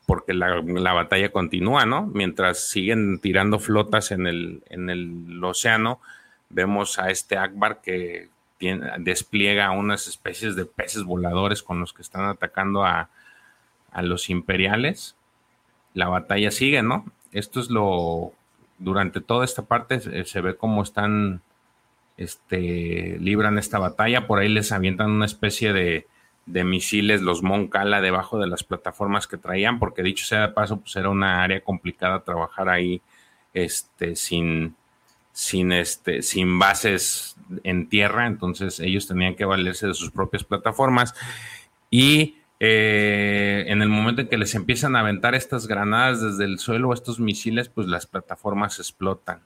[0.07, 2.07] porque la, batalla continúa, ¿no?
[2.07, 6.01] Mientras siguen tirando flotas en el, en el océano,
[6.49, 8.29] vemos a este Akbar que
[8.99, 13.11] despliega unas especies de peces voladores con los que están atacando a,
[13.93, 15.15] a los imperiales
[15.95, 17.05] la batalla sigue, ¿no?
[17.33, 18.33] Esto es lo,
[18.79, 21.43] durante toda esta parte se, ve cómo están,
[22.19, 26.07] este, libran esta batalla, por ahí les avientan una especie de,
[26.47, 30.81] de misiles, los Moncala, debajo de las plataformas que traían, porque dicho sea de paso,
[30.81, 33.01] pues era una área complicada trabajar ahí,
[33.55, 34.75] este, sin,
[35.33, 41.15] sin, este, sin bases en tierra, entonces ellos tenían que valerse de sus propias plataformas.
[41.91, 46.59] Y eh, en el momento en que les empiezan a aventar estas granadas desde el
[46.59, 49.43] suelo, estos misiles, pues las plataformas explotan.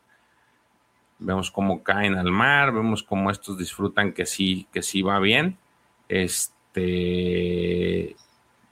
[1.23, 5.57] Vemos cómo caen al mar, vemos cómo estos disfrutan que sí, que sí va bien.
[6.09, 6.87] Este,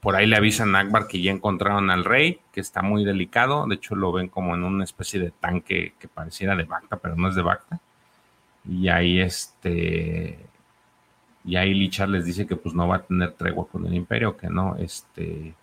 [0.01, 3.65] por ahí le avisan a Akbar que ya encontraron al rey, que está muy delicado.
[3.67, 7.15] De hecho, lo ven como en una especie de tanque que pareciera de Bacta, pero
[7.15, 7.79] no es de Bacta.
[8.65, 10.39] Y ahí este
[11.43, 14.37] y ahí Lichar les dice que pues no va a tener tregua con el imperio,
[14.37, 15.55] que no, este,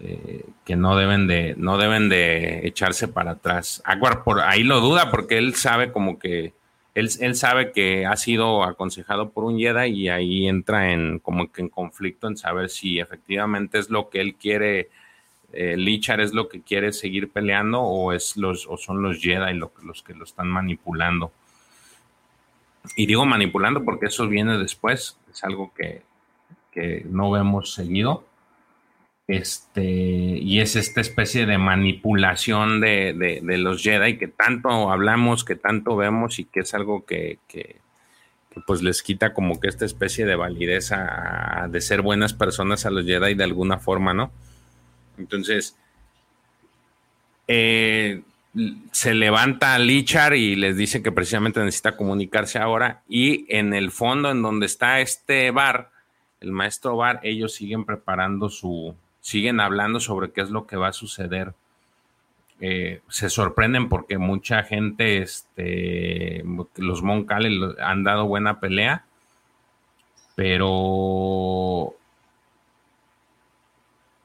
[0.00, 3.82] eh, que no deben de, no deben de echarse para atrás.
[3.84, 6.52] Aguar por ahí lo duda porque él sabe como que,
[6.94, 11.50] él, él, sabe que ha sido aconsejado por un Jedi y ahí entra en como
[11.50, 14.88] que en conflicto en saber si efectivamente es lo que él quiere,
[15.52, 19.54] eh, Lichar es lo que quiere seguir peleando o es los, o son los Jedi
[19.54, 21.32] los que lo están manipulando.
[22.94, 26.02] Y digo manipulando porque eso viene después, es algo que,
[26.70, 28.27] que no vemos seguido
[29.28, 35.96] este, y es esta especie de manipulación de, los Jedi que tanto hablamos, que tanto
[35.96, 37.38] vemos y que es algo que,
[38.66, 40.92] pues les quita como que esta especie de validez
[41.68, 44.32] de ser buenas personas a los Jedi de alguna forma, ¿no?
[45.18, 45.76] Entonces,
[47.48, 48.22] eh,
[48.92, 54.30] se levanta Lichar y les dice que precisamente necesita comunicarse ahora y en el fondo
[54.30, 55.90] en donde está este bar,
[56.40, 58.96] el maestro bar, ellos siguen preparando su,
[59.28, 61.52] siguen hablando sobre qué es lo que va a suceder.
[62.60, 66.42] Eh, se sorprenden porque mucha gente, este,
[66.76, 69.04] los Moncales han dado buena pelea,
[70.34, 71.94] pero,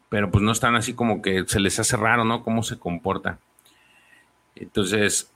[0.08, 2.41] pero pues no están así como que se les hace raro, ¿no?
[2.41, 3.39] Cómo se comporta.
[4.56, 5.34] Entonces,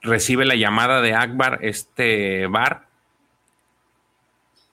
[0.00, 2.86] recibe la llamada de Akbar, este bar,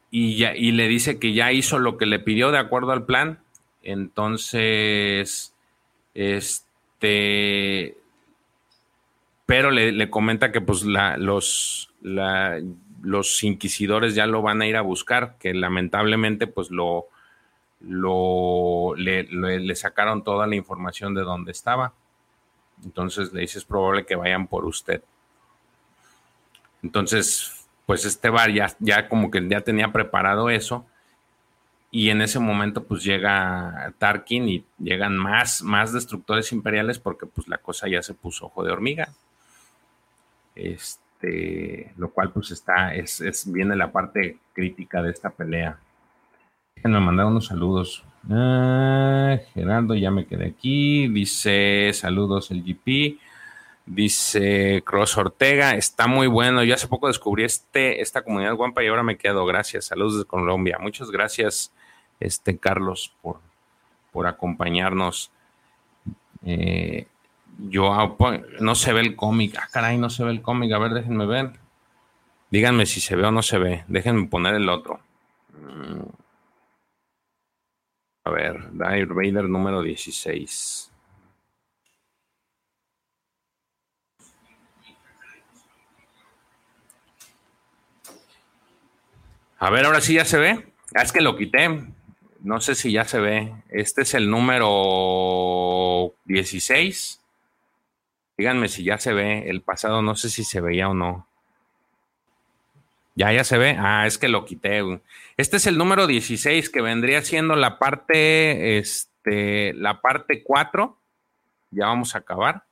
[0.09, 3.05] y, ya, y le dice que ya hizo lo que le pidió de acuerdo al
[3.05, 3.39] plan
[3.83, 5.53] entonces,
[6.13, 7.97] este,
[9.45, 15.37] pero le, comenta que pues los, los inquisidores ya lo van a ir a buscar,
[15.39, 17.07] que lamentablemente pues lo,
[17.81, 21.93] lo le, sacaron toda la información de dónde estaba.
[22.83, 25.01] Entonces le dice es probable que vayan por usted.
[26.83, 30.85] Entonces, pues este bar ya, ya como que ya tenía preparado eso
[31.89, 37.47] y en ese momento pues llega Tarkin y llegan más, más destructores imperiales porque pues
[37.47, 39.09] la cosa ya se puso ojo de hormiga.
[40.55, 45.79] Este, lo cual pues está, es, es viene la parte crítica de esta pelea.
[46.75, 48.03] Déjenme mandar unos saludos.
[48.29, 51.07] Ah, Gerardo, ya me quedé aquí.
[51.07, 53.19] Dice saludos el GP.
[53.85, 56.63] Dice Cross Ortega, está muy bueno.
[56.63, 59.45] Yo hace poco descubrí este, esta comunidad guampa y ahora me quedo.
[59.45, 59.85] Gracias.
[59.85, 60.77] Saludos desde Colombia.
[60.79, 61.71] Muchas gracias,
[62.19, 63.39] este Carlos, por,
[64.11, 65.31] por acompañarnos.
[66.45, 67.07] Eh,
[67.59, 69.57] yo ah, pues, no se ve el cómic.
[69.57, 70.71] Ah, caray, no se ve el cómic.
[70.73, 71.53] A ver, déjenme ver.
[72.51, 73.83] Díganme si se ve o no se ve.
[73.87, 74.99] Déjenme poner el otro.
[75.53, 76.03] Mm.
[78.25, 80.91] A ver, Dire Vader número 16.
[89.59, 90.73] A ver, ahora sí ya se ve.
[90.93, 91.96] Ah, es que lo quité.
[92.41, 93.53] No sé si ya se ve.
[93.69, 97.21] Este es el número 16.
[98.37, 99.49] Díganme si ya se ve.
[99.49, 101.27] El pasado no sé si se veía o no.
[103.15, 103.75] Ya, ya se ve.
[103.79, 104.81] Ah, es que lo quité.
[105.37, 110.97] Este es el número 16 que vendría siendo la parte, este, la parte 4.
[111.71, 112.65] Ya vamos a acabar.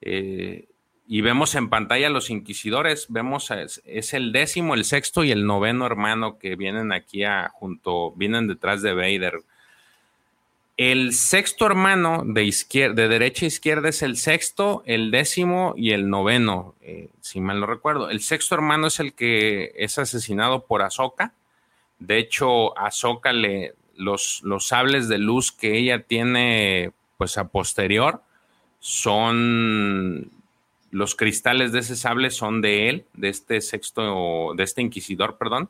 [0.00, 0.67] Eh,
[1.10, 5.86] y vemos en pantalla los inquisidores, vemos es, el décimo, el sexto y el noveno
[5.86, 9.40] hermano que vienen aquí a, junto, vienen detrás de Vader.
[10.76, 15.92] El sexto hermano de, izquierda, de derecha a izquierda es el sexto, el décimo y
[15.92, 18.10] el noveno, eh, si mal no recuerdo.
[18.10, 21.32] El sexto hermano es el que es asesinado por Ahsoka.
[21.98, 28.20] De hecho, Ahsoka le, los, los sables de luz que ella tiene, pues a posterior,
[28.78, 30.30] son
[30.90, 35.68] los cristales de ese sable son de él, de este sexto, de este inquisidor, perdón.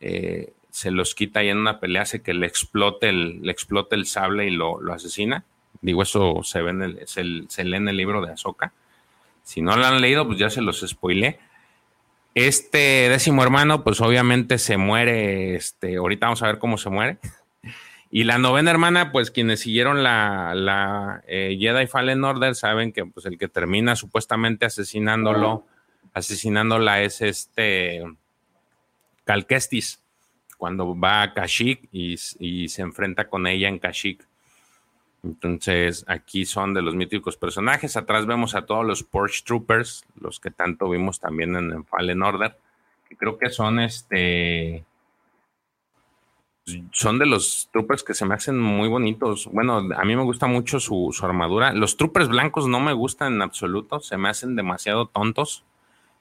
[0.00, 3.94] Eh, se los quita y en una pelea hace que le explote el, le explote
[3.94, 5.44] el sable y lo, asesina.
[5.82, 8.72] Digo, eso se, ve en el, se, lee en el libro de Azoka.
[9.44, 11.38] Si no lo han leído, pues ya se los spoilé.
[12.34, 15.54] Este décimo hermano, pues obviamente se muere.
[15.54, 17.18] Este, ahorita vamos a ver cómo se muere.
[18.16, 23.04] Y la novena hermana, pues quienes siguieron la, la eh, Jedi Fallen Order saben que
[23.04, 25.66] pues el que termina supuestamente asesinándolo,
[26.12, 28.04] asesinándola es este
[29.24, 30.00] Calquestis,
[30.56, 32.16] cuando va a Kashyyyk y,
[32.68, 34.24] se enfrenta con ella en Kashyyyk.
[35.24, 37.96] Entonces, aquí son de los míticos personajes.
[37.96, 42.56] Atrás vemos a todos los Porsche Troopers, los que tanto vimos también en Fallen Order,
[43.08, 44.84] que creo que son este
[46.92, 49.48] son de los troopers que se me hacen muy bonitos.
[49.52, 51.72] Bueno, a mí me gusta mucho su, armadura.
[51.72, 55.64] Los troopers blancos no me gustan en absoluto, se me hacen demasiado tontos.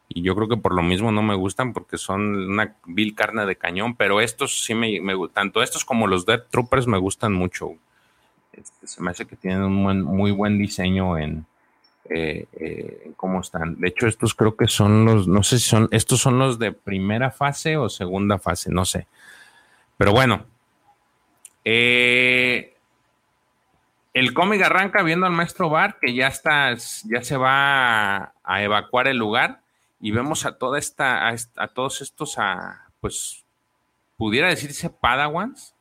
[0.09, 3.45] y yo creo que por lo mismo no me gustan porque son una vil carne
[3.45, 7.33] de cañón, pero estos sí me, me tanto estos como los Dead Troopers me gustan
[7.33, 7.75] mucho.
[8.51, 11.45] Este, se me hace que tienen un muy buen diseño en,
[12.09, 13.79] eh, eh, cómo están.
[13.79, 16.73] De hecho, estos creo que son los, no sé si son, estos son los de
[16.73, 19.07] primera fase o segunda fase, no sé.
[19.97, 20.45] Pero bueno,
[21.65, 22.73] eh,
[24.13, 26.73] el cómic arranca viendo al maestro Bar que ya está,
[27.05, 29.61] ya se va a, evacuar el lugar
[29.99, 33.43] y vemos a toda esta, a, todos estos, a, pues,
[34.17, 35.75] pudiera decirse Padawans,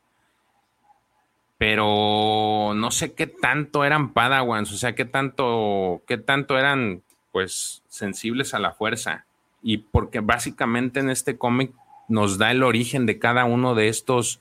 [1.57, 7.83] pero no sé qué tanto eran Padawans, o sea, qué tanto, qué tanto eran, pues,
[7.87, 9.25] sensibles a la fuerza.
[9.61, 11.71] Y porque básicamente en este cómic
[12.07, 14.39] nos da el origen de cada uno de estos,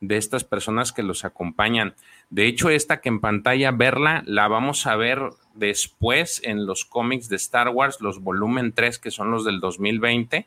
[0.00, 1.94] de estas personas que los acompañan.
[2.30, 5.20] De hecho, esta que en pantalla verla, la vamos a ver
[5.54, 10.46] después en los cómics de Star Wars, los volumen 3, que son los del 2020,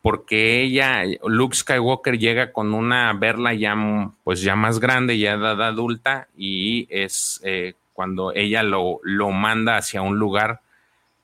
[0.00, 3.76] porque ella, Luke Skywalker llega con una verla ya,
[4.24, 9.76] pues ya más grande, ya edad adulta, y es eh, cuando ella lo, lo, manda
[9.76, 10.61] hacia un lugar,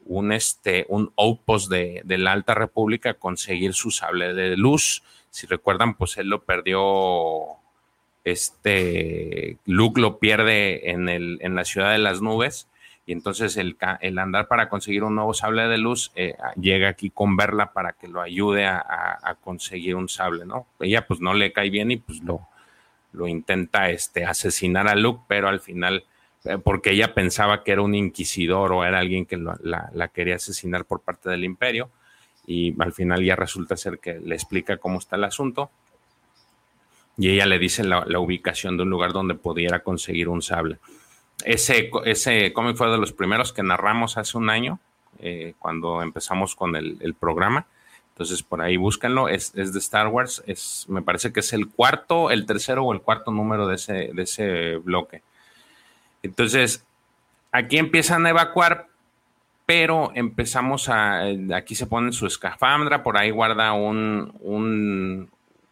[0.08, 5.04] un, este, un outpost de, la Alta República a conseguir su sable de luz.
[5.30, 7.58] Si recuerdan, pues él lo perdió
[8.24, 12.68] este Luke lo pierde en, el, en la ciudad de las nubes
[13.08, 17.08] y entonces el, el andar para conseguir un nuevo sable de luz eh, llega aquí
[17.08, 20.66] con Verla para que lo ayude a, conseguir un sable, ¿no?
[20.78, 22.48] Ella pues no le cae bien y pues lo,
[23.12, 26.04] lo intenta este, asesinar a Luke, pero al final,
[26.64, 31.00] porque ella pensaba que era un inquisidor o era alguien que la, quería asesinar por
[31.00, 31.90] parte del imperio
[32.46, 35.70] y al final ya resulta ser que le explica cómo está el asunto
[37.18, 40.78] y ella le dice la, ubicación de un lugar donde pudiera conseguir un sable.
[41.44, 44.78] Ese, ese cómic fue de los primeros que narramos hace un año,
[45.18, 47.66] eh, cuando empezamos con el, programa.
[48.10, 49.28] Entonces, por ahí búsquenlo.
[49.28, 50.44] Es, es, de Star Wars.
[50.46, 54.10] Es, me parece que es el cuarto, el tercero o el cuarto número de ese,
[54.12, 55.22] de ese bloque.
[56.28, 56.86] Entonces,
[57.52, 58.88] aquí empiezan a evacuar,
[59.64, 61.22] pero empezamos a.
[61.54, 65.30] Aquí se pone su escafandra, por ahí guarda un, un,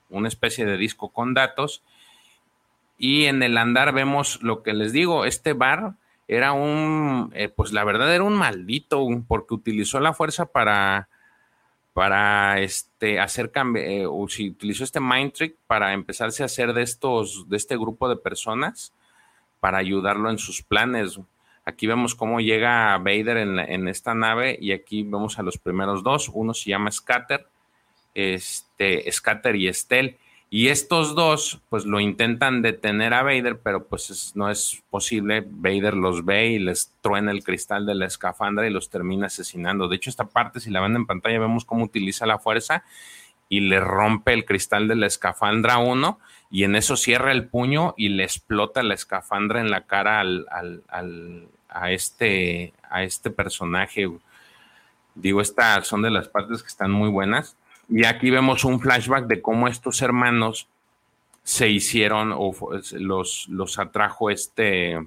[0.08, 1.82] una especie de disco con datos.
[2.98, 5.96] Y en el andar vemos lo que les digo, este bar
[6.26, 11.10] era un, eh, pues la verdad era un maldito, porque utilizó la fuerza para,
[11.92, 16.72] para este, hacer cambio, eh, o si utilizó este mind trick para empezarse a hacer
[16.72, 18.94] de estos, de este grupo de personas,
[19.60, 21.18] para ayudarlo en sus planes.
[21.64, 26.02] Aquí vemos cómo llega Vader en, en esta nave y aquí vemos a los primeros
[26.02, 26.30] dos.
[26.32, 27.46] Uno se llama Scatter
[28.16, 30.18] este, Scatter y Estelle.
[30.48, 35.44] Y estos dos, pues lo intentan detener a Vader, pero pues no es posible.
[35.46, 39.88] Vader los ve y les truena el cristal de la escafandra y los termina asesinando.
[39.88, 42.84] De hecho, esta parte, si la ven en pantalla, vemos cómo utiliza la fuerza
[43.48, 46.18] y le rompe el cristal de la escafandra a uno
[46.50, 50.46] y en eso cierra el puño y le explota la escafandra en la cara al,
[51.68, 54.08] a, este, a este personaje.
[55.14, 57.56] Digo, estas son de las partes que están muy buenas.
[57.88, 60.68] Y aquí vemos un flashback de cómo estos hermanos
[61.42, 62.52] se hicieron o
[62.92, 65.06] los, los atrajo este,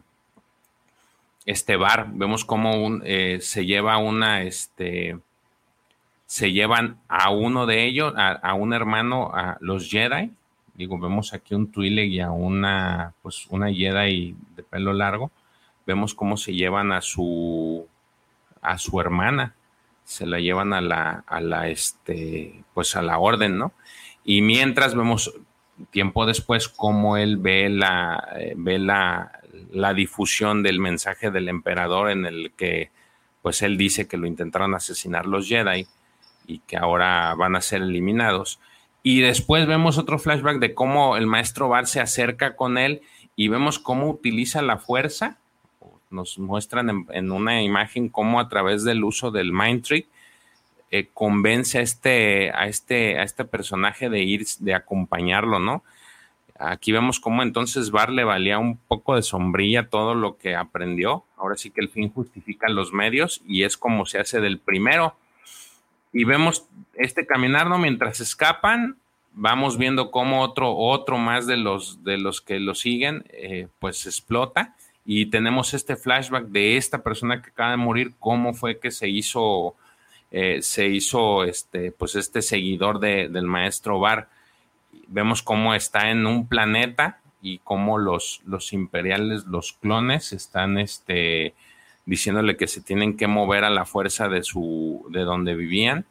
[1.46, 2.08] este bar.
[2.12, 5.20] Vemos cómo un, eh, se lleva una, este,
[6.30, 10.32] se llevan a uno de ellos, a, un hermano, a los Jedi.
[10.76, 15.32] Digo, vemos aquí un Twi'lek y a una, pues una Jedi de pelo largo.
[15.88, 17.88] Vemos cómo se llevan a su,
[18.62, 19.56] a su hermana
[20.04, 23.74] se la llevan a la, a la, este, pues a la orden, ¿no?
[24.24, 25.34] Y mientras vemos
[25.90, 29.32] tiempo después cómo él ve la, ve la,
[29.72, 32.92] la difusión del mensaje del emperador en el que,
[33.42, 35.88] pues él dice que lo intentaron asesinar los Jedi
[36.50, 38.60] y que ahora van a ser eliminados.
[39.04, 43.02] Y después vemos otro flashback de cómo el maestro Bar se acerca con él
[43.36, 45.38] y vemos cómo utiliza la fuerza
[46.10, 50.08] nos muestran en, una imagen cómo a través del uso del Mind Trick
[50.92, 55.84] eh, convence a este, a, este, a este personaje de ir, de acompañarlo, ¿no?
[56.58, 61.24] Aquí vemos cómo entonces Bar le valía un poco de sombrilla todo lo que aprendió.
[61.38, 65.16] Ahora sí que el fin justifica los medios y es como se hace del primero.
[66.12, 67.78] Y vemos este caminar, ¿no?
[67.78, 68.98] Mientras escapan,
[69.34, 74.06] vamos viendo cómo otro, otro más de los, de los que lo siguen, eh, pues
[74.06, 74.76] explota
[75.12, 79.10] y tenemos este flashback de esta persona que acaba de morir, cómo fue que se
[79.10, 79.76] hizo,
[80.30, 84.30] eh, se hizo este, pues este seguidor del maestro Bar.
[85.08, 91.56] Vemos cómo está en un planeta y cómo los, los imperiales, los clones, están este,
[92.10, 96.08] diciéndole que se tienen que mover a la fuerza de su, de donde vivían.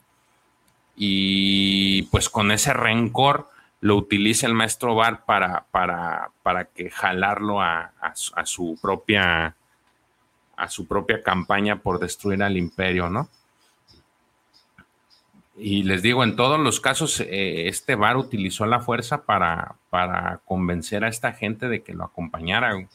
[0.94, 3.48] Y pues con ese rencor
[3.80, 9.56] lo utiliza el maestro Bar para, para, para que jalarlo a, su propia
[10.56, 13.28] a su propia campaña por destruir al imperio, ¿no?
[15.56, 20.40] Y les digo, en todos los casos, eh, este bar utilizó la fuerza para, para
[20.44, 22.86] convencer a esta gente de que lo acompañara.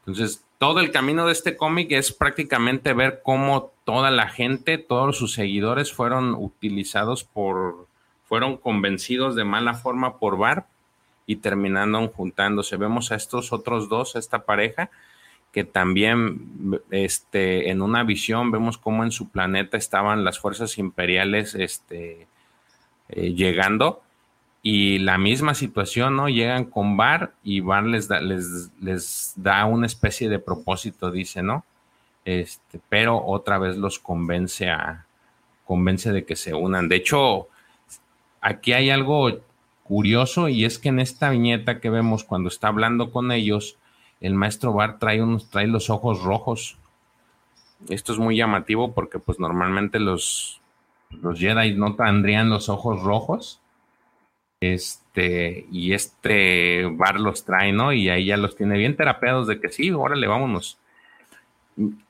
[0.00, 5.18] Entonces, todo el camino de este cómic es prácticamente ver cómo toda la gente, todos
[5.18, 7.86] sus seguidores fueron utilizados por,
[8.24, 10.66] fueron convencidos de mala forma por Bar
[11.26, 12.76] y terminando juntándose.
[12.76, 14.90] Vemos a estos otros dos, a esta pareja,
[15.52, 21.54] que también este, en una visión vemos cómo en su planeta estaban las fuerzas imperiales
[21.54, 22.28] este,
[23.08, 24.02] eh, llegando
[24.68, 26.28] y la misma situación, ¿no?
[26.28, 31.40] Llegan con Bar y Bar les da, les, les da una especie de propósito, dice,
[31.40, 31.64] ¿no?
[32.24, 35.06] Este, pero otra vez los convence a,
[35.64, 36.88] convence de que se unan.
[36.88, 37.46] De hecho,
[38.40, 39.38] aquí hay algo
[39.84, 43.78] curioso y es que en esta viñeta que vemos cuando está hablando con ellos,
[44.20, 46.76] el maestro Bar trae, unos, trae los ojos rojos.
[47.88, 50.60] Esto es muy llamativo porque pues normalmente los,
[51.10, 53.60] los Jedi no tendrían los ojos rojos.
[54.60, 57.92] Este, y este Bar los trae, ¿no?
[57.92, 60.78] Y ahí ya los tiene bien terapeados de que sí, órale, vámonos.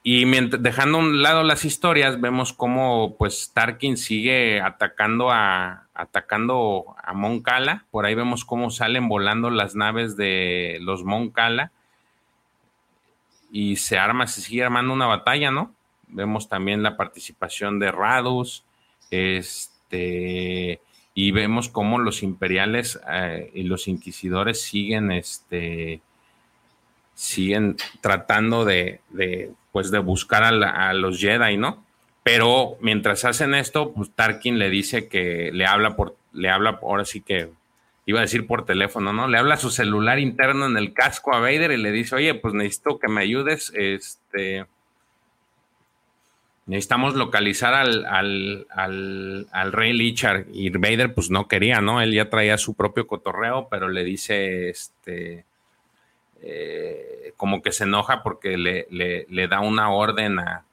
[0.04, 6.94] Y dejando a un lado las historias, vemos cómo pues Tarkin sigue atacando a atacando
[7.02, 7.84] a Moncala.
[7.90, 11.72] Por ahí vemos cómo salen volando las naves de los Moncala
[13.50, 15.74] y se arma, se sigue armando una batalla, ¿no?
[16.08, 18.64] Vemos también la participación de Radus,
[19.10, 20.80] este,
[21.18, 26.02] y vemos cómo los imperiales eh, y los inquisidores siguen, este,
[27.14, 29.00] siguen tratando de,
[29.72, 31.82] pues de buscar a, los Jedi, ¿no?
[32.22, 37.06] Pero mientras hacen esto, pues Tarkin le dice que le habla por, le habla, ahora
[37.06, 37.48] sí que
[38.04, 39.26] iba a decir por teléfono, ¿no?
[39.26, 42.34] Le habla a su celular interno en el casco a Vader y le dice, oye,
[42.34, 44.66] pues necesito que me ayudes, este,
[46.66, 48.04] necesitamos localizar al,
[48.70, 50.46] al, rey Lichar.
[50.52, 52.00] Y Vader, pues no quería, ¿no?
[52.00, 55.44] Él ya traía su propio cotorreo, pero le dice, este,
[56.42, 60.64] eh, como que se enoja porque le, le, da una orden a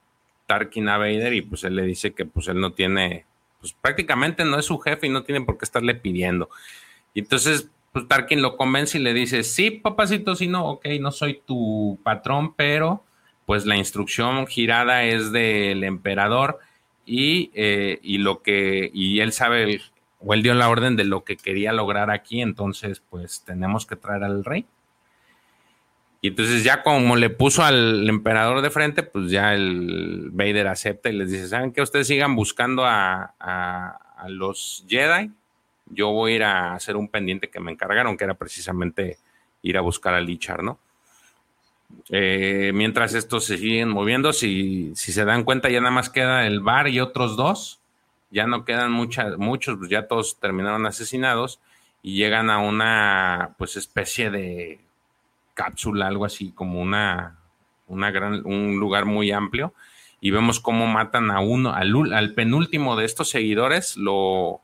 [0.47, 3.25] Tarkin a Vader y pues él le dice que pues él no tiene,
[3.59, 6.49] pues prácticamente no es su jefe y no tiene por qué estarle pidiendo.
[7.13, 11.11] Y entonces, pues Tarkin lo convence y le dice, sí, papacito, si no, ok, no
[11.11, 13.03] soy tu patrón, pero
[13.45, 16.59] pues la instrucción girada es del emperador
[17.05, 19.81] y, eh, y lo que, y él sabe,
[20.19, 23.95] o él dio la orden de lo que quería lograr aquí, entonces pues tenemos que
[23.95, 24.65] traer al rey.
[26.21, 31.09] Y entonces ya como le puso al emperador de frente, pues ya el Vader acepta
[31.09, 35.31] y les dice, ¿saben que ustedes sigan buscando a, a los Jedi?
[35.93, 39.17] yo voy a ir a hacer un pendiente que me encargaron, que era precisamente
[39.61, 40.79] ir a buscar a Lichar, ¿no?
[42.09, 46.45] Eh, mientras estos se siguen moviendo, si, si, se dan cuenta, ya nada más queda
[46.45, 47.79] el bar y otros dos,
[48.29, 51.59] ya no quedan muchas, muchos, pues ya todos terminaron asesinados
[52.01, 54.79] y llegan a una pues especie de
[55.53, 57.37] cápsula, algo así como una,
[57.87, 59.73] una gran, un lugar muy amplio.
[60.19, 64.61] Y vemos cómo matan a uno, al, al penúltimo de estos seguidores, lo,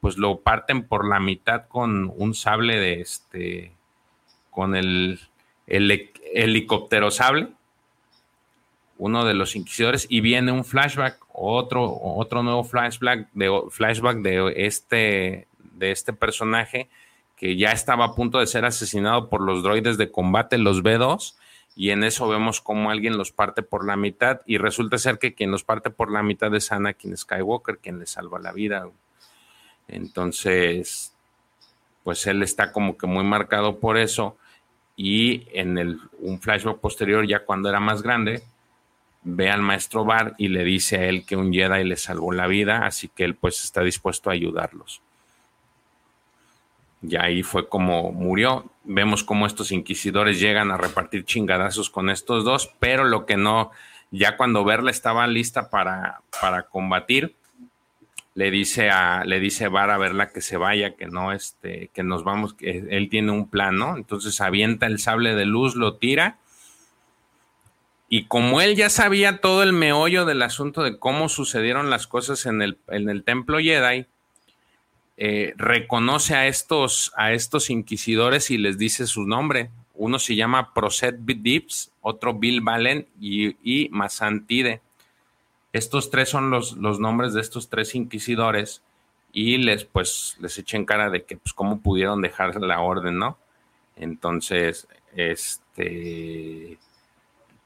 [0.00, 3.72] pues lo parten por la mitad con un sable de este,
[4.50, 5.18] con el,
[5.70, 7.48] el helicóptero sable,
[8.98, 14.52] uno de los inquisidores, y viene un flashback, otro, otro nuevo flashback de, flashback de
[14.56, 16.90] este, de este personaje
[17.36, 21.36] que ya estaba a punto de ser asesinado por los droides de combate, los B2,
[21.74, 25.32] y en eso vemos como alguien los parte por la mitad, y resulta ser que
[25.32, 28.90] quien los parte por la mitad es Anakin Skywalker, quien le salva la vida.
[29.88, 31.14] Entonces,
[32.04, 34.36] pues él está como que muy marcado por eso.
[35.02, 38.42] Y en el, un flashback posterior, ya cuando era más grande,
[39.22, 42.46] ve al maestro Bar y le dice a él que un Jedi le salvó la
[42.46, 45.00] vida, así que él pues está dispuesto a ayudarlos.
[47.00, 48.70] Y ahí fue como murió.
[48.84, 53.70] Vemos cómo estos inquisidores llegan a repartir chingadazos con estos dos, pero lo que no,
[54.10, 57.36] ya cuando Verla estaba lista para, para combatir,
[58.40, 62.02] le dice a le dice Bar a verla que se vaya, que no este, que
[62.02, 63.98] nos vamos, que él tiene un plan, ¿no?
[63.98, 66.38] Entonces avienta el sable de luz, lo tira.
[68.08, 72.46] Y como él ya sabía todo el meollo del asunto de cómo sucedieron las cosas
[72.46, 74.06] en el, en el templo Jedi,
[75.18, 79.68] eh, reconoce a estos, a estos inquisidores y les dice su nombre.
[79.92, 84.80] uno se llama Proset Dips, otro Bill Valen y, y Masantide.
[85.72, 88.82] Estos tres son los, los nombres de estos tres inquisidores
[89.32, 93.38] y les pues les echen cara de que pues cómo pudieron dejar la orden, ¿no?
[93.96, 96.78] Entonces, este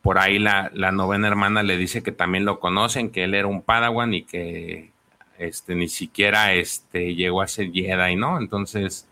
[0.02, 3.48] por ahí la, la, novena hermana le dice que también lo conocen, que él era
[3.48, 4.92] un Padawan y que
[5.38, 8.38] este ni siquiera este llegó a ser Jedi, ¿no?
[8.38, 9.08] Entonces,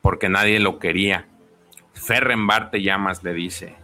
[0.00, 1.26] porque nadie lo quería.
[1.92, 3.76] Ferrenbar te llamas, le dice.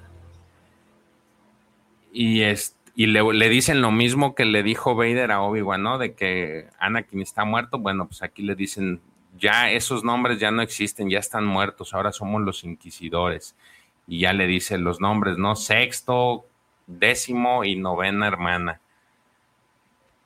[2.13, 5.99] Y este y le, dicen lo mismo que le dijo Vader a Obi-Wan, ¿no?
[5.99, 7.79] De que Anakin está muerto.
[7.79, 9.01] Bueno, pues aquí le dicen,
[9.39, 13.55] ya esos nombres ya no existen, ya están muertos, ahora somos los inquisidores.
[14.09, 15.55] Y ya le dicen los nombres, ¿no?
[15.55, 16.45] Sexto,
[16.89, 18.81] décimo y novena hermana.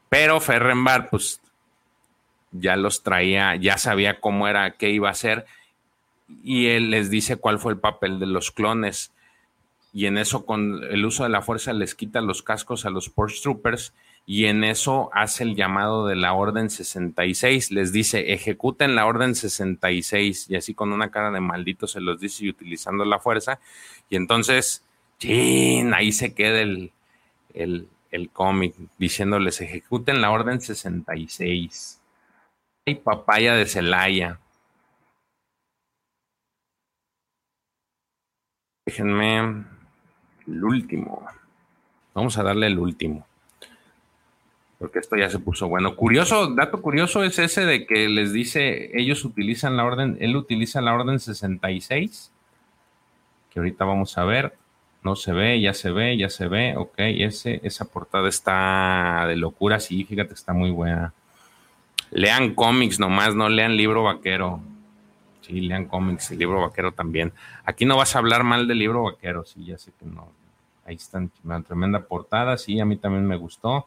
[0.08, 1.42] Pero Ferrenbar, pues
[2.52, 5.44] ya los traía, ya sabía cómo era, qué iba a hacer.
[6.42, 9.12] Y él les dice cuál fue el papel de los clones
[9.92, 13.10] y en eso con el uso de la fuerza les quita los cascos a los
[13.10, 13.94] Porsche Troopers
[14.24, 19.34] y en eso hace el llamado de la Orden 66, les dice ejecuten la Orden
[19.34, 23.60] 66 y así con una cara de maldito se los dice y utilizando la fuerza
[24.08, 24.84] y entonces,
[25.18, 26.92] chin, ahí se queda el,
[27.54, 32.00] el, el cómic diciéndoles ejecuten la Orden 66.
[32.86, 34.38] Ay, papaya de Celaya.
[38.86, 39.71] Déjenme
[40.52, 41.26] el último.
[42.14, 43.26] Vamos a darle el último.
[44.78, 45.94] Porque esto ya se puso bueno.
[45.96, 50.80] Curioso, dato curioso es ese de que les dice, ellos utilizan la orden, él utiliza
[50.80, 52.32] la orden 66,
[53.50, 54.54] que ahorita vamos a ver.
[55.04, 56.74] No se ve, ya se ve, ya se ve.
[56.76, 59.80] Ok, ese, esa portada está de locura.
[59.80, 61.12] Sí, fíjate, está muy buena.
[62.10, 64.60] Lean cómics nomás, no lean libro vaquero.
[65.40, 67.32] Sí, lean cómics, el libro vaquero también.
[67.64, 70.41] Aquí no vas a hablar mal del libro vaquero, sí, ya sé que no.
[70.84, 73.86] Ahí están, una tremenda portada, sí, a mí también me gustó.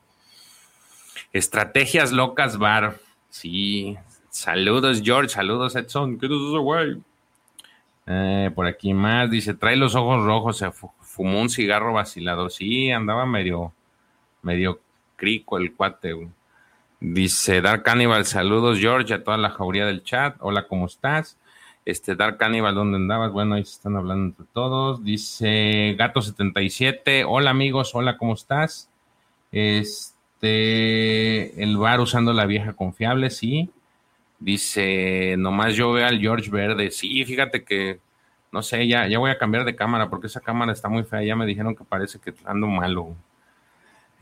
[1.33, 2.97] Estrategias locas bar,
[3.29, 3.97] sí.
[4.29, 6.17] Saludos, George, saludos, Edson.
[6.17, 7.01] ¿Qué güey?
[8.07, 12.51] Eh, por aquí más, dice, trae los ojos rojos, se fumó un cigarro vacilador.
[12.51, 13.73] Sí, andaba medio,
[14.41, 14.79] medio
[15.15, 16.29] crico el cuate.
[16.99, 20.37] Dice Dark Cannibal, saludos George, a toda la jauría del chat.
[20.39, 21.37] Hola, ¿cómo estás?
[21.85, 23.31] Este, Dark Cannibal, ¿dónde andabas?
[23.31, 25.03] Bueno, ahí se están hablando entre todos.
[25.03, 28.89] Dice Gato77, hola amigos, hola, ¿cómo estás?
[29.51, 30.01] Este,
[31.61, 33.69] el bar usando la vieja confiable, sí.
[34.39, 36.89] Dice, nomás yo veo al George Verde.
[36.89, 37.99] Sí, fíjate que,
[38.51, 41.23] no sé, ya, ya voy a cambiar de cámara porque esa cámara está muy fea.
[41.23, 43.15] Ya me dijeron que parece que ando malo.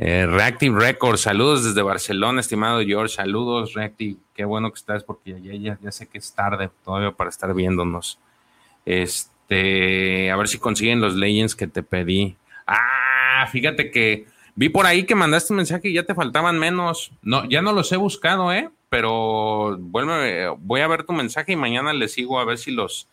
[0.06, 5.40] Eh, Reactive Records, saludos desde Barcelona, estimado George, saludos Reactive, qué bueno que estás porque
[5.42, 8.20] ya, ya, sé que es tarde todavía para estar viéndonos.
[8.86, 12.36] Este, a ver si consiguen los Legends que te pedí.
[12.68, 14.26] Ah, fíjate que
[14.56, 17.14] vi por ahí que mandaste un mensaje y ya te faltaban menos.
[17.22, 18.70] No, ya no los he buscado, ¿eh?
[18.90, 23.08] Pero vuelve, voy a ver tu mensaje y mañana le sigo a ver si los,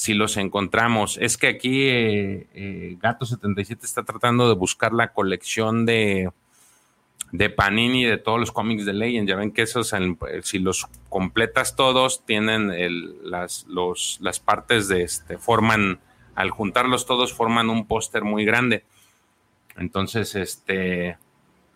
[0.00, 1.18] si los encontramos.
[1.20, 6.30] Es que aquí eh, eh, Gato77 está tratando de buscar la colección de,
[7.32, 9.28] de Panini de todos los cómics de Legend.
[9.28, 9.94] Ya ven que esos,
[10.42, 12.72] si los completas todos, tienen
[13.24, 16.00] las, las partes de este, forman,
[16.34, 18.84] al juntarlos todos, forman un póster muy grande.
[19.76, 21.18] Entonces, este,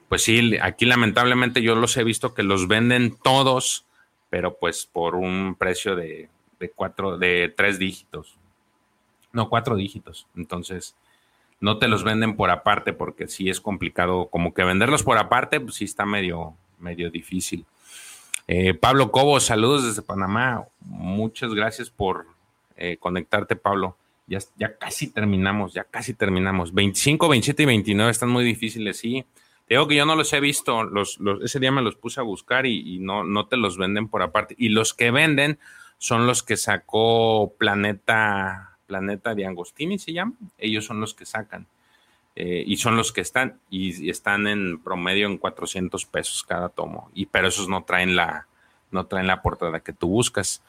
[0.09, 3.84] pues sí, aquí lamentablemente yo los he visto que los venden todos,
[4.30, 6.30] pero pues por un precio de
[6.65, 8.36] de cuatro, de tres dígitos.
[9.32, 10.27] No, cuatro dígitos.
[10.36, 10.97] Entonces,
[11.61, 14.28] no te los venden por aparte porque sí es complicado.
[14.31, 17.66] Como que venderlos por aparte, pues sí está medio, medio difícil.
[18.47, 20.65] Eh, Pablo Cobo, saludos desde Panamá.
[20.81, 22.27] Muchas gracias por
[22.77, 23.97] eh, conectarte, Pablo.
[24.27, 26.73] Ya, ya casi terminamos, ya casi terminamos.
[26.73, 29.24] 25, 27 y 29 están muy difíciles, sí.
[29.66, 30.82] Te digo que yo no los he visto,
[31.43, 34.23] ese día me los puse a buscar y, y, no, no te los venden por
[34.23, 34.55] aparte.
[34.59, 35.59] Y los que venden
[36.05, 40.35] son los que sacó Planeta, Planeta de Angostini, se llama.
[40.59, 41.66] Ellos son los que sacan.
[42.36, 47.10] Eh, y son los que están, y, están en promedio en 400 pesos cada tomo.
[47.14, 48.47] Y pero esos no traen la,
[48.90, 50.62] no traen la portada que tú buscas.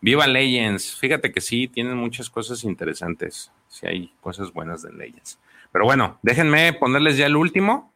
[0.00, 0.96] Viva Legends.
[0.98, 3.52] Fíjate que sí, tienen muchas cosas interesantes.
[3.68, 5.38] Sí hay cosas buenas de Legends.
[5.70, 7.92] Pero bueno, déjenme ponerles ya el último.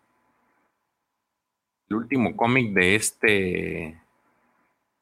[1.89, 4.04] El último cómic de este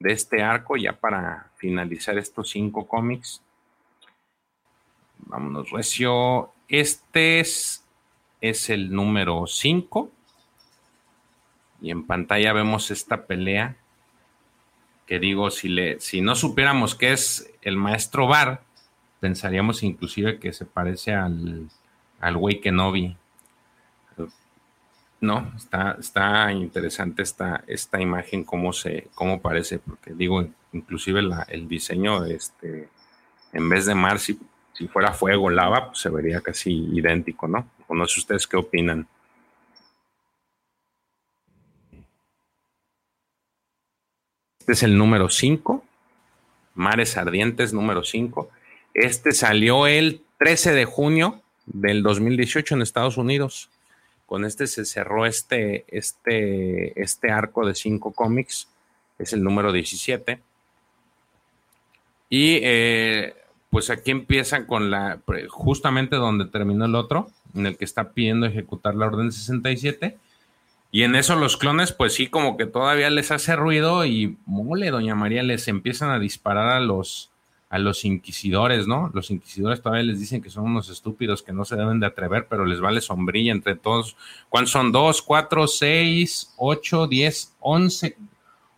[0.03, 3.41] de este arco ya para finalizar estos cinco cómics.
[5.19, 6.53] Vámonos, recio.
[6.69, 7.85] Este es,
[8.41, 10.11] es el número 5.
[11.81, 13.77] Y en pantalla vemos esta pelea.
[15.07, 18.63] Que digo, si, le, si no supiéramos que es el maestro Bar,
[19.21, 21.69] pensaríamos inclusive que se parece al,
[22.21, 23.17] al Kenobi.
[25.23, 31.69] No, está, está interesante esta, esta imagen, cómo se, cómo parece, porque digo, inclusive el
[31.69, 32.89] diseño, este,
[33.53, 34.37] en vez de mar, si,
[34.73, 37.69] si fuera fuego, lava, pues se vería casi idéntico, ¿no?
[37.89, 39.07] No sé ustedes qué opinan.
[44.59, 45.85] Este es el número 5,
[46.75, 48.51] Mares Ardientes número 5.
[48.93, 53.72] Este salió el 13 de junio del 2018 en Estados Unidos.
[54.33, 58.67] Con este se cerró este, este, este arco de cinco cómics,
[59.19, 60.41] es el número 17.
[62.31, 63.35] Y eh,
[63.69, 68.47] pues aquí empiezan con la, justamente donde terminó el otro, en el que está pidiendo
[68.47, 70.17] ejecutar la orden 67.
[70.91, 74.91] Y en eso los clones, pues sí, como que todavía les hace ruido y mole,
[74.91, 77.32] doña María, les empiezan a disparar a los,
[77.73, 79.11] a los inquisidores, ¿no?
[79.15, 82.47] Los inquisidores todavía les dicen que son unos estúpidos que no se deben de atrever,
[82.47, 84.15] pero les vale sombrilla entre todos.
[84.51, 84.93] ¿Cuántos son?
[84.93, 88.19] Dos, cuatro, seis, ocho, diez, once.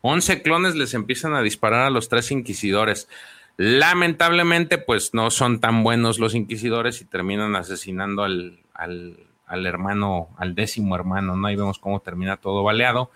[0.00, 3.08] Once clones les empiezan a disparar a los tres inquisidores.
[3.56, 10.28] Lamentablemente, pues no son tan buenos los inquisidores y terminan asesinando al, al, al hermano,
[10.36, 11.48] al décimo hermano, ¿no?
[11.48, 13.10] Ahí vemos cómo termina todo baleado.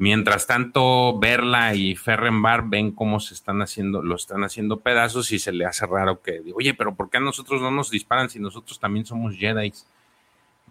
[0.00, 5.40] Mientras tanto, Verla y Ferrenbar ven cómo se están haciendo, lo están haciendo pedazos y
[5.40, 8.38] se le hace raro que, oye, pero ¿por qué a nosotros no nos disparan si
[8.38, 9.72] nosotros también somos Jedi?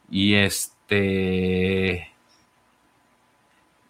[0.10, 2.10] Y este.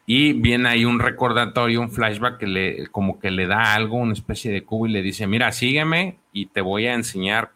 [0.08, 4.14] Y viene ahí un recordatorio, un flashback que le, como que le da algo, una
[4.14, 7.52] especie de cubo y le dice, mira, sígueme y te voy a enseñar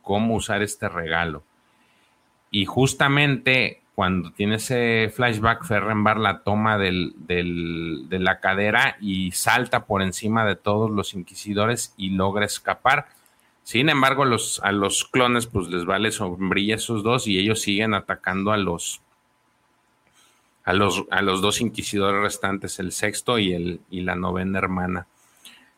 [0.00, 1.42] cómo usar este regalo.
[2.50, 9.86] Y justamente cuando tiene ese flashback, Ferrenbar la toma del, de la cadera y salta
[9.86, 13.06] por encima de todos los inquisidores y logra escapar.
[13.62, 17.94] Sin embargo, los, a los clones pues les vale sombrilla esos dos y ellos siguen
[17.94, 19.00] atacando a los,
[20.64, 25.06] a los, a los dos inquisidores restantes, el sexto y, el, y la novena hermana.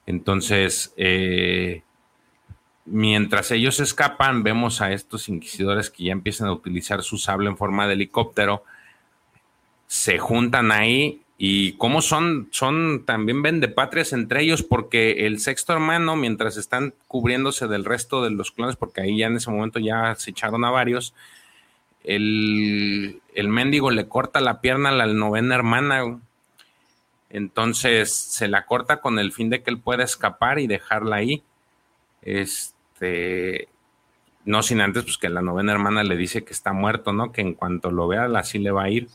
[0.06, 1.82] Entonces, eh,
[2.90, 7.58] Mientras ellos escapan, vemos a estos inquisidores que ya empiezan a utilizar su sable en
[7.58, 8.64] forma de helicóptero.
[9.86, 16.16] Se juntan ahí y como son, son también vendepatrias entre ellos porque el sexto hermano,
[16.16, 20.14] mientras están cubriéndose del resto de los clones, porque ahí ya en ese momento ya
[20.14, 21.14] se echaron a varios,
[22.04, 26.20] el, el mendigo le corta la pierna a la novena hermana.
[27.28, 31.42] Entonces se la corta con el fin de que él pueda escapar y dejarla ahí.
[32.98, 33.68] Este,
[34.44, 37.32] no sin antes, pues que la novena hermana le dice que está muerto, ¿no?
[37.32, 39.08] Que en cuanto lo vea, así le va a ir.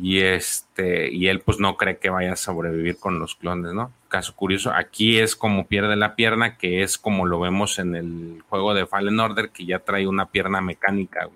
[0.00, 3.92] Y este, y él pues no cree que vaya a sobrevivir con los clones, ¿no?
[4.08, 8.42] Caso curioso, aquí es como pierde la pierna, que es como lo vemos en el
[8.48, 11.28] juego de Fallen Order, que ya trae una pierna mecánica.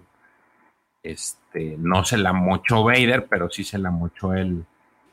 [1.02, 4.64] Este, no se la mochó Vader, pero sí se la mochó el,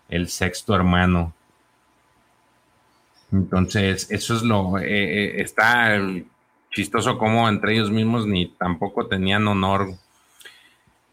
[0.09, 1.33] el sexto hermano.
[3.31, 5.99] Entonces, eso es lo, eh, eh, está
[6.71, 9.93] chistoso como entre ellos mismos ni tampoco tenían honor.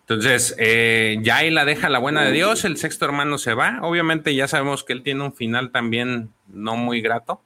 [0.01, 3.81] Entonces, eh, ya ahí la deja la buena de Dios, el sexto hermano se va.
[3.83, 7.41] Obviamente ya sabemos que él tiene un final también no muy grato.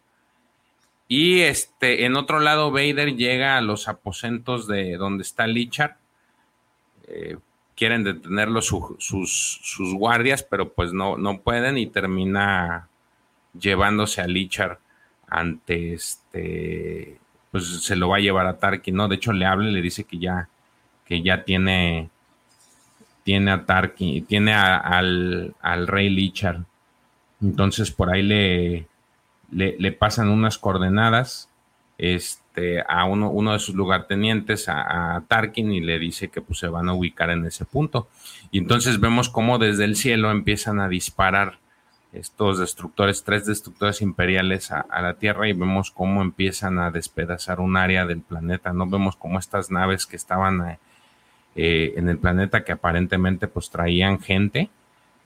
[1.08, 5.96] Y este, en otro lado, Vader llega a los aposentos de donde está Lichar.
[7.08, 7.38] Eh,
[7.74, 12.88] quieren detenerlo sus, sus, guardias, pero pues no, no pueden y termina
[13.58, 14.78] llevándose a Lichar
[15.26, 17.19] ante este
[17.50, 19.08] pues se lo va a llevar a Tarkin, ¿no?
[19.08, 20.48] De hecho, le habla y le dice que ya,
[21.04, 22.10] que ya tiene,
[23.24, 25.54] tiene a Tarkin, tiene al,
[25.86, 26.60] rey Lichar.
[27.42, 28.86] Entonces por ahí le,
[29.50, 31.48] le, pasan unas coordenadas
[31.96, 36.58] este, a uno, uno de sus lugartenientes, a, a, Tarkin, y le dice que pues,
[36.58, 38.08] se van a ubicar en ese punto.
[38.50, 41.58] Y entonces vemos cómo desde el cielo empiezan a disparar
[42.12, 47.76] estos destructores, tres destructores imperiales a, la Tierra y vemos cómo empiezan a despedazar un
[47.76, 48.88] área del planeta, ¿no?
[48.88, 50.78] Vemos cómo estas naves que estaban eh,
[51.54, 54.70] eh, en el planeta que aparentemente pues traían gente,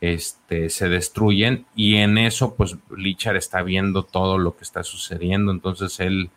[0.01, 5.53] este, se destruyen y en eso pues Lichar está viendo todo lo que está sucediendo,
[5.53, 6.31] entonces él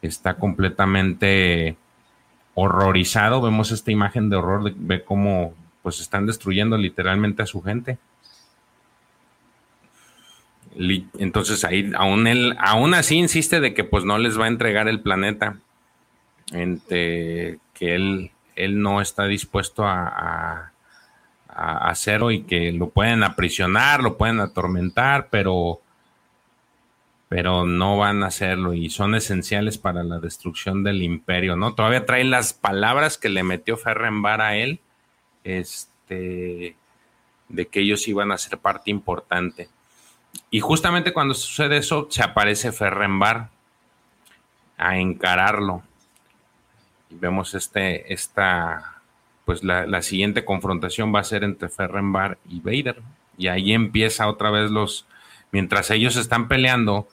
[0.00, 1.76] está completamente
[2.54, 7.98] horrorizado, vemos esta imagen de horror, ve cómo pues están destruyendo literalmente a su gente.
[10.76, 14.88] Entonces ahí aún él, aún así insiste de que pues no les va a entregar
[14.88, 15.58] el planeta.
[16.50, 20.68] que él, él no está dispuesto a,
[21.54, 25.80] hacerlo y que lo pueden aprisionar, lo pueden atormentar, pero
[27.28, 31.74] pero no van a hacerlo y son esenciales para la destrucción del imperio, ¿no?
[31.74, 34.80] Todavía trae las palabras que le metió Ferrenbar a él,
[35.42, 36.76] este,
[37.48, 39.68] de que ellos iban a ser parte importante.
[40.50, 43.48] Y justamente cuando sucede eso, se aparece Ferrenbar
[44.76, 45.82] a encararlo.
[47.10, 49.00] Y vemos este, esta,
[49.44, 53.02] pues la, la, siguiente confrontación va a ser entre Ferrenbar y Vader.
[53.38, 55.06] Y ahí empieza otra vez los,
[55.52, 57.08] mientras ellos están peleando,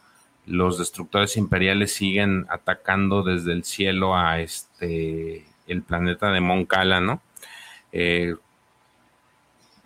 [0.46, 7.22] los destructores imperiales siguen atacando desde el cielo a este el planeta de Moncala, ¿no?
[7.92, 8.36] Eh,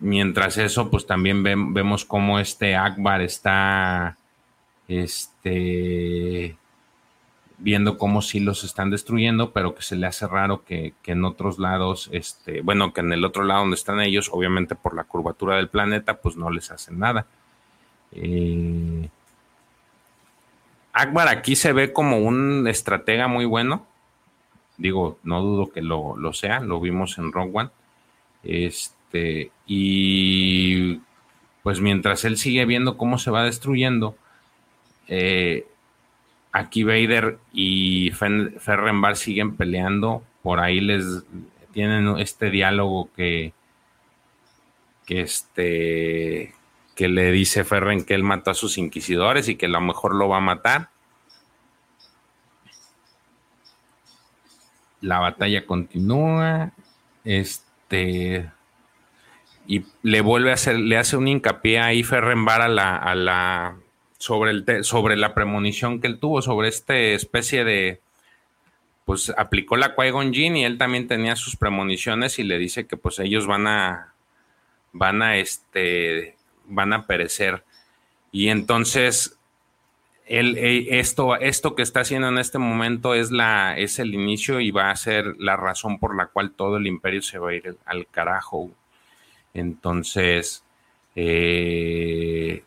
[0.04, 4.16] mientras eso, pues también vemos cómo este Akbar está
[4.86, 6.56] este,
[7.58, 11.24] viendo cómo sí los están destruyendo, pero que se le hace raro que, que, en
[11.24, 15.04] otros lados, este, bueno, que en el otro lado donde están ellos, obviamente por la
[15.04, 17.26] curvatura del planeta, pues no les hacen nada.
[18.12, 19.08] Eh,
[20.92, 23.86] Akbar aquí se ve como un estratega muy bueno.
[24.76, 27.70] Digo, no dudo que lo, sea, lo vimos en Rogue One.
[28.42, 28.93] Este,
[29.66, 31.00] y
[31.62, 34.16] pues mientras él sigue viendo cómo se va destruyendo,
[35.08, 35.66] eh,
[36.52, 40.22] aquí Vader y Ferrenbar siguen peleando.
[40.42, 41.24] Por ahí les
[41.72, 43.52] tienen este diálogo que,
[45.06, 46.54] que este
[46.94, 50.14] que le dice Ferren que él mató a sus inquisidores y que a lo mejor
[50.14, 50.90] lo va a matar.
[55.00, 56.72] La batalla continúa.
[57.24, 58.50] Este.
[59.66, 63.76] Y le vuelve a hacer, le hace un hincapié ahí Ferrenbar a la, a la
[64.18, 68.00] sobre, el sobre la premonición que él tuvo, sobre esta especie de,
[69.04, 73.18] pues aplicó la Qui-Gon y él también tenía sus premoniciones y le dice que pues
[73.18, 74.14] ellos van a,
[74.92, 76.36] van a este,
[76.66, 77.64] van a perecer.
[78.32, 79.38] Y entonces,
[80.26, 84.60] él, eh, esto, esto que está haciendo en este momento es, la, es el inicio
[84.60, 87.54] y va a ser la razón por la cual todo el imperio se va a
[87.54, 88.70] ir al carajo.
[89.54, 90.64] Entonces,
[91.16, 92.62] eh,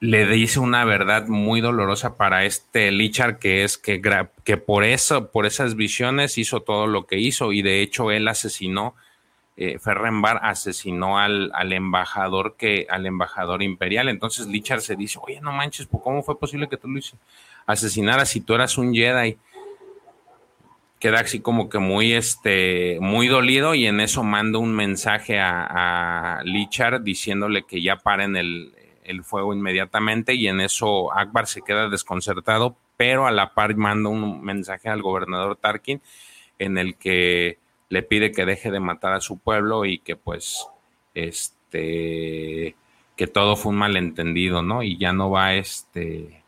[0.00, 4.02] le dice una verdad muy dolorosa para este Lichar, que es que,
[4.44, 8.28] que por eso, por esas visiones hizo todo lo que hizo y de hecho él
[8.28, 8.94] asesinó
[9.58, 14.10] eh, Ferrenbar asesinó al, embajador que, al embajador imperial.
[14.10, 17.00] Entonces Lichar se dice, oye, no manches, ¿cómo fue posible que tú lo
[17.64, 19.38] asesinaras si tú eras un Jedi?
[21.06, 26.38] Queda así como que muy, este, muy dolido y en eso manda un mensaje a,
[26.40, 28.74] a Lichar diciéndole que ya paren el,
[29.04, 34.10] el fuego inmediatamente y en eso Akbar se queda desconcertado, pero a la par manda
[34.10, 36.02] un mensaje al gobernador Tarkin
[36.58, 37.58] en el que
[37.88, 40.66] le pide que deje de matar a su pueblo y que pues
[41.14, 42.74] este
[43.14, 44.82] que todo fue un malentendido, ¿no?
[44.82, 46.42] Y ya no va este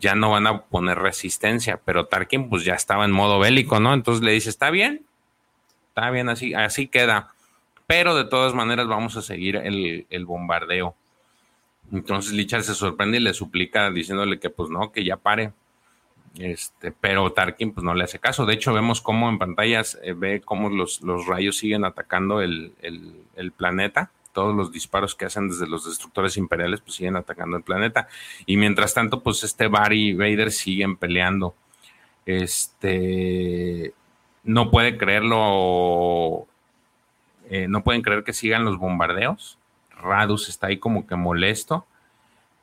[0.00, 3.94] ya no van a poner resistencia, pero Tarkin pues ya estaba en modo bélico, ¿no?
[3.94, 5.04] Entonces le dice, "Está bien.
[5.88, 7.32] Está bien así, así queda."
[7.86, 10.94] Pero de todas maneras vamos a seguir el, el bombardeo.
[11.92, 15.52] Entonces Lichar se sorprende y le suplica diciéndole que pues no, que ya pare.
[16.38, 18.44] Este, pero Tarkin pues no le hace caso.
[18.46, 22.72] De hecho, vemos cómo en pantallas eh, ve cómo los, los, rayos siguen atacando el,
[22.82, 24.10] el, planeta.
[24.34, 28.08] Todos los disparos que hacen desde los destructores imperiales pues siguen atacando el planeta.
[28.44, 31.54] Y mientras tanto, pues este Barry y Vader siguen peleando.
[32.26, 33.94] Este
[34.42, 36.46] no puede creerlo.
[37.48, 39.58] Eh, no pueden creer que sigan los bombardeos.
[39.90, 41.86] Radus está ahí como que molesto.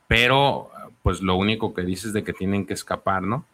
[0.08, 0.70] Pero
[1.04, 3.46] pues lo único que dice es de que tienen que escapar, ¿no?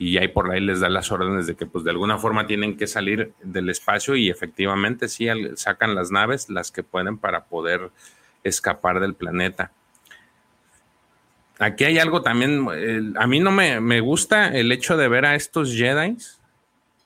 [0.00, 2.78] Y ahí por ahí les da las órdenes de que pues de alguna forma tienen
[2.78, 7.90] que salir del espacio y efectivamente sí sacan las naves las que pueden para poder
[8.42, 9.72] escapar del planeta.
[11.58, 12.66] Aquí hay algo también,
[13.14, 16.16] a mí no me, gusta el hecho de ver a estos Jedi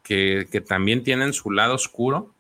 [0.05, 2.31] que, que también tienen su lado oscuro.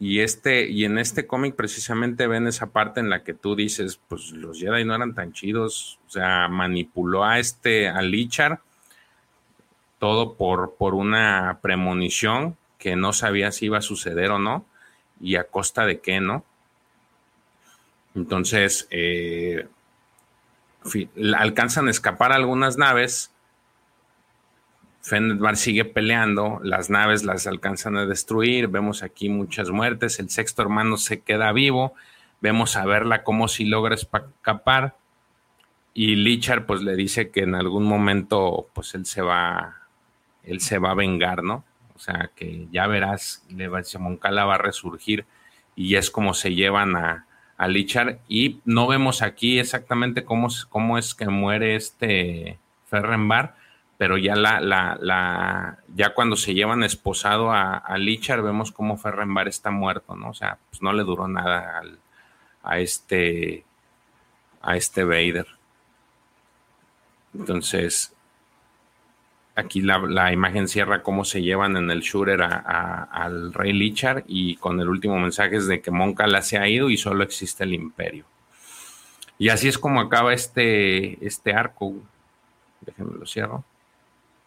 [0.00, 4.00] Y, este, y en este cómic precisamente ven esa parte en la que tú dices,
[4.08, 8.62] pues los Jedi no eran tan chidos, o sea, manipuló a este, a Lichar,
[9.98, 14.64] todo por, por una premonición que no sabía si iba a suceder o no
[15.20, 16.44] y a costa de qué, ¿no?
[18.14, 19.66] Entonces, eh,
[21.36, 23.32] alcanzan a escapar algunas naves.
[25.02, 30.60] Fenedmar sigue peleando, las naves las alcanzan a destruir, vemos aquí muchas muertes, el sexto
[30.60, 31.94] hermano se queda vivo,
[32.40, 34.96] vemos a verla como si logra escapar
[35.94, 39.87] y Lichar pues le dice que en algún momento pues él se va
[40.48, 41.64] él se va a vengar, ¿no?
[41.94, 43.44] O sea, que ya verás,
[43.98, 45.26] Moncala va a resurgir
[45.74, 47.26] y es como se llevan a,
[47.56, 53.56] a Lichar y no vemos aquí exactamente cómo, cómo es que muere este Ferrenbar,
[53.96, 58.96] pero ya la, la, la, ya cuando se llevan esposado a, a Lichar vemos cómo
[58.96, 60.30] Ferrenbar está muerto, ¿no?
[60.30, 61.82] O sea, pues no le duró nada
[62.62, 63.64] a este
[64.62, 65.46] a este Vader.
[67.34, 68.14] Entonces,
[69.58, 74.80] aquí la, imagen cierra cómo se llevan en el shooter al rey Lichar y con
[74.80, 78.24] el último mensaje es de que Moncala se ha ido y solo existe el imperio.
[79.36, 81.94] Y así es como acaba este, este arco.
[82.82, 83.64] Déjenme lo cierro.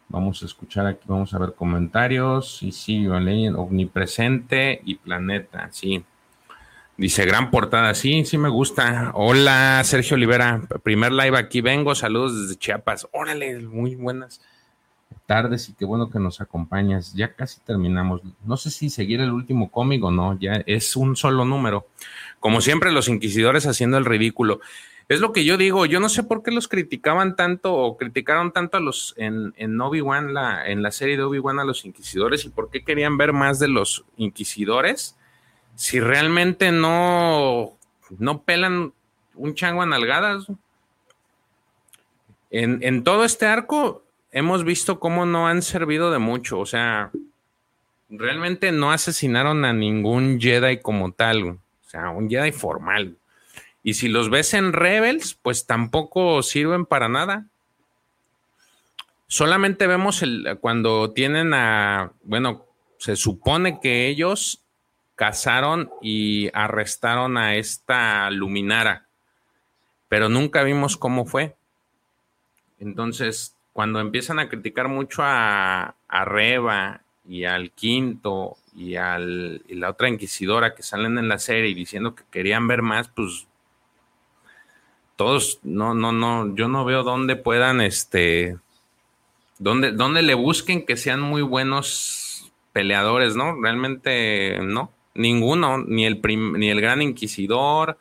[0.08, 2.64] Vamos a escuchar aquí, vamos a ver comentarios.
[2.64, 6.04] Y sí, omnipresente y planeta, sí.
[6.96, 9.12] Dice, gran portada, sí, sí me gusta.
[9.14, 13.08] Hola, Sergio Olivera, primer live aquí vengo, saludos desde Chiapas.
[13.12, 14.42] Órale, muy buenas
[15.32, 17.14] tardes y qué bueno que nos acompañas.
[17.14, 18.20] Ya casi terminamos.
[18.44, 21.88] No sé si seguir el último cómic o no, ya es un solo número.
[22.42, 24.60] Como siempre, los inquisidores haciendo el ridículo.
[25.08, 28.52] Es lo que yo digo, yo no sé por qué los criticaban tanto o criticaron
[28.52, 32.44] tanto a los en, en Obi-Wan, la, en la serie de Obi-Wan a los inquisidores
[32.44, 35.16] y por qué querían ver más de los inquisidores
[35.76, 37.78] si realmente no,
[38.20, 38.92] no pelan
[39.36, 40.48] un chango a nalgadas.
[42.50, 46.60] En, en todo este arco hemos visto cómo no han servido de mucho.
[46.60, 47.12] O sea,
[48.10, 51.44] realmente no asesinaron a ningún Jedi como tal.
[51.44, 53.18] O sea, un Jedi formal.
[53.84, 57.48] Y si los ves en Rebels, pues tampoco sirven para nada.
[59.28, 62.66] Solamente vemos el, cuando tienen a, bueno,
[62.98, 64.62] se supone que ellos
[65.16, 69.08] cazaron y arrestaron a esta Luminara,
[70.10, 71.56] pero nunca vimos cómo fue.
[72.80, 79.90] Entonces, cuando empiezan a criticar mucho a, a Reba y al Quinto y, al, la
[79.90, 83.48] otra inquisidora que salen en la serie diciendo que querían ver más, pues
[85.16, 88.58] todos, no, no, no, yo no veo dónde puedan, este,
[89.60, 93.62] dónde, dónde le busquen que sean muy buenos peleadores, ¿no?
[93.62, 94.92] Realmente no.
[95.14, 96.22] Ninguno, ni el,
[96.58, 97.98] ni el Gran Inquisidor,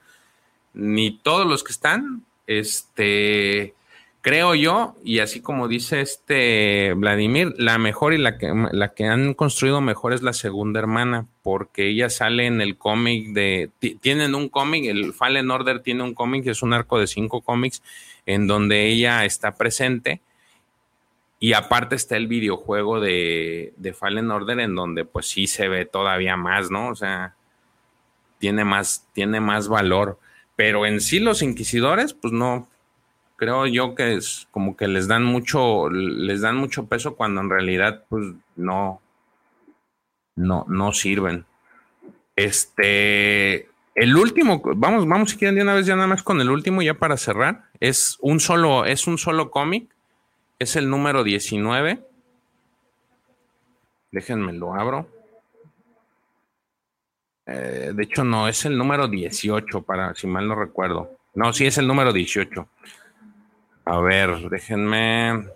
[0.73, 3.75] ni todos los que están, este,
[4.21, 9.07] creo yo, y así como dice este Vladimir, la mejor y la que, la que
[9.07, 13.71] han construido mejor es la segunda hermana, porque ella sale en el cómic de,
[14.01, 17.83] tienen un cómic, el Fallen Order tiene un cómic, es un arco de cinco cómics,
[18.27, 20.21] en donde ella está presente
[21.39, 25.87] y aparte está el videojuego de, de, Fallen Order en donde pues sí se ve
[25.87, 26.89] todavía más, ¿no?
[26.89, 27.35] O sea,
[28.39, 30.19] tiene más, tiene más valor.
[30.55, 32.69] Pero en sí los inquisidores, pues no,
[33.41, 37.49] creo yo que es como que les dan mucho, les dan mucho peso cuando en
[37.49, 39.01] realidad pues no,
[40.37, 41.47] no, no sirven.
[42.37, 46.51] Este, el último, vamos, vamos si quieren de una vez ya nada más con el
[46.51, 47.65] último ya para cerrar.
[47.81, 49.91] Es un solo, es un solo cómic
[50.61, 52.07] es el número 19.
[54.13, 55.09] Déjenme lo abro.
[57.47, 61.17] Eh, de hecho, no, es el número 18, para, si mal no recuerdo.
[61.35, 62.69] No, sí es el número 18.
[63.91, 65.49] A ver, déjenme.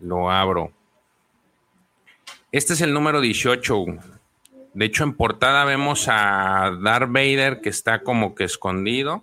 [0.00, 0.72] Lo abro.
[2.50, 3.84] Este es el número 18.
[4.72, 9.22] De hecho, en portada vemos a Darth Vader que está como que escondido.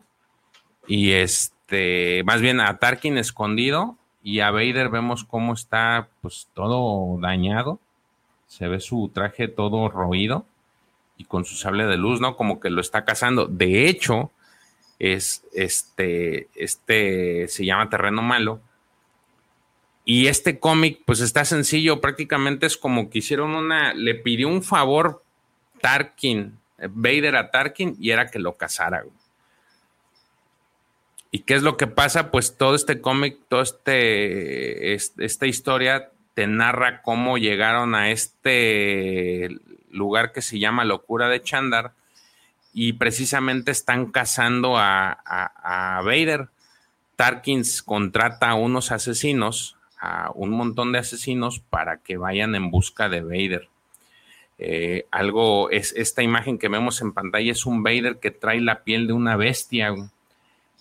[0.86, 7.18] Y este, más bien a Tarkin escondido y a Vader vemos cómo está pues todo
[7.20, 7.80] dañado,
[8.46, 10.46] se ve su traje todo roído
[11.18, 12.36] y con su sable de luz, ¿no?
[12.36, 13.48] Como que lo está cazando.
[13.48, 14.30] De hecho,
[15.00, 18.62] es este, este se llama Terreno Malo.
[20.06, 24.64] Y este cómic, pues está sencillo, prácticamente es como que hicieron una, le pidió un
[24.64, 25.24] favor
[25.82, 26.58] Tarkin,
[26.90, 29.06] Vader a Tarkin, y era que lo cazara.
[31.32, 32.32] ¿Y qué es lo que pasa?
[32.32, 39.50] Pues todo este cómic, toda este, esta historia te narra cómo llegaron a este
[39.92, 41.94] lugar que se llama Locura de Chandar
[42.74, 46.50] y precisamente están cazando a, a, Vader.
[47.16, 53.10] Tarkins contrata a unos asesinos, a un montón de asesinos para que vayan en busca
[53.10, 53.70] de Vader.
[54.58, 58.84] Eh, algo es esta imagen que vemos en pantalla es un Vader que trae la
[58.84, 59.94] piel de una bestia.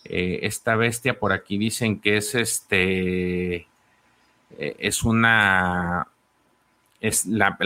[0.05, 3.66] Eh, esta bestia por aquí dicen que es este, eh,
[4.78, 6.09] es una,
[7.01, 7.56] es la,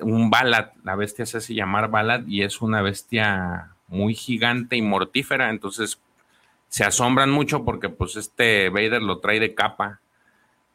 [0.00, 4.82] un balad, la bestia se hace llamar balad y es una bestia muy gigante y
[4.82, 6.00] mortífera, entonces
[6.68, 10.00] se asombran mucho porque pues este Vader lo trae de capa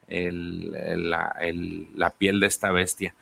[0.07, 1.35] la,
[1.95, 3.15] la piel de esta bestia.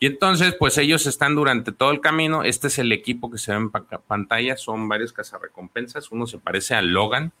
[0.00, 2.42] Y entonces, pues ellos están durante todo el camino.
[2.42, 4.56] Este es el equipo que se ve en pantalla.
[4.56, 6.10] Son varios cazarrecompensas.
[6.10, 7.32] Uno se parece a Logan,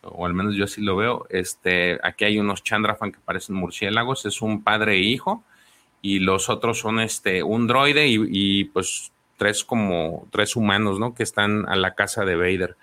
[0.00, 1.26] o al menos yo así lo veo.
[1.28, 4.24] Este, aquí hay unos Chandrafan que parecen murciélagos.
[4.24, 5.44] Es un padre e hijo.
[6.00, 9.12] Y los otros son este, un droide y, y pues
[9.42, 11.14] tres como tres humanos, ¿no?
[11.14, 12.76] Que están a la casa de Vader.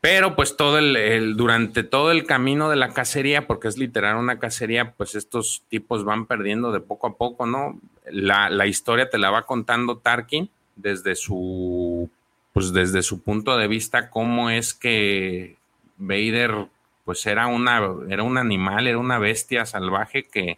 [0.00, 4.38] Pero pues todo el, durante todo el camino de la cacería, porque es literal una
[4.38, 7.78] cacería, pues estos tipos van perdiendo de poco a poco, ¿no?
[8.10, 12.08] La, la, historia te la va contando Tarkin desde su,
[12.54, 15.58] pues desde su punto de vista, cómo es que
[15.98, 16.68] Vader,
[17.04, 20.56] pues era una, era un animal, era una bestia salvaje que,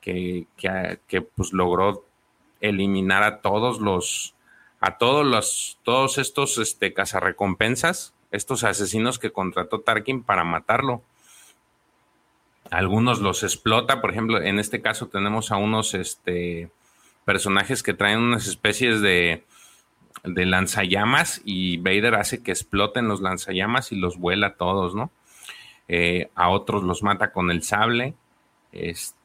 [0.00, 2.05] que, que, que pues logró
[2.60, 4.34] eliminar a todos los,
[4.80, 11.02] a todos los, todos estos, este, cazarrecompensas estos asesinos que contrató Tarkin para matarlo.
[12.70, 16.70] Algunos los explota, por ejemplo, en este caso tenemos a unos este,
[17.24, 19.44] personajes que traen unas especies de,
[20.24, 25.10] de lanzallamas y Vader hace que exploten los lanzallamas y los vuela a todos, ¿no?
[25.88, 28.14] Eh, a otros los mata con el sable.
[28.72, 29.15] Este,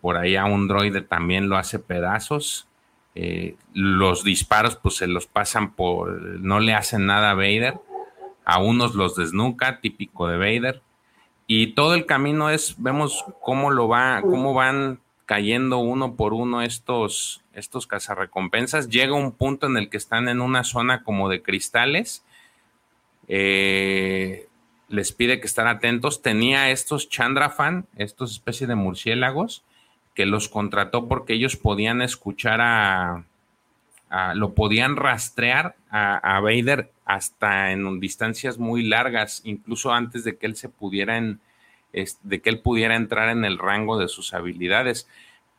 [0.00, 2.66] por ahí a un droide también lo hace pedazos.
[3.14, 6.10] Eh, los disparos, pues se los pasan por.
[6.40, 7.74] No le hacen nada a Vader
[8.44, 10.82] a unos los desnuca, típico de Vader.
[11.46, 16.62] Y todo el camino es, vemos cómo lo va, cómo van cayendo uno por uno
[16.62, 18.88] estos, estos cazarrecompensas.
[18.88, 22.24] Llega un punto en el que están en una zona como de cristales.
[23.28, 24.48] Eh,
[24.92, 26.20] les pide que estén atentos.
[26.20, 29.64] Tenía estos Chandrafan, estos especies de murciélagos,
[30.14, 33.24] que los contrató porque ellos podían escuchar a,
[34.34, 40.56] lo podían rastrear a, Vader hasta en distancias muy largas, incluso antes de que él
[40.56, 41.18] se pudiera
[42.22, 45.08] de que él pudiera entrar en el rango de sus habilidades.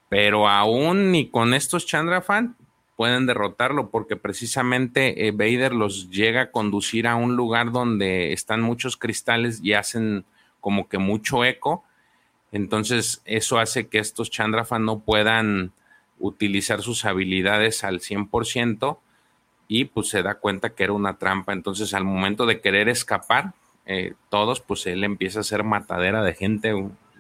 [0.10, 2.56] Pero aún ni con estos Chandrafan
[2.96, 8.62] pueden derrotarlo, porque precisamente eh, Vader los llega a conducir a un lugar donde están
[8.62, 10.26] muchos cristales y hacen
[10.60, 11.84] como que mucho eco.
[12.52, 15.72] Entonces, eso hace que estos Chandrafan no puedan
[16.20, 19.00] utilizar sus habilidades al 100%
[19.68, 21.54] y pues se da cuenta que era una trampa.
[21.54, 23.54] Entonces al momento de querer escapar,
[23.86, 26.74] eh, todos, pues él empieza a ser matadera de gente.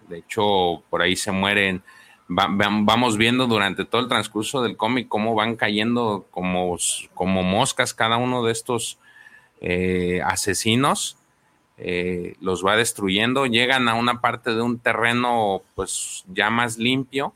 [0.07, 1.83] De hecho, por ahí se mueren.
[2.27, 6.77] Vamos viendo durante todo el transcurso del cómic cómo van cayendo como,
[7.13, 8.97] como moscas cada uno de estos
[9.61, 11.17] eh, asesinos.
[11.77, 17.33] Eh, los va destruyendo, llegan a una parte de un terreno pues ya más limpio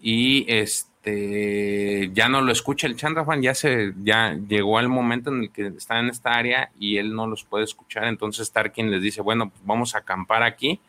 [0.00, 5.42] y este ya no lo escucha el Chandrafan, ya se ya llegó el momento en
[5.42, 9.02] el que está en esta área y él no los puede escuchar, entonces Tarkin les
[9.02, 10.80] dice, bueno, pues vamos a acampar aquí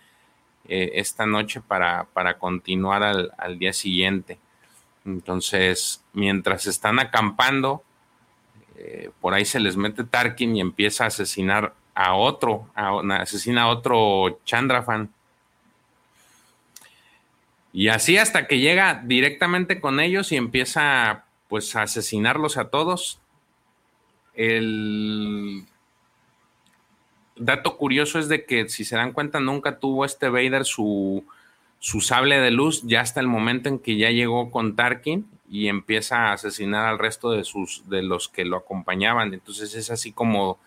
[0.67, 4.37] eh, esta noche para, para continuar al, al, día siguiente.
[5.05, 7.83] Entonces, mientras están acampando,
[8.77, 13.63] eh, por ahí se les mete Tarkin y empieza a asesinar a otro, a, asesina
[13.63, 15.09] a otro Chandrafan
[17.73, 23.19] y así hasta que llega directamente con ellos y empieza pues a asesinarlos a todos.
[24.35, 25.65] El
[27.35, 31.25] dato curioso es de que si se dan cuenta nunca tuvo este Vader su,
[31.79, 35.67] su sable de luz ya hasta el momento en que ya llegó con Tarkin y
[35.67, 39.33] empieza a asesinar al resto de sus de los que lo acompañaban.
[39.33, 40.57] Entonces es así como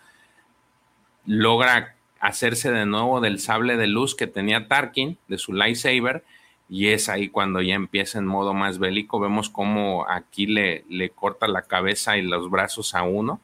[1.25, 6.25] logra hacerse de nuevo del sable de luz que tenía Tarkin, de su lightsaber,
[6.69, 9.21] y es ahí cuando ya empieza en modo más bélico.
[9.21, 13.41] Vemos cómo aquí le, le corta la cabeza y los brazos a uno.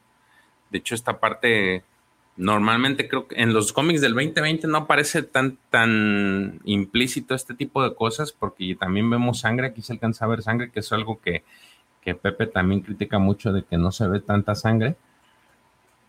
[0.71, 1.85] De hecho, esta parte
[2.37, 7.83] normalmente creo que en los cómics del 2020 no aparece tan, tan implícito este tipo
[7.83, 11.21] de cosas porque también vemos sangre, aquí se alcanza a ver sangre, que es algo
[11.21, 11.45] que,
[12.01, 14.97] que Pepe también critica mucho de que no se ve tanta sangre.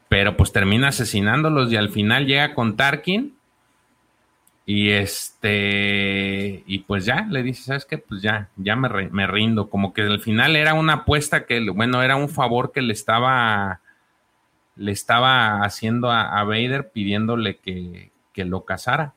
[0.10, 3.34] Pero pues termina asesinándolos y al final llega con Tarkin
[4.66, 7.98] y este, y pues ya, le dice, ¿sabes qué?
[7.98, 9.70] Pues ya, ya me, me, rindo.
[9.70, 13.82] Como que al final era una apuesta que, bueno, era un favor que le estaba,
[14.76, 19.14] le estaba haciendo a, Vader pidiéndole que, que, lo casara.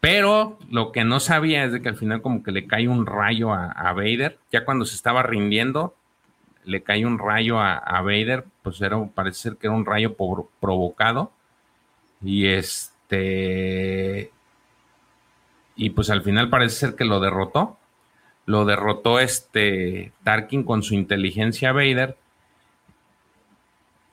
[0.00, 3.06] Pero lo que no sabía es de que al final como que le cae un
[3.06, 4.38] rayo a, Vader.
[4.52, 5.96] Ya cuando se estaba rindiendo,
[6.64, 8.44] le cae un rayo a, Vader.
[8.62, 11.32] Pues era, parece ser que era un rayo provocado.
[12.22, 14.30] Y este.
[15.74, 17.78] Y pues al final parece ser que lo derrotó.
[18.44, 22.16] Lo derrotó este Tarkin con su inteligencia Vader.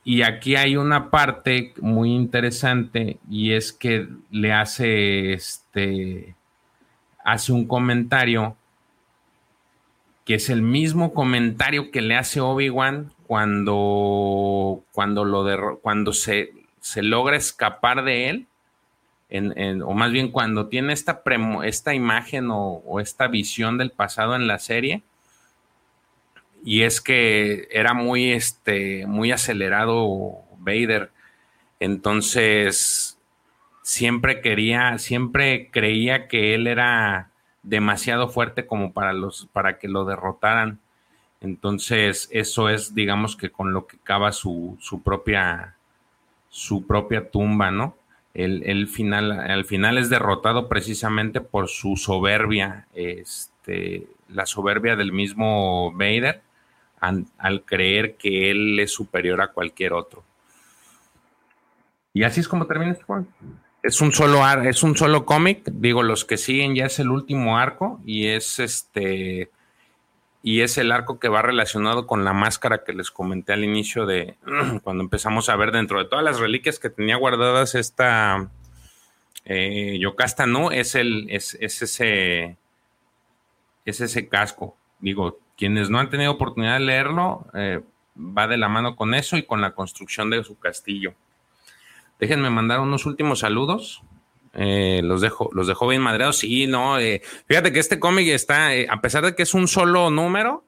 [0.03, 6.35] Y aquí hay una parte muy interesante y es que le hace este
[7.23, 8.57] hace un comentario
[10.25, 17.03] que es el mismo comentario que le hace Obi-Wan cuando, cuando, lo cuando se, se
[17.03, 18.47] logra escapar de él,
[19.83, 21.21] o más bien cuando tiene esta,
[21.63, 25.01] esta imagen o, esta visión del pasado en la serie,
[26.63, 31.11] y es que era muy, este, muy acelerado Vader,
[31.79, 33.19] entonces
[33.81, 37.29] siempre quería, siempre creía que él era
[37.63, 40.79] demasiado fuerte como para los, para que lo derrotaran.
[41.41, 45.75] Entonces, eso es, digamos que con lo que cava su, su propia,
[46.49, 47.95] su propia tumba, ¿no?
[48.33, 55.91] El, final, al final es derrotado precisamente por su soberbia, este, la soberbia del mismo
[55.91, 56.41] Vader,
[57.37, 60.23] al creer que él es superior a cualquier otro.
[62.13, 63.25] Y así es como termina este juego.
[63.81, 67.57] Es un solo es un solo cómic, digo, los que siguen ya es el último
[67.57, 69.51] arco y es este
[70.41, 74.05] y es el arco que va relacionado con la máscara que les comenté al inicio
[74.05, 74.37] de
[74.83, 78.49] cuando empezamos a ver dentro de todas las reliquias que tenía guardadas esta
[79.45, 82.57] eh, Yocasta no es el es, ese
[83.85, 84.77] es ese casco.
[84.99, 87.81] Digo, quienes no han tenido oportunidad de leerlo, eh,
[88.17, 91.13] va de la mano con eso y con la construcción de su castillo.
[92.19, 94.03] Déjenme mandar unos últimos saludos.
[94.53, 96.37] Eh, los dejo, los dejo bien madreados.
[96.37, 96.99] Sí, no.
[96.99, 100.63] Eh, fíjate que este cómic está, a pesar de que es un solo número,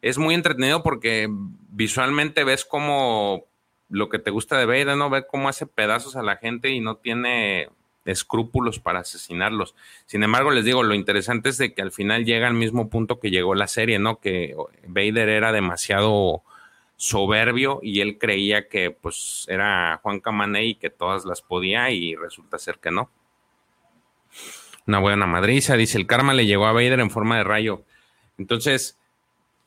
[0.00, 3.44] es muy entretenido porque visualmente ves como
[3.88, 5.10] lo que te gusta de ver, ¿no?
[5.10, 7.68] Ver cómo hace pedazos a la gente y no tiene
[8.06, 9.74] escrúpulos para asesinarlos.
[10.06, 13.20] Sin embargo, les digo, lo interesante es de que al final llega al mismo punto
[13.20, 14.20] que llegó la serie, ¿no?
[14.20, 14.54] Que
[14.86, 16.42] Vader era demasiado
[16.96, 22.14] soberbio y él creía que pues era Juan Camané y que todas las podía y
[22.14, 23.10] resulta ser que no.
[24.86, 27.82] Una buena madriza, dice, el karma le llegó a Vader en forma de rayo.
[28.38, 28.98] Entonces,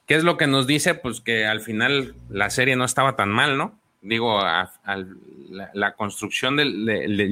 [0.08, 0.96] ¿qué es lo que nos dice?
[0.96, 3.79] Pues que al final la serie no estaba tan mal, ¿no?
[4.02, 6.66] Digo, la, construcción de,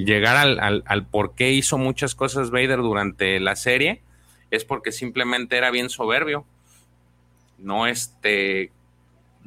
[0.05, 4.01] llegar al, al por qué hizo muchas cosas Vader durante la serie
[4.51, 6.45] es porque simplemente era bien soberbio.
[7.57, 8.71] No este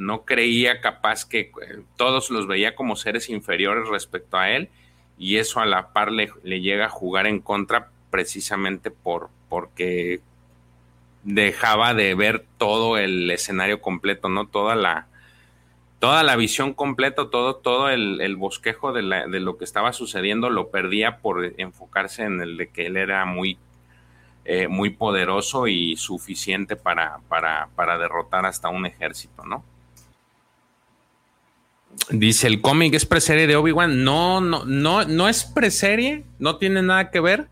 [0.00, 4.70] no creía capaz que eh, todos los veía como seres inferiores respecto a él
[5.18, 10.20] y eso a la par le, llega a jugar en contra precisamente por porque
[11.22, 14.46] dejaba de ver todo el escenario completo, ¿no?
[14.46, 15.06] Toda la,
[16.00, 21.18] toda la visión completa, todo, todo el, bosquejo de, lo que estaba sucediendo lo perdía
[21.18, 23.58] por enfocarse en el de que él era muy,
[24.46, 29.62] eh, muy poderoso y suficiente para, para, para derrotar hasta un ejército, ¿no?
[32.08, 34.02] Dice, el cómic es preserie de Obi-Wan.
[34.02, 37.48] No, no, no, no es preserie, no tiene nada que ver.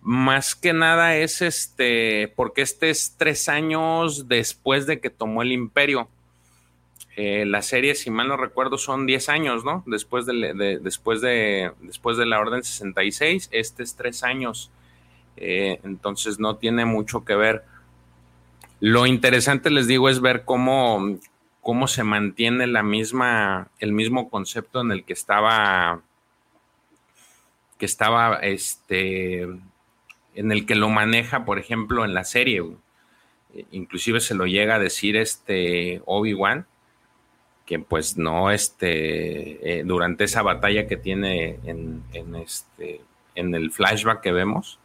[0.00, 5.52] Más que nada es este, porque este es tres años después de que tomó el
[5.52, 6.08] imperio.
[7.20, 9.82] Eh, la serie, si mal no recuerdo, son diez años, ¿no?
[9.86, 14.70] Después de, después de, después de la Orden 66, este es tres años.
[15.36, 17.64] Eh, entonces no tiene mucho que ver.
[18.78, 21.18] Lo interesante, les digo, es ver cómo,
[21.60, 26.02] cómo se mantiene la misma, el mismo concepto en el que estaba,
[27.78, 29.42] que estaba, este,
[30.36, 32.62] en el que lo maneja, por ejemplo, en la serie.
[33.72, 36.67] Inclusive se lo llega a decir este Obi-Wan,
[37.68, 43.02] que pues no, este, eh, durante esa batalla que tiene en, en, este,
[43.34, 44.78] en el flashback que vemos,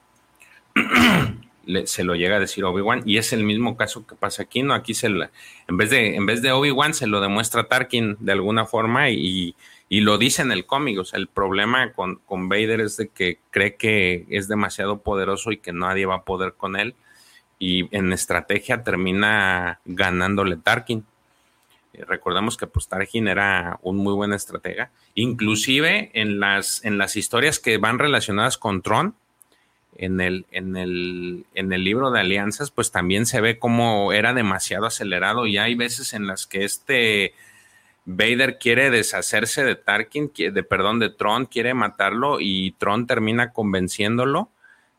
[1.86, 4.74] se lo llega a decir Obi-Wan y es el mismo caso que pasa aquí, ¿no?
[4.74, 8.66] Aquí se en vez de, en vez de Obi-Wan se lo demuestra Tarkin de alguna
[8.66, 9.56] forma y,
[9.90, 13.40] lo dice en el cómic, o sea, el problema con, con, Vader es de que
[13.52, 16.96] cree que es demasiado poderoso y que nadie va a poder con él
[17.60, 21.06] y en estrategia termina ganándole Tarkin.
[21.94, 27.60] Eh, recordemos que pues era un muy buen estratega, inclusive en las, en las historias
[27.60, 29.15] que van relacionadas con Tron,
[29.95, 34.34] en el, en el, en el libro de alianzas, pues también se ve como era
[34.34, 37.34] demasiado acelerado y hay veces en las que este
[38.06, 44.49] Vader quiere deshacerse de Tarkin, de perdón, de Tron, quiere matarlo y Tron termina convenciéndolo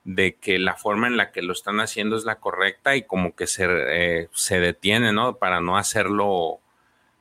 [0.04, 3.34] de que la forma en la que lo están haciendo es la correcta y como
[3.34, 5.36] que se, eh, se detiene, ¿no?
[5.36, 6.60] Para no hacerlo,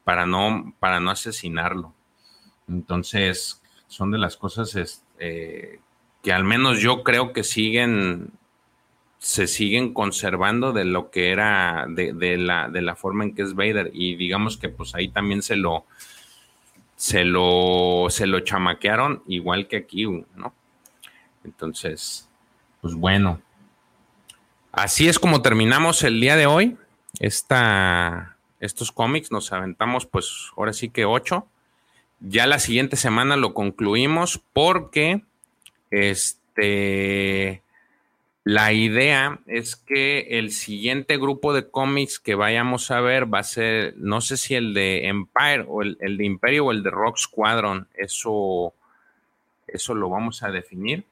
[0.04, 1.94] para no, para no asesinarlo.
[2.68, 5.80] Entonces, son de las cosas este,
[6.22, 8.32] que al menos yo creo que siguen,
[9.20, 13.54] se siguen conservando de lo que era, de, la, de la forma en que es
[13.54, 13.92] Vader.
[13.94, 15.86] Y digamos que pues ahí también se lo,
[16.96, 20.06] se lo, se lo chamaquearon igual que aquí,
[20.36, 20.54] ¿no?
[21.44, 22.30] Entonces,
[22.82, 23.42] pues bueno.
[24.72, 26.78] Así es como terminamos el día de hoy.
[27.20, 28.33] esta,
[28.64, 31.48] estos cómics, nos aventamos pues ahora sí que ocho.
[32.20, 35.24] Ya la siguiente semana lo concluimos porque
[35.92, 37.62] este
[38.46, 43.44] la idea es que el siguiente grupo de cómics que vayamos a ver va a
[43.44, 47.18] ser, no sé si el de Empire o el, de Imperio o el de Rock
[47.18, 47.88] Squadron.
[47.94, 48.74] Eso,
[49.66, 51.06] eso lo vamos a definir.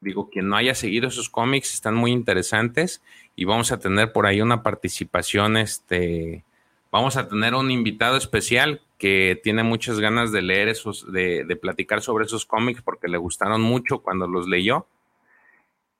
[0.00, 3.02] Digo, quien no haya seguido esos cómics están muy interesantes
[3.36, 5.56] y vamos a tener por ahí una participación.
[5.56, 6.42] Este,
[6.90, 11.56] vamos a tener un invitado especial que tiene muchas ganas de leer esos, de, de
[11.56, 14.86] platicar sobre esos cómics porque le gustaron mucho cuando los leyó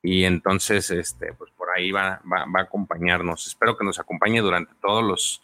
[0.02, 3.46] y entonces, este, pues por ahí va, va, a acompañarnos.
[3.46, 5.42] Espero que nos acompañe durante todos los,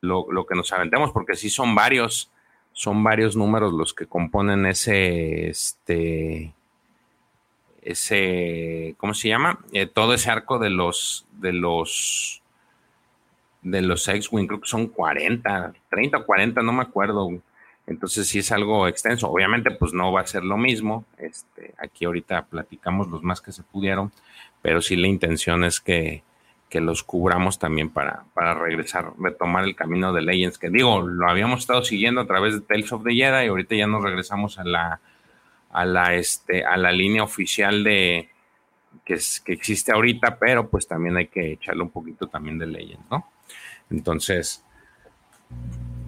[0.00, 2.30] lo, que nos aventemos, porque sí son varios,
[2.72, 6.54] son varios números los que componen ese, este,
[7.82, 9.58] ese, ¿cómo se llama?
[9.72, 12.41] Eh, todo ese arco de los, de los,
[13.62, 17.30] de los X-Wing, creo que son 40, 30 o 40, no me acuerdo.
[17.86, 19.28] Entonces sí es algo extenso.
[19.28, 21.04] Obviamente pues no va a ser lo mismo.
[21.18, 24.12] Este, aquí ahorita platicamos los más que se pudieron,
[24.60, 26.22] pero sí la intención es que,
[26.74, 31.60] los cubramos también para, para regresar, retomar el camino de Legends, que digo, lo habíamos
[31.60, 34.64] estado siguiendo a través de Tales of the Jedi y ahorita ya nos regresamos a
[34.64, 34.98] la,
[35.70, 38.30] a la, este, a la línea oficial de
[39.04, 43.04] que, que existe ahorita, pero pues también hay que echarle un poquito también de Legends,
[43.10, 43.31] ¿no?
[43.92, 44.64] Entonces,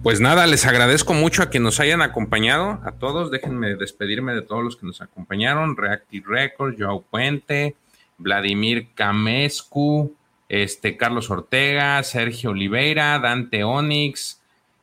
[0.03, 3.31] pues nada, les agradezco mucho a quienes nos hayan acompañado, a todos.
[3.31, 7.75] Déjenme despedirme de todos los que nos acompañaron: Reactive Records, Joao Puente,
[8.17, 10.13] Vladimir Camescu,
[10.49, 14.41] este, Carlos Ortega, Sergio Oliveira, Dante Onix,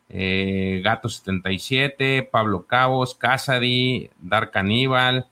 [0.08, 5.26] eh, Gato77, Pablo Cabos, Casady, Dark Aníbal,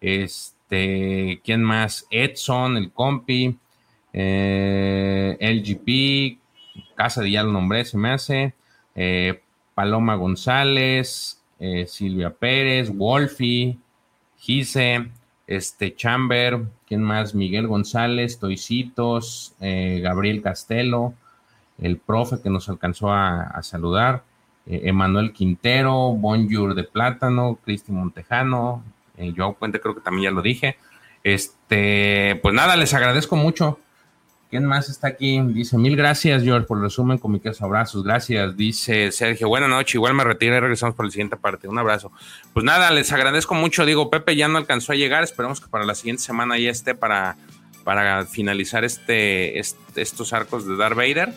[0.00, 2.06] este, ¿quién más?
[2.10, 3.56] Edson, el compi,
[4.12, 6.38] eh, LGP,
[6.96, 8.54] Casady ya lo nombré, se me hace.
[8.94, 9.40] Eh,
[9.74, 13.78] Paloma González, eh, Silvia Pérez, Wolfie,
[14.38, 15.08] Gise,
[15.46, 17.34] este Chamber, ¿quién más?
[17.34, 21.14] Miguel González, Toicitos, eh, Gabriel Castelo,
[21.78, 24.24] el profe que nos alcanzó a, saludar,
[24.66, 28.82] Emanuel Quintero, Bonjour de Plátano, Cristi Montejano,
[29.36, 30.76] Joao Puente, creo que también ya lo dije.
[31.22, 33.78] Este, pues nada, les agradezco mucho
[34.48, 35.40] ¿Quién más está aquí?
[35.40, 37.64] Dice, mil gracias, George, por el resumen con mi queso.
[37.64, 38.56] Abrazos, gracias.
[38.56, 39.98] Dice Sergio, buena noche.
[39.98, 41.66] Igual me retiro y regresamos por la siguiente parte.
[41.66, 42.12] Un abrazo.
[42.52, 43.84] Pues nada, les agradezco mucho.
[43.84, 45.24] Digo, Pepe ya no alcanzó a llegar.
[45.24, 47.36] Esperemos que para la siguiente semana ya esté para,
[47.82, 51.34] para finalizar este, estos arcos de Darth Vader.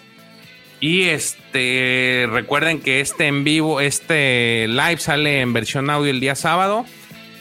[0.80, 6.36] Y este, recuerden que este en vivo, este live sale en versión audio el día
[6.36, 6.86] sábado.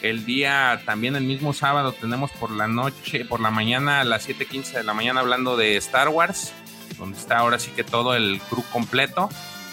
[0.03, 4.29] El día, también el mismo sábado, tenemos por la noche, por la mañana, a las
[4.29, 6.53] 7:15 de la mañana, hablando de Star Wars,
[6.99, 9.29] donde está ahora sí que todo el crew completo.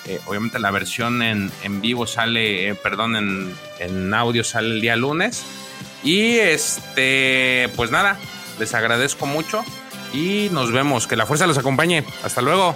[0.07, 4.95] Eh, obviamente la versión en, vivo sale, eh, perdón, en, en audio sale el día
[4.95, 5.43] lunes.
[6.03, 8.19] Y este, pues nada,
[8.59, 9.63] les agradezco mucho
[10.13, 11.07] y nos vemos.
[11.07, 12.03] Que la fuerza los acompañe.
[12.23, 12.75] Hasta luego.